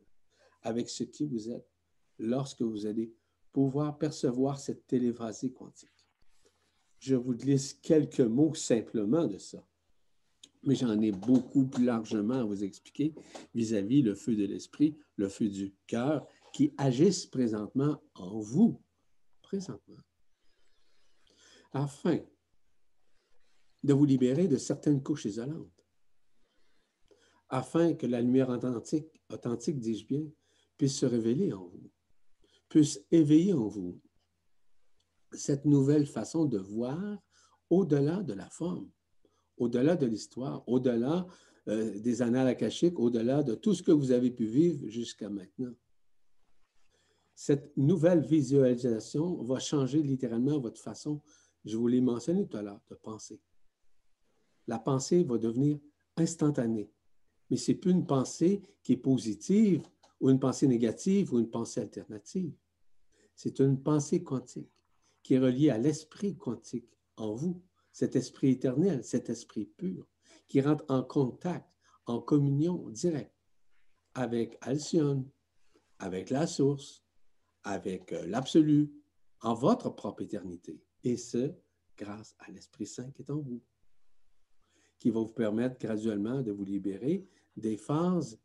avec 0.62 0.88
ce 0.88 1.04
qui 1.04 1.26
vous 1.26 1.50
êtes 1.50 1.68
lorsque 2.18 2.62
vous 2.62 2.86
allez 2.86 3.12
pouvoir 3.52 3.98
percevoir 3.98 4.58
cette 4.58 4.86
téléphrasie 4.86 5.52
quantique. 5.52 6.08
Je 6.98 7.14
vous 7.14 7.34
glisse 7.34 7.74
quelques 7.74 8.20
mots 8.20 8.54
simplement 8.54 9.26
de 9.26 9.36
ça, 9.36 9.62
mais 10.62 10.74
j'en 10.74 10.98
ai 11.02 11.12
beaucoup 11.12 11.66
plus 11.66 11.84
largement 11.84 12.40
à 12.40 12.44
vous 12.44 12.64
expliquer 12.64 13.14
vis-à-vis 13.54 14.00
-vis 14.00 14.04
le 14.06 14.14
feu 14.14 14.34
de 14.34 14.46
l'esprit, 14.46 14.96
le 15.16 15.28
feu 15.28 15.48
du 15.50 15.74
cœur, 15.86 16.26
qui 16.54 16.72
agissent 16.78 17.26
présentement 17.26 18.02
en 18.14 18.40
vous, 18.40 18.80
présentement, 19.42 20.02
afin 21.72 22.18
de 23.86 23.94
vous 23.94 24.04
libérer 24.04 24.48
de 24.48 24.56
certaines 24.56 25.00
couches 25.00 25.26
isolantes, 25.26 25.86
afin 27.48 27.94
que 27.94 28.06
la 28.06 28.20
lumière 28.20 28.48
authentique, 28.48 29.06
authentique 29.32 29.78
dis-je 29.78 30.06
bien, 30.06 30.24
puisse 30.76 30.98
se 30.98 31.06
révéler 31.06 31.52
en 31.52 31.68
vous, 31.68 31.88
puisse 32.68 33.00
éveiller 33.12 33.52
en 33.52 33.68
vous 33.68 34.00
cette 35.32 35.64
nouvelle 35.64 36.06
façon 36.06 36.46
de 36.46 36.58
voir 36.58 37.22
au-delà 37.70 38.24
de 38.24 38.32
la 38.32 38.50
forme, 38.50 38.90
au-delà 39.56 39.94
de 39.94 40.06
l'histoire, 40.06 40.68
au-delà 40.68 41.24
euh, 41.68 41.96
des 42.00 42.22
annales 42.22 42.48
akashiques, 42.48 42.98
au-delà 42.98 43.44
de 43.44 43.54
tout 43.54 43.74
ce 43.74 43.84
que 43.84 43.92
vous 43.92 44.10
avez 44.10 44.32
pu 44.32 44.46
vivre 44.46 44.88
jusqu'à 44.88 45.30
maintenant. 45.30 45.74
Cette 47.36 47.76
nouvelle 47.76 48.26
visualisation 48.26 49.44
va 49.44 49.60
changer 49.60 50.02
littéralement 50.02 50.58
votre 50.58 50.80
façon, 50.80 51.22
je 51.64 51.76
vous 51.76 51.86
l'ai 51.86 52.00
mentionné 52.00 52.48
tout 52.48 52.56
à 52.56 52.62
l'heure, 52.62 52.80
de 52.90 52.96
penser 52.96 53.40
la 54.66 54.78
pensée 54.78 55.24
va 55.24 55.38
devenir 55.38 55.78
instantanée. 56.16 56.90
Mais 57.50 57.56
ce 57.56 57.70
n'est 57.70 57.78
plus 57.78 57.92
une 57.92 58.06
pensée 58.06 58.62
qui 58.82 58.94
est 58.94 58.98
positive 58.98 59.82
ou 60.20 60.30
une 60.30 60.40
pensée 60.40 60.66
négative 60.66 61.32
ou 61.32 61.38
une 61.38 61.50
pensée 61.50 61.80
alternative. 61.80 62.52
C'est 63.34 63.60
une 63.60 63.82
pensée 63.82 64.22
quantique 64.22 64.70
qui 65.22 65.34
est 65.34 65.38
reliée 65.38 65.70
à 65.70 65.78
l'esprit 65.78 66.36
quantique 66.36 66.88
en 67.16 67.34
vous, 67.34 67.62
cet 67.92 68.16
esprit 68.16 68.50
éternel, 68.50 69.04
cet 69.04 69.30
esprit 69.30 69.66
pur, 69.66 70.06
qui 70.48 70.60
rentre 70.60 70.84
en 70.88 71.02
contact, 71.02 71.68
en 72.06 72.20
communion 72.20 72.88
directe 72.90 73.34
avec 74.14 74.56
Alcyone, 74.60 75.28
avec 75.98 76.30
la 76.30 76.46
source, 76.46 77.04
avec 77.64 78.12
euh, 78.12 78.26
l'absolu, 78.26 78.92
en 79.42 79.54
votre 79.54 79.90
propre 79.90 80.22
éternité. 80.22 80.80
Et 81.04 81.16
ce, 81.16 81.52
grâce 81.96 82.34
à 82.38 82.50
l'Esprit 82.50 82.86
Saint 82.86 83.10
qui 83.10 83.22
est 83.22 83.30
en 83.30 83.40
vous 83.40 83.62
qui 84.98 85.10
va 85.10 85.20
vous 85.20 85.32
permettre 85.32 85.78
graduellement 85.78 86.42
de 86.42 86.52
vous 86.52 86.64
libérer 86.64 87.26
des 87.56 87.76
phases 87.76 88.38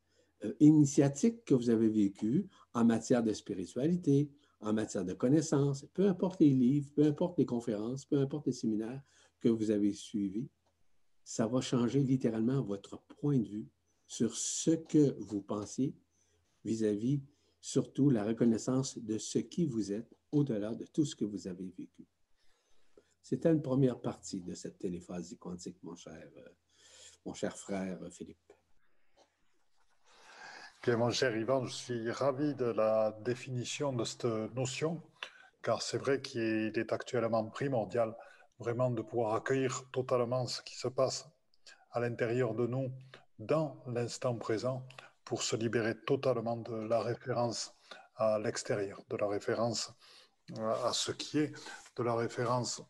euh, 0.44 0.54
initiatiques 0.60 1.46
que 1.46 1.54
vous 1.54 1.70
avez 1.70 1.90
vécues 1.90 2.48
en 2.74 2.86
matière 2.86 3.24
de 3.24 3.34
spiritualité, 3.34 4.30
en 4.60 4.74
matière 4.74 5.06
de 5.06 5.14
connaissances, 5.14 5.86
peu 5.94 6.08
importe 6.08 6.40
les 6.40 6.50
livres, 6.50 6.92
peu 6.94 7.04
importe 7.06 7.38
les 7.40 7.46
conférences, 7.46 8.06
peu 8.06 8.20
importe 8.20 8.48
les 8.48 8.54
séminaires 8.54 9.02
que 9.40 9.50
vous 9.50 9.72
avez 9.72 9.94
suivis, 9.94 10.50
ça 11.24 11.48
va 11.48 11.62
changer 11.62 12.04
littéralement 12.04 12.62
votre 12.62 13.02
point 13.20 13.40
de 13.40 13.48
vue 13.48 13.68
sur 14.08 14.36
ce 14.36 14.72
que 14.72 15.16
vous 15.20 15.42
pensiez 15.42 15.96
vis-à-vis 16.64 17.18
-vis, 17.18 17.22
surtout 17.60 18.10
la 18.10 18.24
reconnaissance 18.24 18.98
de 18.98 19.18
ce 19.18 19.40
qui 19.40 19.66
vous 19.66 19.92
êtes 19.92 20.16
au-delà 20.32 20.76
de 20.76 20.86
tout 20.86 21.06
ce 21.06 21.16
que 21.16 21.26
vous 21.26 21.48
avez 21.48 21.74
vécu. 21.78 22.11
C'était 23.22 23.52
une 23.52 23.62
première 23.62 24.00
partie 24.00 24.42
de 24.42 24.54
cette 24.54 24.80
téléphasie 24.80 25.38
quantique, 25.38 25.78
mon 25.84 25.96
cher, 25.96 26.14
euh, 26.38 26.50
mon 27.26 27.34
cher 27.34 27.56
frère 27.56 28.00
Philippe. 28.12 28.38
mon 30.88 31.12
cher 31.12 31.36
Yvan, 31.38 31.66
je 31.66 31.74
suis 31.74 32.12
ravi 32.12 32.56
de 32.56 32.66
la 32.66 33.12
définition 33.22 33.94
de 33.94 34.04
cette 34.04 34.26
notion, 34.26 35.04
car 35.62 35.82
c'est 35.82 36.00
vrai 36.00 36.22
qu'il 36.22 36.74
est 36.76 36.92
actuellement 36.92 37.46
primordial 37.46 38.16
vraiment 38.60 38.90
de 38.92 39.02
pouvoir 39.02 39.36
accueillir 39.36 39.84
totalement 39.92 40.48
ce 40.48 40.62
qui 40.62 40.76
se 40.76 40.88
passe 40.88 41.28
à 41.92 42.00
l'intérieur 42.00 42.54
de 42.54 42.68
nous 42.68 42.92
dans 43.40 43.84
l'instant 43.88 44.36
présent 44.36 44.86
pour 45.24 45.44
se 45.44 45.56
libérer 45.56 45.96
totalement 46.06 46.58
de 46.58 46.76
la 46.76 47.02
référence 47.02 47.76
à 48.16 48.40
l'extérieur, 48.40 49.02
de 49.10 49.18
la 49.18 49.28
référence 49.28 49.94
à 50.58 50.92
ce 50.94 51.12
qui 51.12 51.40
est, 51.40 51.54
de 51.96 52.04
la 52.04 52.16
référence 52.16 52.82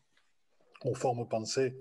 aux 0.84 0.94
formes 0.94 1.28
pensées 1.28 1.76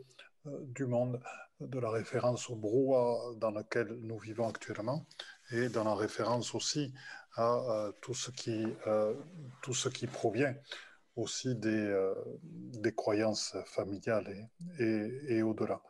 euh, 0.47 0.57
du 0.61 0.85
monde, 0.85 1.19
de 1.59 1.79
la 1.79 1.89
référence 1.89 2.49
au 2.49 2.55
brouhaha 2.55 3.35
dans 3.35 3.51
lequel 3.51 3.87
nous 4.01 4.17
vivons 4.17 4.47
actuellement 4.47 5.05
et 5.51 5.69
dans 5.69 5.83
la 5.83 5.93
référence 5.93 6.55
aussi 6.55 6.93
à 7.35 7.55
euh, 7.55 7.91
tout, 8.01 8.15
ce 8.15 8.31
qui, 8.31 8.65
euh, 8.87 9.13
tout 9.61 9.73
ce 9.73 9.89
qui 9.89 10.07
provient 10.07 10.55
aussi 11.15 11.55
des, 11.55 12.13
des 12.53 12.95
croyances 12.95 13.55
familiales 13.65 14.49
et, 14.79 15.11
et, 15.27 15.41
au-delà. 15.43 15.81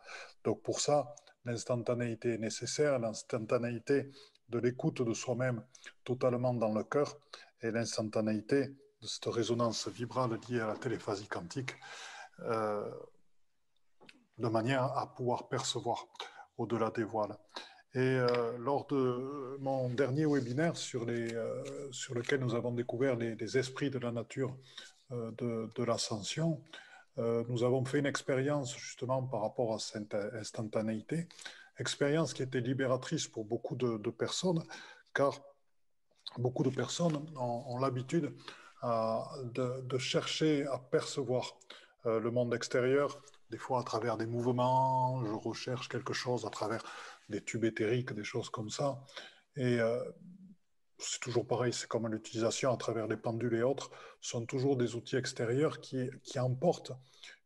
Donc 0.43 0.63
pour 0.63 0.79
ça, 0.79 1.13
l'instantanéité 1.45 2.33
est 2.33 2.37
nécessaire, 2.39 2.97
l'instantanéité 2.97 4.09
de 4.49 4.57
l'écoute 4.57 5.03
de 5.03 5.13
soi-même 5.13 5.63
totalement 6.03 6.55
dans 6.55 6.73
le 6.73 6.83
cœur 6.83 7.17
et 7.61 7.69
l'instantanéité 7.69 8.67
de 9.01 9.07
cette 9.07 9.25
résonance 9.25 9.87
vibrale 9.87 10.39
liée 10.49 10.59
à 10.59 10.67
la 10.67 10.75
téléphasie 10.75 11.27
quantique, 11.27 11.75
de 14.37 14.47
manière 14.47 14.83
à 14.83 15.13
pouvoir 15.13 15.47
percevoir 15.47 16.07
au-delà 16.57 16.91
des 16.91 17.03
voiles. 17.03 17.37
Et 17.93 17.99
euh, 17.99 18.57
lors 18.57 18.87
de 18.87 19.57
mon 19.59 19.89
dernier 19.89 20.25
webinaire 20.25 20.77
sur, 20.77 21.03
les, 21.05 21.33
euh, 21.33 21.91
sur 21.91 22.13
lequel 22.13 22.39
nous 22.39 22.55
avons 22.55 22.71
découvert 22.71 23.17
les, 23.17 23.57
esprits 23.57 23.89
de 23.89 23.99
la 23.99 24.11
nature 24.11 24.55
de, 25.09 25.69
de 25.75 25.83
l'ascension, 25.83 26.63
nous 27.17 27.63
avons 27.65 27.83
fait 27.83 27.99
une 27.99 28.05
expérience 28.05 28.77
justement 28.77 29.21
par 29.23 29.41
rapport 29.41 29.73
à 29.73 29.79
cette 29.79 30.15
instantanéité, 30.15 31.27
expérience 31.77 32.33
qui 32.33 32.43
était 32.43 32.61
libératrice 32.61 33.27
pour 33.27 33.43
beaucoup 33.43 33.75
de, 33.75 34.09
personnes, 34.09 34.63
car 35.13 35.41
beaucoup 36.37 36.63
de 36.63 36.69
personnes 36.69 37.25
ont, 37.35 37.77
l'habitude 37.79 38.33
de, 38.83 39.81
de, 39.81 39.97
chercher 39.97 40.65
à 40.67 40.77
percevoir 40.77 41.59
le 42.05 42.31
monde 42.31 42.53
extérieur 42.53 43.21
des 43.51 43.57
fois 43.57 43.81
à 43.81 43.83
travers 43.83 44.17
des 44.17 44.25
mouvements, 44.25 45.23
je 45.25 45.33
recherche 45.33 45.89
quelque 45.89 46.13
chose 46.13 46.45
à 46.45 46.49
travers 46.49 46.83
des 47.29 47.43
tubes 47.43 47.65
éthériques, 47.65 48.13
des 48.13 48.23
choses 48.23 48.49
comme 48.49 48.69
ça. 48.69 49.03
Et 49.57 49.79
euh, 49.79 50.01
c'est 50.97 51.19
toujours 51.19 51.45
pareil, 51.45 51.73
c'est 51.73 51.87
comme 51.87 52.07
l'utilisation 52.07 52.71
à 52.73 52.77
travers 52.77 53.07
les 53.07 53.17
pendules 53.17 53.55
et 53.55 53.63
autres, 53.63 53.91
sont 54.21 54.45
toujours 54.45 54.77
des 54.77 54.95
outils 54.95 55.17
extérieurs 55.17 55.81
qui, 55.81 56.09
qui 56.23 56.39
emportent 56.39 56.93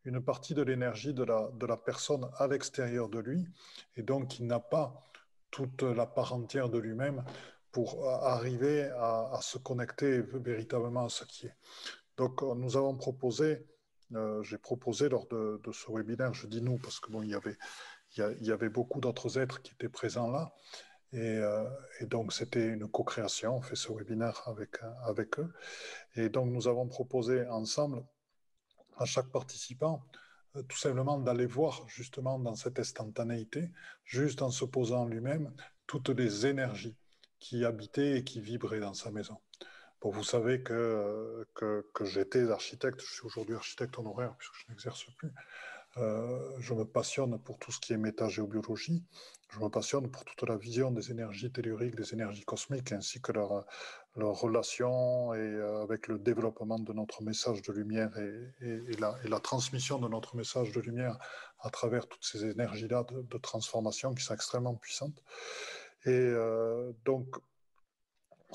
une 0.03 0.21
partie 0.23 0.53
de 0.53 0.61
l'énergie 0.61 1.13
de 1.13 1.23
la, 1.23 1.49
de 1.53 1.65
la 1.65 1.77
personne 1.77 2.29
à 2.37 2.47
l'extérieur 2.47 3.09
de 3.09 3.19
lui, 3.19 3.47
et 3.95 4.03
donc 4.03 4.39
il 4.39 4.45
n'a 4.45 4.59
pas 4.59 5.03
toute 5.49 5.81
la 5.81 6.05
part 6.05 6.33
entière 6.33 6.69
de 6.69 6.77
lui-même 6.77 7.23
pour 7.71 8.07
arriver 8.07 8.83
à, 8.89 9.31
à, 9.33 9.41
se 9.41 9.57
connecter 9.57 10.21
véritablement 10.21 11.05
à 11.05 11.09
ce 11.09 11.23
qui 11.25 11.47
est. 11.47 11.55
Donc 12.17 12.41
nous 12.43 12.77
avons 12.77 12.95
proposé 12.95 13.65
euh, 14.15 14.43
j'ai 14.43 14.57
proposé 14.57 15.09
lors 15.09 15.27
de, 15.27 15.59
ce 15.71 15.91
webinaire, 15.91 16.33
je 16.33 16.47
dis 16.47 16.61
nous 16.61 16.77
parce 16.77 16.99
que 16.99 17.11
bon, 17.11 17.21
il 17.23 17.29
y 17.29 17.35
avait, 17.35 17.57
il 18.17 18.45
y, 18.47 18.51
avait 18.51 18.69
beaucoup 18.69 19.01
d'autres 19.01 19.37
êtres 19.39 19.61
qui 19.61 19.73
étaient 19.73 19.89
présents 19.89 20.31
là. 20.31 20.53
Et, 21.13 21.19
euh, 21.19 21.63
donc, 22.01 22.33
c'était 22.33 22.67
une 22.67 22.87
co-création. 22.87 23.57
On 23.57 23.61
fait 23.61 23.75
ce 23.75 23.91
webinaire 23.91 24.41
avec, 24.47 24.77
avec 25.03 25.39
eux. 25.39 25.53
Et 26.15 26.29
donc, 26.29 26.49
nous 26.51 26.67
avons 26.67 26.87
proposé 26.87 27.47
ensemble 27.47 28.03
à 28.97 29.05
chaque 29.05 29.29
participant 29.29 30.05
euh, 30.55 30.63
tout 30.63 30.77
simplement 30.77 31.19
d'aller 31.19 31.45
voir 31.45 31.87
justement 31.87 32.39
dans 32.39 32.55
cette 32.55 32.79
instantanéité, 32.79 33.71
juste 34.03 34.41
en 34.41 34.51
se 34.51 34.65
posant 34.65 35.05
lui-même, 35.05 35.53
toutes 35.87 36.09
les 36.09 36.45
énergies 36.45 36.95
qui 37.39 37.65
habitaient 37.65 38.17
et 38.17 38.23
qui 38.23 38.41
vibraient 38.41 38.79
dans 38.79 38.93
sa 38.93 39.11
maison 39.11 39.37
vous 40.11 40.23
savez 40.23 40.61
que, 40.61 41.45
que, 41.53 42.05
j'étais 42.05 42.49
architecte, 42.51 43.01
je 43.01 43.13
suis 43.13 43.25
aujourd'hui 43.25 43.55
architecte 43.55 43.97
honoraire 43.97 44.35
puisque 44.37 44.55
je 44.55 44.71
n'exerce 44.71 45.05
plus. 45.17 45.31
Euh, 45.97 46.51
je 46.59 46.73
me 46.73 46.83
passionne 46.83 47.39
pour 47.39 47.57
tout 47.57 47.71
ce 47.71 47.79
qui 47.79 47.93
est 47.93 47.97
métagéobiologie. 47.97 49.03
Je 49.49 49.59
me 49.59 49.69
passionne 49.69 50.11
pour 50.11 50.25
toute 50.25 50.47
la 50.49 50.57
vision 50.57 50.91
des 50.91 51.11
énergies 51.11 51.51
telluriques, 51.51 51.95
des 51.95 52.13
énergies 52.13 52.43
cosmiques, 52.43 52.91
ainsi 52.91 53.21
que 53.21 53.31
leur, 53.31 53.65
leur 54.17 54.33
relation 54.33 55.33
et, 55.33 55.37
euh, 55.37 55.83
avec 55.83 56.07
le 56.07 56.19
développement 56.19 56.79
de 56.79 56.91
notre 56.91 57.23
message 57.23 57.61
de 57.61 57.71
lumière 57.71 58.11
et, 58.17 58.97
la, 58.99 59.39
transmission 59.39 59.97
de 59.99 60.09
notre 60.09 60.35
message 60.35 60.71
de 60.73 60.81
lumière 60.81 61.17
à 61.61 61.69
travers 61.69 62.07
toutes 62.07 62.25
ces 62.25 62.43
énergies-là 62.45 63.05
de, 63.09 63.37
transformation 63.37 64.13
qui 64.13 64.23
sont 64.23 64.33
extrêmement 64.33 64.75
puissantes. 64.75 65.23
Et 66.05 66.09
euh, 66.11 66.91
donc, 67.05 67.37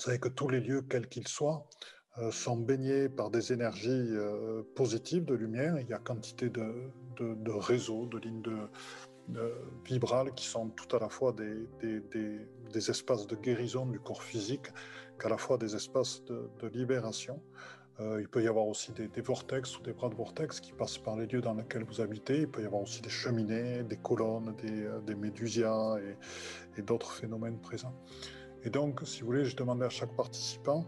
vous 0.01 0.07
savez 0.07 0.19
que 0.19 0.31
tous 0.31 0.49
les 0.49 0.61
lieux, 0.61 0.81
quels 0.81 1.09
qu'ils 1.09 1.29
soient, 1.29 1.69
euh, 2.17 2.31
sont 2.31 2.57
baignés 2.57 3.11
par 3.11 3.29
des 3.29 3.53
énergies 3.53 3.91
euh, 3.91 4.63
positives 4.75 5.27
de 5.27 5.35
lumière. 5.35 5.79
Il 5.79 5.87
y 5.89 5.93
a 5.93 5.99
quantité 5.99 6.49
de, 6.49 7.51
réseaux, 7.51 8.07
de 8.07 8.17
lignes 8.17 8.43
vibrales 9.85 10.33
qui 10.33 10.47
sont 10.47 10.71
tout 10.71 10.97
à 10.97 11.01
la 11.01 11.11
fois 11.11 11.35
des, 11.35 12.89
espaces 12.89 13.27
de 13.27 13.37
guérison 13.37 13.85
du 13.85 14.01
corps 14.01 14.23
physique 14.23 14.73
qu'à 15.19 15.29
la 15.29 15.37
fois 15.37 15.59
des 15.59 15.77
espaces 15.77 16.25
de, 16.25 16.67
libération. 16.69 17.39
Euh, 18.01 18.23
il 18.23 18.29
peut 18.29 18.43
y 18.43 18.49
avoir 18.49 18.67
aussi 18.69 18.93
des, 18.93 19.21
vortex 19.21 19.79
ou 19.79 19.83
des 19.83 19.93
bras 19.93 20.09
de 20.09 20.15
vortex 20.15 20.61
qui 20.61 20.73
passent 20.73 20.97
par 20.97 21.17
les 21.17 21.27
lieux 21.27 21.43
dans 21.43 21.53
lesquels 21.53 21.85
vous 21.85 22.01
habitez. 22.01 22.39
Il 22.39 22.49
peut 22.49 22.63
y 22.63 22.65
avoir 22.65 22.81
aussi 22.81 23.03
des 23.03 23.11
cheminées, 23.11 23.83
des 23.83 23.99
colonnes, 23.99 24.57
des, 25.05 25.15
médusias 25.15 25.99
et 26.79 26.81
d'autres 26.81 27.13
phénomènes 27.13 27.61
présents. 27.61 27.95
Et 28.65 28.71
donc, 28.71 29.01
si 29.05 29.21
vous 29.21 29.27
voulez, 29.27 29.45
je 29.45 29.57
demandais 29.57 29.87
à 29.87 29.91
chaque 29.91 30.15
participant, 30.15 30.85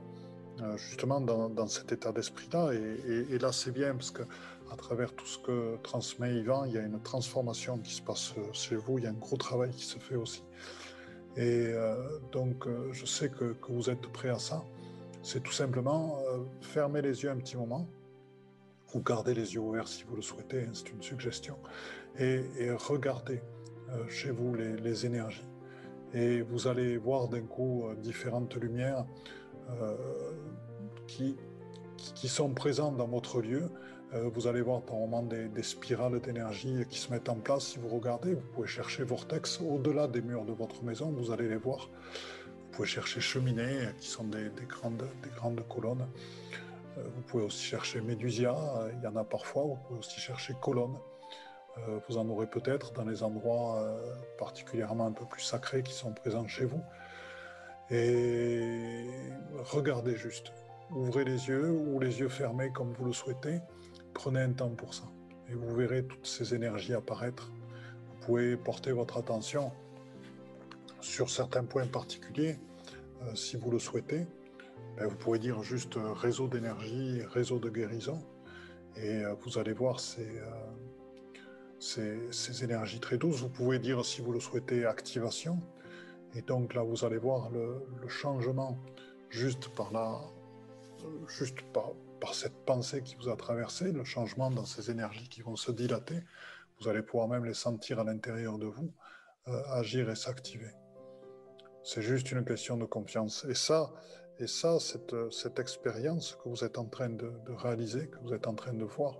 euh, 0.61 0.77
justement 0.77 1.20
dans, 1.20 1.66
cet 1.66 1.93
état 1.93 2.12
d'esprit-là, 2.12 2.73
et, 2.73 3.39
là 3.39 3.53
c'est 3.53 3.70
bien 3.70 3.95
parce 3.95 4.11
que 4.11 4.23
à 4.70 4.77
travers 4.77 5.14
tout 5.14 5.27
ce 5.27 5.39
que 5.39 5.77
transmet 5.83 6.35
Yvan, 6.37 6.66
il 6.66 6.75
y 6.75 6.79
a 6.79 6.83
une 6.83 7.01
transformation 7.01 7.79
qui 7.79 7.95
se 7.95 8.03
passe 8.03 8.35
chez 8.53 8.77
vous, 8.77 8.99
il 8.99 9.05
y 9.05 9.07
a 9.07 9.11
un 9.11 9.14
gros 9.14 9.37
travail 9.37 9.70
qui 9.70 9.85
se 9.85 9.99
fait 9.99 10.14
aussi. 10.14 10.45
Et 11.37 11.68
euh, 11.68 12.18
donc, 12.31 12.66
euh, 12.66 12.93
je 12.93 13.07
sais 13.07 13.31
que, 13.31 13.57
vous 13.68 13.89
êtes 13.89 14.07
prêts 14.12 14.29
à 14.29 14.39
ça. 14.39 14.62
C'est 15.23 15.43
tout 15.43 15.53
simplement 15.53 16.18
fermer 16.61 17.01
les 17.01 17.23
yeux 17.23 17.31
un 17.31 17.37
petit 17.37 17.57
moment, 17.57 17.89
ou 18.93 19.01
garder 19.01 19.35
les 19.35 19.55
yeux 19.55 19.61
ouverts 19.61 19.89
si 19.89 20.05
vous 20.05 20.16
le 20.16 20.23
souhaitez, 20.23 20.64
hein, 20.64 20.73
c'est 20.75 20.91
une 20.91 21.03
suggestion, 21.03 21.57
et, 22.18 22.43
et 22.59 22.70
regardez 22.73 23.41
chez 24.09 24.33
vous 24.33 24.55
les 24.55 25.07
énergies 25.07 25.47
et 26.15 26.43
vous 26.43 26.69
allez 26.69 26.97
voir 26.97 27.29
d'un 27.29 27.43
coup 27.43 27.87
euh, 27.87 27.95
différentes 27.95 28.55
lumières 28.57 29.05
euh, 29.71 29.97
qui, 31.07 31.37
qui 31.97 32.29
sont 32.29 32.51
présentes 32.51 32.97
dans 32.97 33.07
votre 33.09 33.41
lieu. 33.41 33.71
Euh, 34.15 34.29
vous 34.35 34.47
allez 34.47 34.61
voir 34.61 34.83
par 34.83 34.97
moments 34.97 35.23
des, 35.23 35.63
spirales 35.63 36.21
d'énergie 36.21 36.85
qui 36.91 36.99
se 36.99 37.11
mettent 37.11 37.29
en 37.29 37.37
place. 37.37 37.65
Si 37.65 37.79
vous 37.79 37.89
regardez, 37.89 38.35
vous 38.35 38.47
pouvez 38.55 38.69
chercher 38.69 39.05
vortex 39.05 39.61
au-delà 39.61 40.07
des 40.07 40.21
murs 40.21 40.45
de 40.45 40.53
votre 40.53 40.83
maison, 40.85 41.11
vous 41.11 41.31
allez 41.31 41.49
les 41.49 41.57
voir. 41.57 41.89
Vous 41.89 42.77
pouvez 42.77 42.89
chercher 42.89 43.21
cheminées, 43.21 43.89
qui 44.01 44.09
sont 44.09 44.25
des, 44.25 44.51
grandes, 44.67 45.05
des 45.23 45.31
grandes 45.31 45.63
colonnes. 45.69 46.07
Vous 46.97 47.23
pouvez 47.27 47.45
aussi 47.45 47.63
chercher 47.63 48.01
médusia, 48.01 48.55
il 48.97 49.03
y 49.03 49.07
en 49.07 49.17
a 49.17 49.25
parfois. 49.25 49.65
Vous 49.65 49.77
pouvez 49.87 49.99
aussi 49.99 50.21
chercher 50.21 50.55
colonnes. 50.61 50.97
Euh, 51.79 51.99
vous 52.09 52.18
en 52.18 52.29
aurez 52.29 52.47
peut-être 52.47 52.93
dans 52.93 53.05
les 53.05 53.23
endroits 53.23 53.81
euh, 53.81 54.14
particulièrement 54.39 55.07
un 55.07 55.12
peu 55.12 55.25
plus 55.25 55.43
sacrés 55.43 55.83
qui 55.83 55.95
sont 55.95 56.12
présents 56.12 56.47
chez 56.47 56.64
vous. 56.64 56.83
Et 57.91 59.07
regardez 59.64 60.16
juste. 60.16 60.53
Ouvrez 60.91 61.25
les 61.25 61.49
yeux 61.49 61.70
ou 61.70 61.99
les 61.99 62.20
yeux 62.20 62.29
fermés 62.29 62.70
comme 62.70 62.93
vous 62.93 63.07
le 63.07 63.12
souhaitez. 63.12 63.61
Prenez 64.12 64.41
un 64.41 64.53
temps 64.53 64.70
pour 64.70 64.93
ça. 64.93 65.05
Et 65.49 65.55
vous 65.55 65.75
verrez 65.75 66.05
toutes 66.05 66.27
ces 66.27 66.55
énergies 66.55 66.95
apparaître. 66.95 67.51
Vous 67.51 68.27
pouvez 68.27 68.57
porter 68.57 68.93
votre 68.93 69.16
attention 69.16 69.73
sur 71.01 71.31
certains 71.31 71.64
points 71.64 71.87
particuliers 71.87 72.59
euh, 73.23 73.35
si 73.35 73.57
vous 73.57 73.70
le 73.70 73.79
souhaitez. 73.79 74.27
Ben, 74.97 75.07
vous 75.07 75.16
pouvez 75.16 75.39
dire 75.39 75.62
juste 75.62 75.95
réseau 75.97 76.49
d'énergie, 76.49 77.23
réseau 77.33 77.59
de 77.59 77.70
guérison. 77.70 78.23
Et 78.95 79.23
vous 79.41 79.57
allez 79.57 79.73
voir 79.73 80.01
ces 81.83 82.62
énergies 82.64 83.01
très 83.01 83.18
douces. 83.18 83.41
Vous 83.41 83.49
pouvez 83.49 83.78
dire, 83.80 84.05
si 84.05 84.20
vous 84.20 84.33
le 84.33 84.39
souhaitez, 84.39 84.87
activation. 84.87 85.59
Et 86.35 86.43
donc 86.43 86.74
là, 86.74 86.83
vous 86.83 87.05
allez 87.05 87.18
voir 87.18 87.51
le, 87.51 88.09
changement 88.09 88.78
juste 89.30 89.68
par 89.74 89.93
la, 89.93 90.20
juste 91.26 91.61
par, 91.72 91.93
par, 92.20 92.35
cette 92.35 92.57
pensée 92.64 93.03
qui 93.03 93.16
vous 93.16 93.28
a 93.28 93.37
traversé, 93.37 93.91
le 93.91 94.05
changement 94.05 94.51
dans 94.51 94.64
ces 94.64 94.91
énergies 94.91 95.28
qui 95.28 95.43
vont 95.43 95.57
se 95.57 95.72
dilater. 95.72 96.20
Vous 96.80 96.89
allez 96.89 97.03
pouvoir 97.03 97.28
même 97.28 97.45
les 97.45 97.55
sentir 97.55 97.99
à 97.99 98.05
l'intérieur 98.05 98.59
de 98.59 98.66
vous, 98.66 98.93
euh, 99.49 99.62
agir 99.70 100.09
et 100.09 100.14
s'activer. 100.16 100.70
C'est 101.83 102.03
juste 102.03 102.30
une 102.30 102.45
question 102.45 102.76
de 102.76 102.85
confiance. 102.85 103.45
Et 103.49 103.55
ça, 103.55 103.93
et 104.39 104.47
ça 104.47 104.78
cette, 104.78 105.16
cette 105.33 105.59
expérience 105.59 106.39
que 106.43 106.49
vous 106.49 106.62
êtes 106.62 106.78
en 106.78 106.87
train 106.87 107.11
de 107.11 107.33
réaliser, 107.49 108.09
que 108.09 108.18
vous 108.20 108.33
êtes 108.33 108.47
en 108.47 108.55
train 108.55 108.72
de 108.72 108.85
voir, 108.85 109.16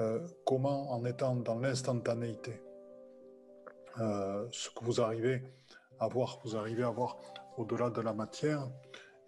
euh, 0.00 0.26
comment, 0.44 0.90
en 0.90 1.04
étant 1.04 1.36
dans 1.36 1.58
l'instantanéité, 1.58 2.60
euh, 4.00 4.46
ce 4.50 4.68
que 4.70 4.84
vous 4.84 5.00
arrivez 5.00 5.42
à 6.00 6.08
voir, 6.08 6.40
vous 6.44 6.56
arrivez 6.56 6.82
à 6.82 6.90
voir 6.90 7.16
au-delà 7.56 7.90
de 7.90 8.00
la 8.00 8.12
matière 8.12 8.68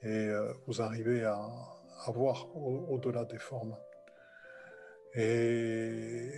et 0.03 0.09
euh, 0.09 0.53
vous 0.67 0.83
arrivez 0.83 1.25
à, 1.25 1.39
voir 2.09 2.49
au-delà 2.57 3.25
des 3.25 3.39
formes. 3.39 3.77
Et 5.15 6.31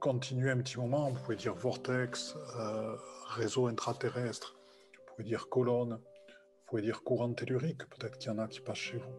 continuez 0.00 0.50
un 0.50 0.58
petit 0.58 0.78
moment, 0.78 1.08
vous 1.10 1.20
pouvez 1.22 1.36
dire 1.36 1.54
vortex, 1.54 2.36
réseau 3.28 3.68
intraterrestre, 3.68 4.56
vous 4.92 5.14
pouvez 5.14 5.24
dire 5.24 5.48
colonne, 5.48 5.94
vous 5.94 6.66
pouvez 6.66 6.82
dire 6.82 7.02
courant 7.02 7.32
tellurique, 7.32 7.88
peut-être 7.88 8.18
qu'il 8.18 8.30
y 8.30 8.34
en 8.34 8.38
a 8.38 8.48
qui 8.48 8.60
passent 8.60 8.76
chez 8.76 8.98
vous 8.98 9.14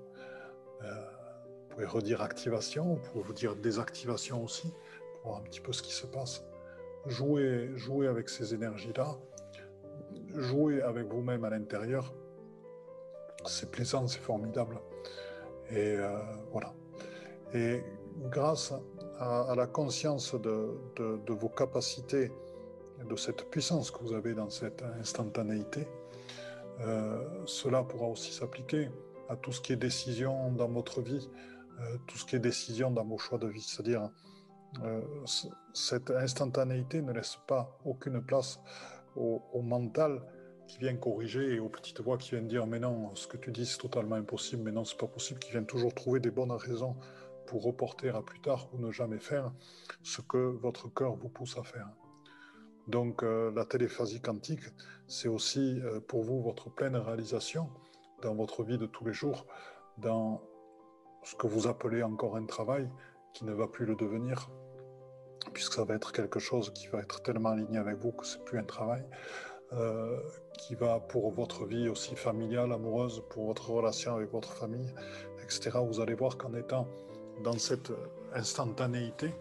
pouvez 1.73 1.85
redire 1.85 2.21
activation, 2.21 2.83
vous 2.85 2.99
pouvez 3.11 3.23
vous 3.23 3.33
dire 3.33 3.55
désactivation 3.55 4.43
aussi, 4.43 4.71
pour 5.21 5.31
voir 5.31 5.41
un 5.41 5.43
petit 5.43 5.59
peu 5.59 5.73
ce 5.73 5.81
qui 5.81 5.93
se 5.93 6.05
passe. 6.05 6.43
Jouez, 7.07 7.71
jouez 7.75 8.07
avec 8.07 8.29
ces 8.29 8.53
énergies-là, 8.53 9.17
jouez 10.35 10.81
avec 10.81 11.07
vous-même 11.07 11.43
à 11.43 11.49
l'intérieur. 11.49 12.13
C'est 13.45 13.71
plaisant, 13.71 14.07
c'est 14.07 14.21
formidable. 14.21 14.79
Et 15.71 15.97
euh, 15.97 16.17
voilà. 16.51 16.73
Et 17.53 17.83
grâce 18.29 18.73
à, 19.19 19.53
la 19.55 19.67
conscience 19.67 20.35
de, 20.35 20.77
vos 21.27 21.49
capacités, 21.49 22.31
de 23.09 23.15
cette 23.15 23.49
puissance 23.49 23.91
que 23.91 23.99
vous 24.01 24.13
avez 24.13 24.33
dans 24.33 24.49
cette 24.49 24.83
instantanéité, 24.99 25.87
euh, 26.81 27.23
cela 27.45 27.83
pourra 27.83 28.07
aussi 28.07 28.31
s'appliquer 28.31 28.89
à 29.29 29.35
tout 29.35 29.51
ce 29.51 29.61
qui 29.61 29.73
est 29.73 29.77
décision 29.77 30.51
dans 30.51 30.67
votre 30.67 31.01
vie, 31.01 31.29
tout 32.07 32.17
ce 32.17 32.25
qui 32.25 32.35
est 32.35 32.39
décision 32.39 32.91
dans 32.91 33.05
vos 33.05 33.17
choix 33.17 33.37
de 33.37 33.47
vie. 33.47 33.61
C'est-à-dire, 33.61 34.09
euh, 34.81 35.01
cette 35.73 36.11
instantanéité 36.11 37.01
ne 37.01 37.11
laisse 37.11 37.37
pas 37.47 37.77
aucune 37.85 38.21
place 38.23 38.59
au, 39.15 39.61
mental 39.61 40.21
qui 40.67 40.79
vient 40.79 40.95
corriger 40.95 41.55
et 41.55 41.59
aux 41.59 41.69
petites 41.69 42.01
voix 42.01 42.17
qui 42.17 42.31
viennent 42.31 42.47
dire 42.47 42.65
mais 42.65 42.79
non, 42.79 43.13
ce 43.15 43.27
que 43.27 43.37
tu 43.37 43.51
dis 43.51 43.65
c'est 43.65 43.77
totalement 43.77 44.15
impossible, 44.15 44.63
mais 44.63 44.71
non, 44.71 44.83
c'est 44.85 44.97
pas 44.97 45.07
possible, 45.07 45.39
qui 45.39 45.51
viennent 45.51 45.67
toujours 45.67 45.93
trouver 45.93 46.19
des 46.19 46.31
bonnes 46.31 46.51
raisons 46.51 46.95
pour 47.45 47.63
reporter 47.63 48.15
à 48.15 48.23
plus 48.23 48.39
tard 48.41 48.69
ou 48.73 48.79
ne 48.79 48.91
jamais 48.91 49.19
faire 49.19 49.51
ce 50.01 50.21
que 50.21 50.37
votre 50.37 50.91
cœur 50.91 51.15
vous 51.15 51.29
pousse 51.29 51.57
à 51.57 51.63
faire. 51.63 51.89
Donc 52.87 53.21
euh, 53.23 53.51
la 53.55 53.65
téléphasie 53.65 54.21
quantique, 54.21 54.63
c'est 55.07 55.27
aussi 55.27 55.79
pour 56.07 56.23
vous 56.23 56.41
votre 56.41 56.71
pleine 56.71 56.95
réalisation 56.95 57.69
dans 58.23 58.33
votre 58.33 58.63
vie 58.63 58.77
de 58.77 58.87
tous 58.87 59.05
les 59.05 59.13
jours, 59.13 59.45
dans 59.97 60.41
ce 61.23 61.35
que 61.35 61.47
vous 61.47 61.67
appelez 61.67 62.03
encore 62.03 62.35
un 62.35 62.45
travail 62.45 62.89
qui 63.33 63.45
ne 63.45 63.53
va 63.53 63.67
plus 63.67 63.85
le 63.85 63.95
devenir, 63.95 64.49
puisque 65.53 65.73
ça 65.73 65.83
va 65.83 65.95
être 65.95 66.11
quelque 66.11 66.39
chose 66.39 66.71
qui 66.73 66.87
va 66.87 66.99
être 66.99 67.21
tellement 67.21 67.49
aligné 67.49 67.77
avec 67.77 67.97
vous 67.97 68.11
que 68.11 68.25
c'est 68.25 68.43
plus 68.43 68.59
un 68.59 68.63
travail, 68.63 69.03
euh, 69.73 70.19
qui 70.57 70.75
va 70.75 70.99
pour 70.99 71.31
votre 71.31 71.65
vie 71.65 71.89
aussi 71.89 72.15
familiale, 72.15 72.71
amoureuse, 72.71 73.23
pour 73.29 73.47
votre 73.47 73.71
relation 73.71 74.15
avec 74.15 74.31
votre 74.31 74.53
famille, 74.53 74.93
etc. 75.41 75.71
Vous 75.87 75.99
allez 75.99 76.13
voir 76.13 76.37
qu'en 76.37 76.53
étant 76.53 76.87
dans 77.43 77.57
cette 77.57 77.91
instantanéité 78.33 79.31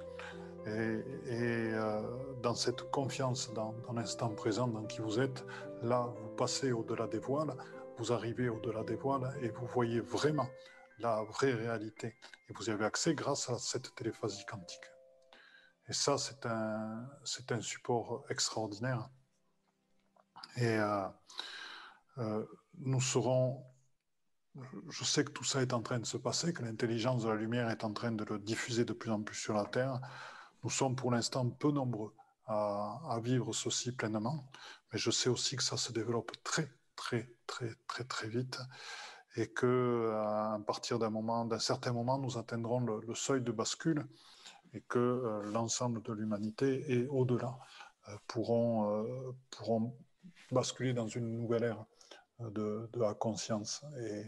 et, 0.67 0.71
euh, 0.71 2.01
dans 2.41 2.55
cette 2.55 2.83
confiance 2.91 3.53
dans, 3.53 3.75
dans 3.87 3.95
l'instant 3.95 4.31
présent 4.31 4.69
dans 4.69 4.85
qui 4.85 5.01
vous 5.01 5.21
êtes, 5.21 5.45
là, 5.83 6.09
vous 6.23 6.31
passez 6.37 6.73
au-delà 6.73 7.07
des 7.09 7.19
voiles, 7.19 7.55
vous 7.99 8.13
arrivez 8.13 8.49
au-delà 8.49 8.85
des 8.85 8.97
voiles 8.97 9.35
et 9.43 9.49
vous 9.49 9.67
voyez 9.67 10.01
vraiment 10.01 10.49
la 11.03 11.23
vraie 11.23 11.53
réalité. 11.53 12.17
Et 12.49 12.53
vous 12.55 12.69
y 12.69 12.71
avez 12.71 12.85
accès 12.85 13.15
grâce 13.15 13.51
à 13.51 13.59
cette 13.59 13.95
téléphasie 13.95 14.45
quantique. 14.47 14.85
Et 15.89 15.93
ça, 15.93 16.17
c'est 16.17 16.47
un, 16.47 17.09
c'est 17.25 17.53
un 17.53 17.61
support 17.61 18.25
extraordinaire. 18.31 19.11
Et 20.57 20.79
euh, 20.79 21.09
euh, 22.19 22.47
nous 22.79 23.01
serons, 23.01 23.65
je 24.89 25.05
sais 25.05 25.25
que 25.25 25.33
tout 25.33 25.45
ça 25.45 25.61
est 25.63 25.73
en 25.73 25.83
train 25.83 25.99
de 25.99 26.07
se 26.07 26.17
passer, 26.17 26.53
que 26.53 26.63
l'intelligence 26.63 27.25
de 27.25 27.29
la 27.31 27.37
lumière 27.37 27.69
est 27.71 27.85
en 27.85 27.93
train 27.93 28.13
de 28.13 28.25
le 28.25 28.39
diffuser 28.39 28.85
de 28.85 28.93
plus 28.93 29.11
en 29.11 29.23
plus 29.23 29.37
sur 29.37 29.55
la 29.55 29.65
Terre. 29.65 30.01
Nous 30.63 30.71
sommes 30.71 30.95
pour 30.95 31.11
l'instant 31.11 31.49
peu 31.51 31.73
nombreux 31.73 32.15
à, 32.47 33.01
à 33.09 33.21
vivre 33.21 33.53
ceci 33.53 33.93
pleinement, 33.93 34.49
mais 34.93 34.99
je 34.99 35.11
sais 35.11 35.29
aussi 35.29 35.57
que 35.57 35.63
ça 35.63 35.77
se 35.77 35.93
développe 35.93 36.33
très, 36.45 36.73
très, 36.97 37.35
très, 37.47 37.75
très, 37.89 38.05
très 38.05 38.29
vite 38.29 38.59
et 39.37 39.49
que 39.49 40.13
à 40.15 40.61
partir 40.67 40.99
d'un 40.99 41.11
moment, 41.11 41.45
d'un 41.45 41.59
certain 41.59 41.93
moment, 41.93 42.19
nous 42.19 42.39
atteindrons 42.39 42.81
le, 42.81 43.15
seuil 43.15 43.41
de 43.43 43.53
bascule 43.53 44.07
et 44.75 44.81
que 44.83 44.99
euh, 44.99 45.43
l'ensemble 45.53 46.03
de 46.03 46.13
l'humanité 46.13 46.85
et 46.89 47.07
au-delà 47.07 47.59
euh, 48.09 48.17
pourront, 48.27 49.05
euh, 49.05 49.33
pourront 49.51 49.97
basculer 50.51 50.93
dans 50.93 51.09
une 51.09 51.31
nouvelle 51.39 51.65
ère 51.65 51.85
de, 52.41 52.89
la 52.97 53.15
conscience 53.15 53.85
et 54.01 54.25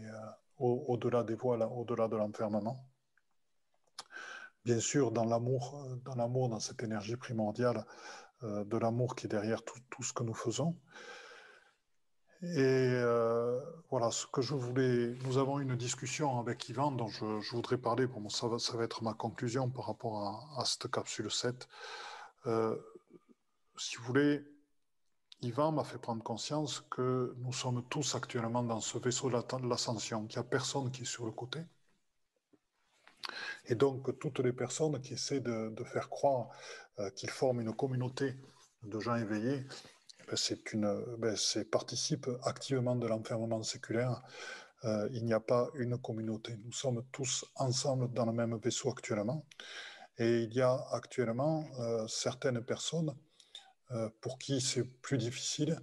au-delà 0.57 1.23
des 1.23 1.35
voiles, 1.35 1.63
au-delà 1.63 2.07
de 2.07 2.15
l'enfermement. 2.15 2.85
Bien 4.63 4.79
sûr, 4.79 5.11
dans 5.11 5.25
l'amour, 5.25 5.85
dans 6.05 6.15
l'amour, 6.15 6.49
dans 6.49 6.61
cette 6.61 6.81
énergie 6.81 7.17
primordiale 7.17 7.85
de 8.41 8.77
l'amour 8.77 9.15
qui 9.15 9.25
est 9.25 9.29
derrière 9.29 9.61
tout 9.63 10.03
ce 10.03 10.13
que 10.13 10.23
nous 10.23 10.33
faisons. 10.33 10.77
Et 12.53 12.59
euh, 12.59 13.59
voilà 13.89 14.11
ce 14.11 14.27
que 14.27 14.41
je 14.41 14.53
voulais. 14.53 15.15
Nous 15.23 15.39
avons 15.39 15.59
une 15.59 15.75
discussion 15.75 16.39
avec 16.39 16.69
Yvan 16.69 16.91
dont 16.91 17.07
je, 17.07 17.25
voudrais 17.51 17.79
parler. 17.79 18.05
Bon, 18.05 18.29
ça, 18.29 18.47
va, 18.47 18.59
ça 18.59 18.77
va 18.77 18.83
être 18.83 19.03
ma 19.03 19.13
conclusion 19.13 19.67
par 19.67 19.87
rapport 19.87 20.45
à, 20.55 20.63
cette 20.63 20.91
capsule 20.91 21.31
7. 21.31 21.67
Euh, 22.45 22.77
si 23.77 23.97
vous 23.97 24.03
voulez, 24.03 24.45
Yvan 25.41 25.71
m'a 25.71 25.83
fait 25.83 25.97
prendre 25.97 26.21
conscience 26.21 26.85
que 26.91 27.33
nous 27.39 27.51
sommes 27.51 27.83
tous 27.89 28.13
actuellement 28.13 28.61
dans 28.61 28.79
ce 28.79 28.99
vaisseau 28.99 29.31
de 29.31 29.67
l'ascension, 29.67 30.27
qu'il 30.27 30.39
n'y 30.39 30.45
a 30.45 30.47
personne 30.47 30.91
qui 30.91 31.01
est 31.01 31.05
sur 31.05 31.25
le 31.25 31.31
côté. 31.31 31.61
Et 33.65 33.73
donc, 33.73 34.19
toutes 34.19 34.39
les 34.39 34.53
personnes 34.53 35.01
qui 35.01 35.13
essaient 35.13 35.39
de, 35.39 35.83
faire 35.83 36.09
croire 36.09 36.49
euh, 36.99 37.09
qu'ils 37.09 37.31
forment 37.31 37.61
une 37.61 37.73
communauté 37.73 38.35
de 38.83 38.99
gens 38.99 39.15
éveillés, 39.15 39.65
c'est 40.35 40.73
une, 40.73 41.03
ben, 41.17 41.35
participe 41.71 42.29
activement 42.43 42.95
de 42.95 43.07
l'enfermement 43.07 43.63
séculaire. 43.63 44.21
Euh, 44.85 45.09
il 45.13 45.25
n'y 45.25 45.33
a 45.33 45.39
pas 45.39 45.69
une 45.75 45.97
communauté. 45.97 46.55
Nous 46.63 46.71
sommes 46.71 47.03
tous 47.11 47.45
ensemble 47.55 48.11
dans 48.13 48.25
le 48.25 48.33
même 48.33 48.55
vaisseau 48.57 48.91
actuellement. 48.91 49.45
Et 50.17 50.41
il 50.43 50.53
y 50.53 50.61
a 50.61 50.75
actuellement 50.91 51.65
euh, 51.79 52.07
certaines 52.07 52.63
personnes 52.63 53.15
euh, 53.91 54.09
pour 54.21 54.37
qui 54.37 54.61
c'est 54.61 54.83
plus 54.83 55.17
difficile 55.17 55.79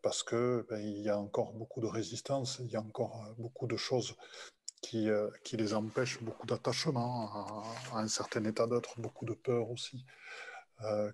parce 0.00 0.22
que 0.22 0.66
ben, 0.70 0.80
il 0.80 1.02
y 1.02 1.10
a 1.10 1.18
encore 1.18 1.52
beaucoup 1.52 1.82
de 1.82 1.86
résistance, 1.86 2.56
il 2.60 2.68
y 2.68 2.76
a 2.76 2.80
encore 2.80 3.34
beaucoup 3.36 3.66
de 3.66 3.76
choses 3.76 4.16
qui, 4.80 5.08
qui 5.44 5.58
les 5.58 5.74
empêchent, 5.74 6.22
beaucoup 6.22 6.46
d'attachement 6.46 7.28
à, 7.92 7.96
à, 7.96 8.00
un 8.00 8.08
certain 8.08 8.42
état 8.46 8.66
d'être, 8.66 8.98
beaucoup 8.98 9.26
de 9.26 9.34
peur 9.34 9.70
aussi, 9.70 10.06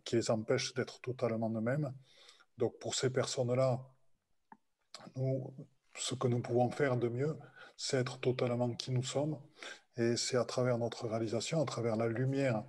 qui 0.05 0.15
les 0.15 0.31
empêchent 0.31 0.73
d'être 0.75 1.01
totalement 1.01 1.51
eux-mêmes. 1.51 1.93
Donc 2.59 2.79
pour 2.79 2.95
ces 2.95 3.11
personnes-là, 3.11 3.81
nous, 5.17 5.55
ce 5.97 6.15
que 6.15 6.29
nous 6.29 6.41
pouvons 6.41 6.71
faire 6.71 6.97
de 6.97 7.09
mieux, 7.09 7.39
c'est 7.77 7.99
être 7.99 8.19
totalement 8.21 8.71
qui 8.75 8.91
nous 8.91 9.03
sommes. 9.03 9.39
Et 9.97 10.17
c'est 10.17 10.37
à 10.37 10.45
travers 10.45 10.79
notre 10.79 11.07
réalisation, 11.09 11.61
à 11.63 11.65
travers 11.65 11.97
la 11.97 12.09
lumière 12.09 12.65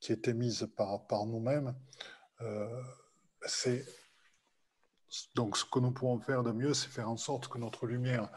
qui 0.00 0.12
est 0.12 0.28
émise 0.28 0.68
par, 0.76 1.06
par 1.06 1.26
nous-mêmes, 1.26 1.74
euh, 2.42 2.82
c'est 3.46 3.84
donc 5.34 5.56
ce 5.56 5.64
que 5.64 5.78
nous 5.78 5.92
pouvons 5.92 6.20
faire 6.20 6.42
de 6.42 6.52
mieux, 6.52 6.74
c'est 6.74 6.88
faire 6.88 7.08
en 7.08 7.16
sorte 7.16 7.48
que 7.48 7.58
notre 7.58 7.86
lumière 7.86 8.30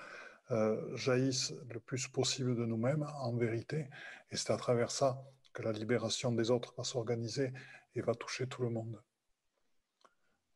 euh, 0.51 0.95
jaillisse 0.95 1.53
le 1.69 1.79
plus 1.79 2.07
possible 2.07 2.55
de 2.55 2.65
nous-mêmes, 2.65 3.05
en 3.21 3.35
vérité. 3.35 3.89
Et 4.31 4.37
c'est 4.37 4.51
à 4.51 4.57
travers 4.57 4.91
ça 4.91 5.21
que 5.53 5.61
la 5.63 5.71
libération 5.71 6.31
des 6.31 6.51
autres 6.51 6.73
va 6.77 6.83
s'organiser 6.83 7.51
et 7.95 8.01
va 8.01 8.13
toucher 8.15 8.47
tout 8.47 8.61
le 8.61 8.69
monde. 8.69 9.01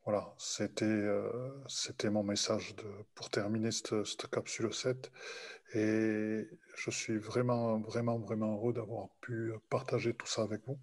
Voilà, 0.05 0.33
c'était 0.37 0.83
euh, 0.85 1.31
c'était 1.69 2.09
mon 2.09 2.23
message 2.23 2.75
pour 3.15 3.29
terminer 3.29 3.71
cette, 3.71 4.03
cette, 4.03 4.27
capsule 4.29 4.73
7. 4.73 5.09
Et 5.75 6.47
je 6.75 6.91
suis 6.91 7.17
vraiment, 7.17 7.79
vraiment, 7.79 8.19
vraiment 8.19 8.53
heureux 8.55 8.73
d'avoir 8.73 9.09
pu 9.21 9.53
partager 9.69 10.13
tout 10.13 10.27
ça 10.27 10.43
avec 10.43 10.61
vous. 10.67 10.77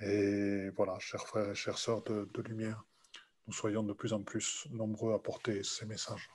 Et 0.00 0.70
voilà, 0.76 0.98
chers 1.00 1.26
frères 1.26 1.50
et 1.50 1.54
chères 1.56 1.78
sœurs 1.78 2.02
de, 2.04 2.28
de 2.32 2.42
lumière, 2.42 2.84
nous 3.48 3.52
soyons 3.52 3.82
de 3.82 3.92
plus 3.92 4.12
en 4.12 4.22
plus 4.22 4.68
nombreux 4.70 5.12
à 5.14 5.18
porter 5.18 5.64
ces 5.64 5.84
messages. 5.86 6.30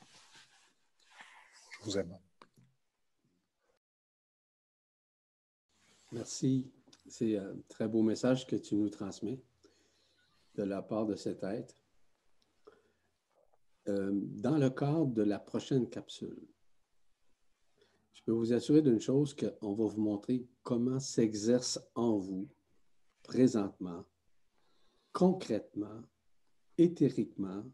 Je 1.79 1.85
vous 1.85 1.97
aime. 1.97 2.17
Merci. 6.11 6.71
C'est 7.07 7.37
un 7.37 7.55
très 7.69 7.87
beau 7.87 8.01
message 8.01 8.47
que 8.47 8.55
tu 8.55 8.75
nous 8.75 8.89
transmets 8.89 9.39
de 10.55 10.63
la 10.63 10.81
part 10.81 11.05
de 11.05 11.15
cet 11.15 11.43
être. 11.43 11.75
Euh, 13.87 14.11
dans 14.13 14.57
le 14.57 14.69
cadre 14.69 15.07
de 15.07 15.23
la 15.23 15.39
prochaine 15.39 15.89
capsule, 15.89 16.47
je 18.13 18.21
peux 18.23 18.31
vous 18.31 18.53
assurer 18.53 18.81
d'une 18.81 19.01
chose 19.01 19.35
qu'on 19.35 19.73
va 19.73 19.85
vous 19.85 20.01
montrer 20.01 20.47
comment 20.63 20.99
s'exerce 20.99 21.79
en 21.95 22.17
vous 22.17 22.47
présentement, 23.23 24.05
concrètement, 25.11 26.01
éthériquement, 26.77 27.65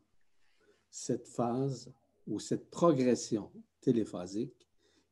cette 0.89 1.27
phase 1.27 1.93
ou 2.25 2.39
cette 2.39 2.69
progression 2.71 3.51
téléphasique 3.82 4.67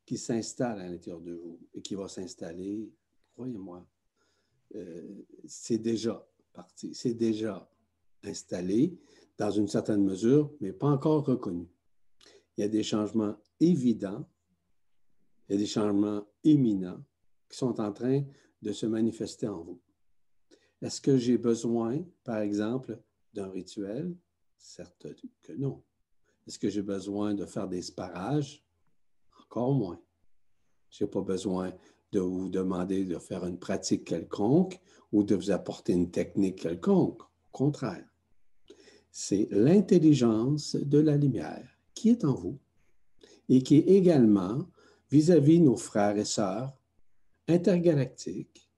qui 0.05 0.17
s'installe 0.17 0.79
à 0.79 0.89
l'intérieur 0.89 1.21
de 1.21 1.33
vous 1.33 1.59
et 1.73 1.81
qui 1.81 1.95
va 1.95 2.07
s'installer, 2.07 2.91
croyez-moi, 3.33 3.85
euh, 4.75 5.25
c'est 5.45 5.77
déjà 5.77 6.25
c'est 6.75 7.13
déjà 7.13 7.69
installé 8.23 8.97
dans 9.37 9.51
une 9.51 9.67
certaine 9.67 10.03
mesure, 10.03 10.51
mais 10.59 10.73
pas 10.73 10.87
encore 10.87 11.25
reconnu. 11.25 11.67
Il 12.55 12.61
y 12.61 12.63
a 12.63 12.69
des 12.69 12.83
changements 12.83 13.35
évidents, 13.59 14.27
il 15.47 15.53
y 15.53 15.55
a 15.55 15.59
des 15.59 15.67
changements 15.67 16.25
éminents 16.43 17.03
qui 17.49 17.57
sont 17.57 17.79
en 17.79 17.93
train 17.93 18.23
de 18.61 18.71
se 18.71 18.85
manifester 18.85 19.47
en 19.47 19.61
vous. 19.61 19.79
Est-ce 20.81 21.01
que 21.01 21.17
j'ai 21.17 21.37
besoin, 21.37 22.03
par 22.23 22.39
exemple, 22.39 22.99
d'un 23.33 23.49
rituel? 23.49 24.15
Certes 24.57 25.07
que 25.41 25.53
non. 25.53 25.83
Est-ce 26.45 26.59
que 26.59 26.69
j'ai 26.69 26.81
besoin 26.81 27.33
de 27.33 27.45
faire 27.45 27.67
des 27.67 27.81
sparages? 27.81 28.63
Encore 29.41 29.73
moins. 29.73 30.01
Je 30.89 31.03
n'ai 31.03 31.09
pas 31.09 31.21
besoin 31.21 31.73
de 32.11 32.19
vous 32.19 32.49
demander 32.49 33.05
de 33.05 33.17
faire 33.17 33.45
une 33.45 33.59
pratique 33.59 34.05
quelconque 34.05 34.79
ou 35.11 35.23
de 35.23 35.35
vous 35.35 35.51
apporter 35.51 35.93
une 35.93 36.11
technique 36.11 36.61
quelconque. 36.61 37.21
Au 37.21 37.51
contraire, 37.51 38.05
c'est 39.11 39.47
l'intelligence 39.51 40.75
de 40.75 40.99
la 40.99 41.17
lumière 41.17 41.67
qui 41.93 42.09
est 42.09 42.23
en 42.23 42.33
vous 42.33 42.59
et 43.49 43.63
qui 43.63 43.77
est 43.77 43.87
également 43.87 44.67
vis-à-vis 45.09 45.59
nos 45.59 45.77
frères 45.77 46.17
et 46.17 46.25
sœurs 46.25 46.77
intergalactiques, 47.47 48.69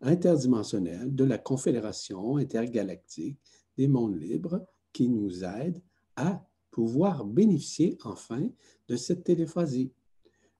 interdimensionnels 0.00 1.14
de 1.14 1.24
la 1.24 1.38
Confédération 1.38 2.36
intergalactique 2.36 3.38
des 3.76 3.88
mondes 3.88 4.20
libres 4.20 4.66
qui 4.92 5.08
nous 5.08 5.44
aide 5.44 5.80
à 6.16 6.44
pouvoir 6.70 7.24
bénéficier 7.24 7.96
enfin 8.04 8.48
de 8.88 8.96
cette 8.96 9.24
téléphasie. 9.24 9.92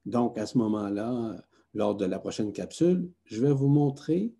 Donc, 0.05 0.37
à 0.37 0.45
ce 0.45 0.57
moment-là, 0.57 1.45
lors 1.73 1.95
de 1.95 2.05
la 2.05 2.19
prochaine 2.19 2.51
capsule, 2.51 3.11
je 3.25 3.41
vais 3.41 3.53
vous 3.53 3.67
montrer, 3.67 4.33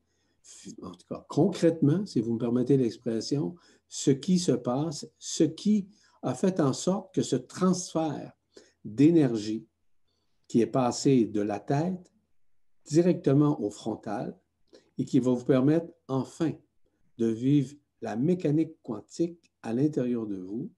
en 0.81 0.91
tout 0.91 1.07
cas 1.09 1.25
concrètement, 1.27 2.05
si 2.05 2.21
vous 2.21 2.33
me 2.33 2.39
permettez 2.39 2.77
l'expression, 2.77 3.55
ce 3.87 4.11
qui 4.11 4.39
se 4.39 4.51
passe, 4.51 5.07
ce 5.19 5.43
qui 5.43 5.87
a 6.23 6.33
fait 6.33 6.59
en 6.59 6.73
sorte 6.73 7.13
que 7.13 7.21
ce 7.21 7.35
transfert 7.35 8.31
d'énergie 8.83 9.67
qui 10.47 10.61
est 10.61 10.67
passé 10.67 11.25
de 11.25 11.41
la 11.41 11.59
tête 11.59 12.11
directement 12.85 13.61
au 13.61 13.69
frontal 13.69 14.37
et 14.97 15.05
qui 15.05 15.19
va 15.19 15.31
vous 15.31 15.45
permettre 15.45 15.87
enfin 16.07 16.53
de 17.17 17.27
vivre 17.27 17.75
la 18.01 18.15
mécanique 18.15 18.81
quantique 18.83 19.51
à 19.61 19.73
l'intérieur 19.73 20.25
de 20.25 20.37
vous, 20.37 20.71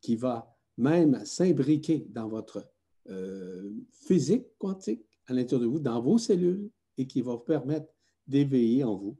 qui 0.00 0.16
va 0.16 0.56
même 0.76 1.24
s'imbriquer 1.24 2.06
dans 2.10 2.28
votre 2.28 2.70
euh, 3.08 3.70
physique 3.92 4.46
quantique 4.58 5.04
à 5.30 5.32
l'intérieur 5.32 5.60
de 5.60 5.66
vous, 5.66 5.80
dans 5.80 6.00
vos 6.00 6.18
cellules, 6.18 6.70
et 6.98 7.06
qui 7.06 7.22
va 7.22 7.34
vous 7.34 7.38
permettre 7.38 7.88
d'éveiller 8.26 8.84
en 8.84 8.96
vous 8.96 9.16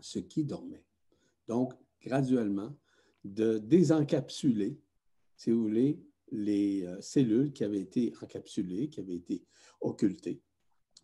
ce 0.00 0.18
qui 0.18 0.44
dormait. 0.44 0.84
Donc, 1.48 1.72
graduellement, 2.02 2.74
de 3.24 3.58
désencapsuler, 3.58 4.78
si 5.36 5.50
vous 5.50 5.62
voulez, 5.62 6.00
les 6.30 6.84
euh, 6.84 7.00
cellules 7.00 7.52
qui 7.52 7.64
avaient 7.64 7.80
été 7.80 8.12
encapsulées, 8.22 8.88
qui 8.88 9.00
avaient 9.00 9.16
été 9.16 9.44
occultées. 9.80 10.40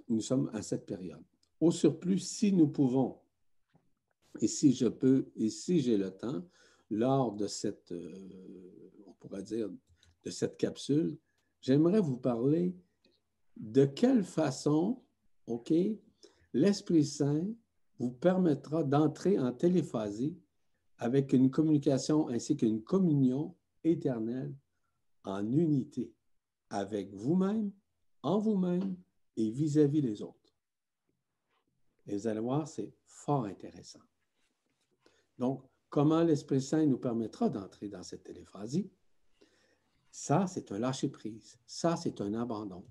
Nous 0.09 0.21
sommes 0.21 0.51
à 0.53 0.63
cette 0.63 0.87
période. 0.87 1.25
Au 1.61 1.71
surplus, 1.71 2.21
si 2.21 2.53
nous 2.53 2.69
pouvons, 2.69 3.19
et 4.41 4.47
si 4.47 4.73
je 4.73 4.87
peux, 4.87 5.27
et 5.37 5.51
si 5.51 5.81
j'ai 5.81 5.97
le 5.97 6.11
temps, 6.11 6.47
lors 6.91 7.33
de 7.33 7.47
cette, 7.47 7.93
euh, 7.93 8.93
on 9.07 9.13
pourrait 9.15 9.43
dire, 9.43 9.69
de 10.23 10.31
cette 10.31 10.57
capsule, 10.57 11.19
j'aimerais 11.61 12.01
vous 12.01 12.17
parler 12.17 12.77
de 13.57 13.85
quelle 13.85 14.25
façon, 14.25 15.03
OK, 15.47 15.73
l'Esprit 16.53 17.05
Saint 17.05 17.47
vous 17.99 18.11
permettra 18.11 18.85
d'entrer 18.85 19.39
en 19.39 19.53
téléphasie 19.53 20.37
avec 20.99 21.33
une 21.33 21.51
communication 21.51 22.29
ainsi 22.29 22.57
qu'une 22.57 22.83
communion 22.83 23.55
éternelle 23.85 24.55
en 25.25 25.51
unité 25.51 26.13
avec 26.71 27.13
vous-même, 27.15 27.73
en 28.23 28.39
vous-même 28.39 28.97
et 29.37 29.51
vis-à-vis 29.51 30.01
les 30.01 30.23
autres? 30.23 30.55
Et 32.07 32.17
vous 32.17 32.27
allez 32.27 32.41
voir, 32.41 32.69
c'est 32.69 32.93
fort 33.05 33.45
intéressant. 33.45 34.01
Donc, 35.39 35.63
comment 35.89 36.23
l'Esprit 36.23 36.63
Saint 36.63 36.87
nous 36.87 36.99
permettra 36.99 37.49
d'entrer 37.49 37.89
dans 37.89 38.03
cette 38.03 38.25
téléphasie? 38.25 38.91
Ça, 40.11 40.47
c'est 40.47 40.73
un 40.73 40.79
lâcher-prise. 40.79 41.59
Ça, 41.67 41.97
c'est 41.97 42.21
un 42.21 42.35
abandon. 42.35 42.85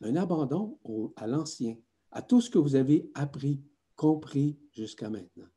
Un 0.00 0.16
abandon 0.16 0.78
à 1.16 1.26
l'ancien, 1.26 1.76
à 2.10 2.22
tout 2.22 2.40
ce 2.40 2.50
que 2.50 2.58
vous 2.58 2.76
avez 2.76 3.10
appris, 3.14 3.62
compris 3.96 4.58
jusqu'à 4.72 5.10
maintenant. 5.10 5.48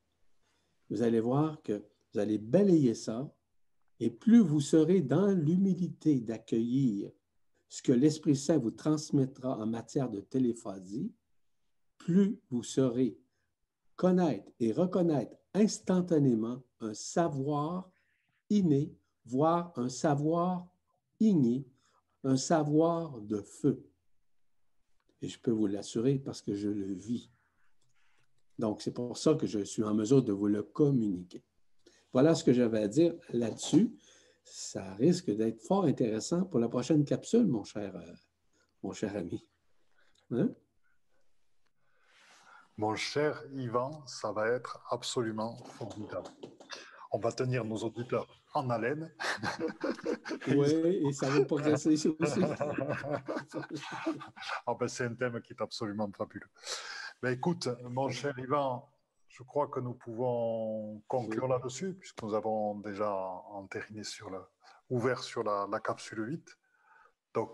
Vous 0.89 1.03
allez 1.03 1.19
voir 1.19 1.61
que 1.61 1.83
vous 2.13 2.19
allez 2.19 2.37
balayer 2.37 2.95
ça 2.95 3.33
et 3.99 4.09
plus 4.09 4.39
vous 4.39 4.61
serez 4.61 5.01
dans 5.01 5.31
l'humilité 5.31 6.19
d'accueillir 6.19 7.11
ce 7.69 7.81
que 7.81 7.91
l'Esprit 7.91 8.35
Saint 8.35 8.57
vous 8.57 8.71
transmettra 8.71 9.57
en 9.57 9.65
matière 9.65 10.09
de 10.09 10.19
téléphasie, 10.19 11.13
plus 11.97 12.39
vous 12.49 12.63
saurez 12.63 13.17
connaître 13.95 14.51
et 14.59 14.73
reconnaître 14.73 15.37
instantanément 15.53 16.63
un 16.79 16.93
savoir 16.93 17.89
inné, 18.49 18.93
voire 19.25 19.71
un 19.77 19.87
savoir 19.87 20.67
igné, 21.19 21.65
un 22.23 22.35
savoir 22.35 23.21
de 23.21 23.41
feu. 23.41 23.90
Et 25.21 25.27
je 25.27 25.39
peux 25.39 25.51
vous 25.51 25.67
l'assurer 25.67 26.19
parce 26.19 26.41
que 26.41 26.55
je 26.55 26.69
le 26.69 26.93
vis. 26.93 27.29
Donc, 28.57 28.81
c'est 28.81 28.93
pour 28.93 29.17
ça 29.17 29.35
que 29.35 29.47
je 29.47 29.59
suis 29.59 29.83
en 29.83 29.93
mesure 29.93 30.23
de 30.23 30.31
vous 30.31 30.47
le 30.47 30.63
communiquer. 30.63 31.43
Voilà 32.13 32.35
ce 32.35 32.43
que 32.43 32.53
j'avais 32.53 32.79
à 32.79 32.87
dire 32.87 33.15
là-dessus. 33.29 33.91
Ça 34.43 34.93
risque 34.95 35.31
d'être 35.31 35.61
fort 35.61 35.85
intéressant 35.85 36.43
pour 36.43 36.59
la 36.59 36.67
prochaine 36.67 37.05
capsule, 37.05 37.47
mon 37.47 37.63
cher, 37.63 37.95
euh, 37.95 38.13
mon 38.83 38.91
cher 38.91 39.15
ami. 39.15 39.45
Hein? 40.31 40.49
Mon 42.77 42.95
cher 42.95 43.43
Yvan, 43.53 44.05
ça 44.07 44.31
va 44.31 44.47
être 44.47 44.83
absolument 44.89 45.63
formidable. 45.65 46.29
On 47.11 47.19
va 47.19 47.31
tenir 47.31 47.65
nos 47.65 47.77
auditeurs 47.77 48.27
en 48.53 48.69
haleine. 48.69 49.13
oui, 50.47 51.01
et 51.07 51.13
ça 51.13 51.29
va 51.29 51.43
progresser 51.43 51.89
aussi. 51.89 52.15
ah 54.65 54.73
ben, 54.79 54.87
c'est 54.87 55.05
un 55.05 55.13
thème 55.15 55.41
qui 55.41 55.53
est 55.53 55.61
absolument 55.61 56.09
fabuleux. 56.17 56.49
Ben, 57.21 57.31
écoute, 57.31 57.67
mon 57.83 58.09
cher 58.09 58.37
Yvan, 58.39 58.89
je 59.27 59.43
crois 59.43 59.67
que 59.67 59.79
nous 59.79 59.93
pouvons 59.93 61.01
conclure 61.07 61.47
là-dessus, 61.47 61.93
puisque 61.93 62.21
nous 62.23 62.33
avons 62.33 62.75
déjà 62.79 63.11
entériné 63.11 64.03
sur 64.03 64.29
le, 64.29 64.39
ouvert 64.89 65.23
sur 65.23 65.43
la, 65.43 65.67
capsule 65.79 66.27
8. 66.27 66.57
Donc, 67.33 67.51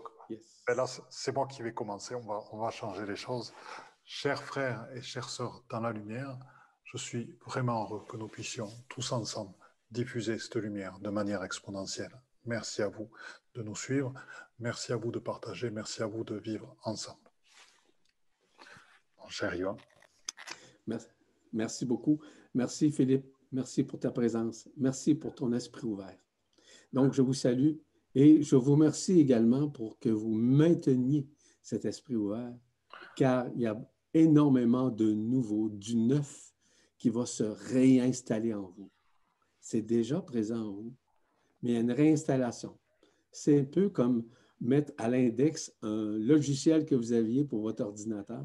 ben 0.66 0.76
là, 0.76 0.86
c'est 1.08 1.34
moi 1.34 1.46
qui 1.46 1.62
vais 1.62 1.72
commencer. 1.72 2.14
On 2.14 2.26
va, 2.26 2.40
on 2.52 2.58
va 2.58 2.70
changer 2.70 3.06
les 3.06 3.16
choses. 3.16 3.52
Chers 4.04 4.42
frères 4.42 4.86
et 4.94 5.02
chères 5.02 5.28
sœurs 5.28 5.64
dans 5.68 5.80
la 5.80 5.92
lumière, 5.92 6.38
je 6.92 6.96
suis 6.96 7.36
vraiment 7.44 7.84
heureux 7.84 8.04
que 8.08 8.16
nous 8.16 8.28
puissions 8.28 8.70
tous 8.88 9.12
ensemble 9.12 9.52
diffuser 9.90 10.38
cette 10.38 10.56
lumière 10.56 10.98
de 11.00 11.10
manière 11.10 11.44
exponentielle. 11.44 12.12
Merci 12.46 12.80
à 12.80 12.88
vous 12.88 13.10
de 13.54 13.62
nous 13.62 13.76
suivre. 13.76 14.14
Merci 14.58 14.92
à 14.92 14.96
vous 14.96 15.12
de 15.12 15.18
partager. 15.18 15.70
Merci 15.70 16.02
à 16.02 16.06
vous 16.06 16.24
de 16.24 16.36
vivre 16.36 16.76
ensemble. 16.84 17.20
Mon 19.18 19.28
cher 19.28 19.54
Yvan. 19.54 19.76
Merci. 21.52 21.84
Beaucoup. 21.84 22.20
Merci 22.54 22.90
Philippe. 22.90 23.26
Merci 23.52 23.84
pour 23.84 24.00
ta 24.00 24.10
présence. 24.10 24.68
Merci 24.76 25.14
pour 25.14 25.34
ton 25.34 25.52
esprit 25.52 25.86
ouvert. 25.86 26.18
Donc, 26.92 27.12
je 27.12 27.20
vous 27.20 27.34
salue 27.34 27.76
et 28.14 28.42
je 28.42 28.56
vous 28.56 28.72
remercie 28.72 29.20
également 29.20 29.68
pour 29.68 29.98
que 29.98 30.08
vous 30.08 30.32
mainteniez 30.32 31.28
cet 31.60 31.84
esprit 31.84 32.16
ouvert, 32.16 32.54
car 33.16 33.48
il 33.54 33.60
y 33.62 33.66
a 33.66 33.78
énormément 34.14 34.88
de 34.88 35.12
nouveau, 35.12 35.68
du 35.68 35.96
neuf 35.96 36.47
qui 36.98 37.10
va 37.10 37.26
se 37.26 37.44
réinstaller 37.44 38.52
en 38.52 38.68
vous. 38.68 38.90
C'est 39.60 39.82
déjà 39.82 40.20
présent 40.20 40.66
en 40.66 40.72
vous, 40.72 40.94
mais 41.62 41.70
il 41.70 41.74
y 41.74 41.76
a 41.76 41.80
une 41.80 41.92
réinstallation. 41.92 42.78
C'est 43.30 43.60
un 43.60 43.64
peu 43.64 43.88
comme 43.88 44.24
mettre 44.60 44.92
à 44.98 45.08
l'index 45.08 45.72
un 45.82 46.18
logiciel 46.18 46.84
que 46.84 46.94
vous 46.94 47.12
aviez 47.12 47.44
pour 47.44 47.62
votre 47.62 47.84
ordinateur 47.84 48.44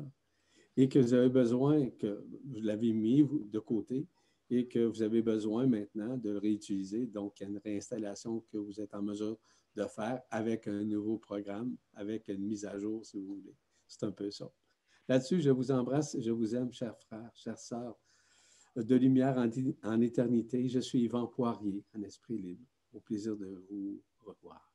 et 0.77 0.87
que 0.87 0.99
vous 0.99 1.13
avez 1.13 1.29
besoin, 1.29 1.89
que 1.91 2.25
vous 2.45 2.61
l'avez 2.61 2.93
mis 2.93 3.23
de 3.23 3.59
côté 3.59 4.07
et 4.49 4.67
que 4.67 4.79
vous 4.85 5.01
avez 5.01 5.21
besoin 5.21 5.65
maintenant 5.65 6.17
de 6.17 6.31
le 6.31 6.37
réutiliser. 6.37 7.07
Donc, 7.07 7.39
il 7.39 7.43
y 7.43 7.45
a 7.45 7.49
une 7.49 7.61
réinstallation 7.63 8.43
que 8.51 8.57
vous 8.57 8.79
êtes 8.79 8.93
en 8.93 9.01
mesure 9.01 9.37
de 9.75 9.85
faire 9.85 10.21
avec 10.29 10.67
un 10.67 10.83
nouveau 10.83 11.17
programme, 11.17 11.75
avec 11.93 12.27
une 12.27 12.43
mise 12.43 12.65
à 12.65 12.77
jour, 12.77 13.03
si 13.05 13.17
vous 13.17 13.35
voulez. 13.35 13.55
C'est 13.87 14.03
un 14.03 14.11
peu 14.11 14.29
ça. 14.29 14.51
Là-dessus, 15.07 15.41
je 15.41 15.49
vous 15.49 15.71
embrasse, 15.71 16.15
je 16.19 16.31
vous 16.31 16.55
aime, 16.55 16.71
chers 16.71 16.97
frères, 16.99 17.31
chères 17.35 17.57
sœurs 17.57 17.97
de 18.75 18.95
lumière 18.95 19.37
en, 19.37 19.49
en 19.83 20.01
éternité. 20.01 20.67
Je 20.67 20.79
suis 20.79 21.01
Yvan 21.03 21.27
Poirier, 21.27 21.83
un 21.95 22.01
esprit 22.03 22.37
libre. 22.37 22.65
Au 22.93 22.99
plaisir 22.99 23.35
de 23.35 23.63
vous 23.69 24.01
revoir. 24.25 24.71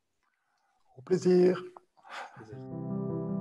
Au 0.97 1.03
plaisir. 1.03 1.63
Au 1.63 2.45
plaisir. 2.45 3.35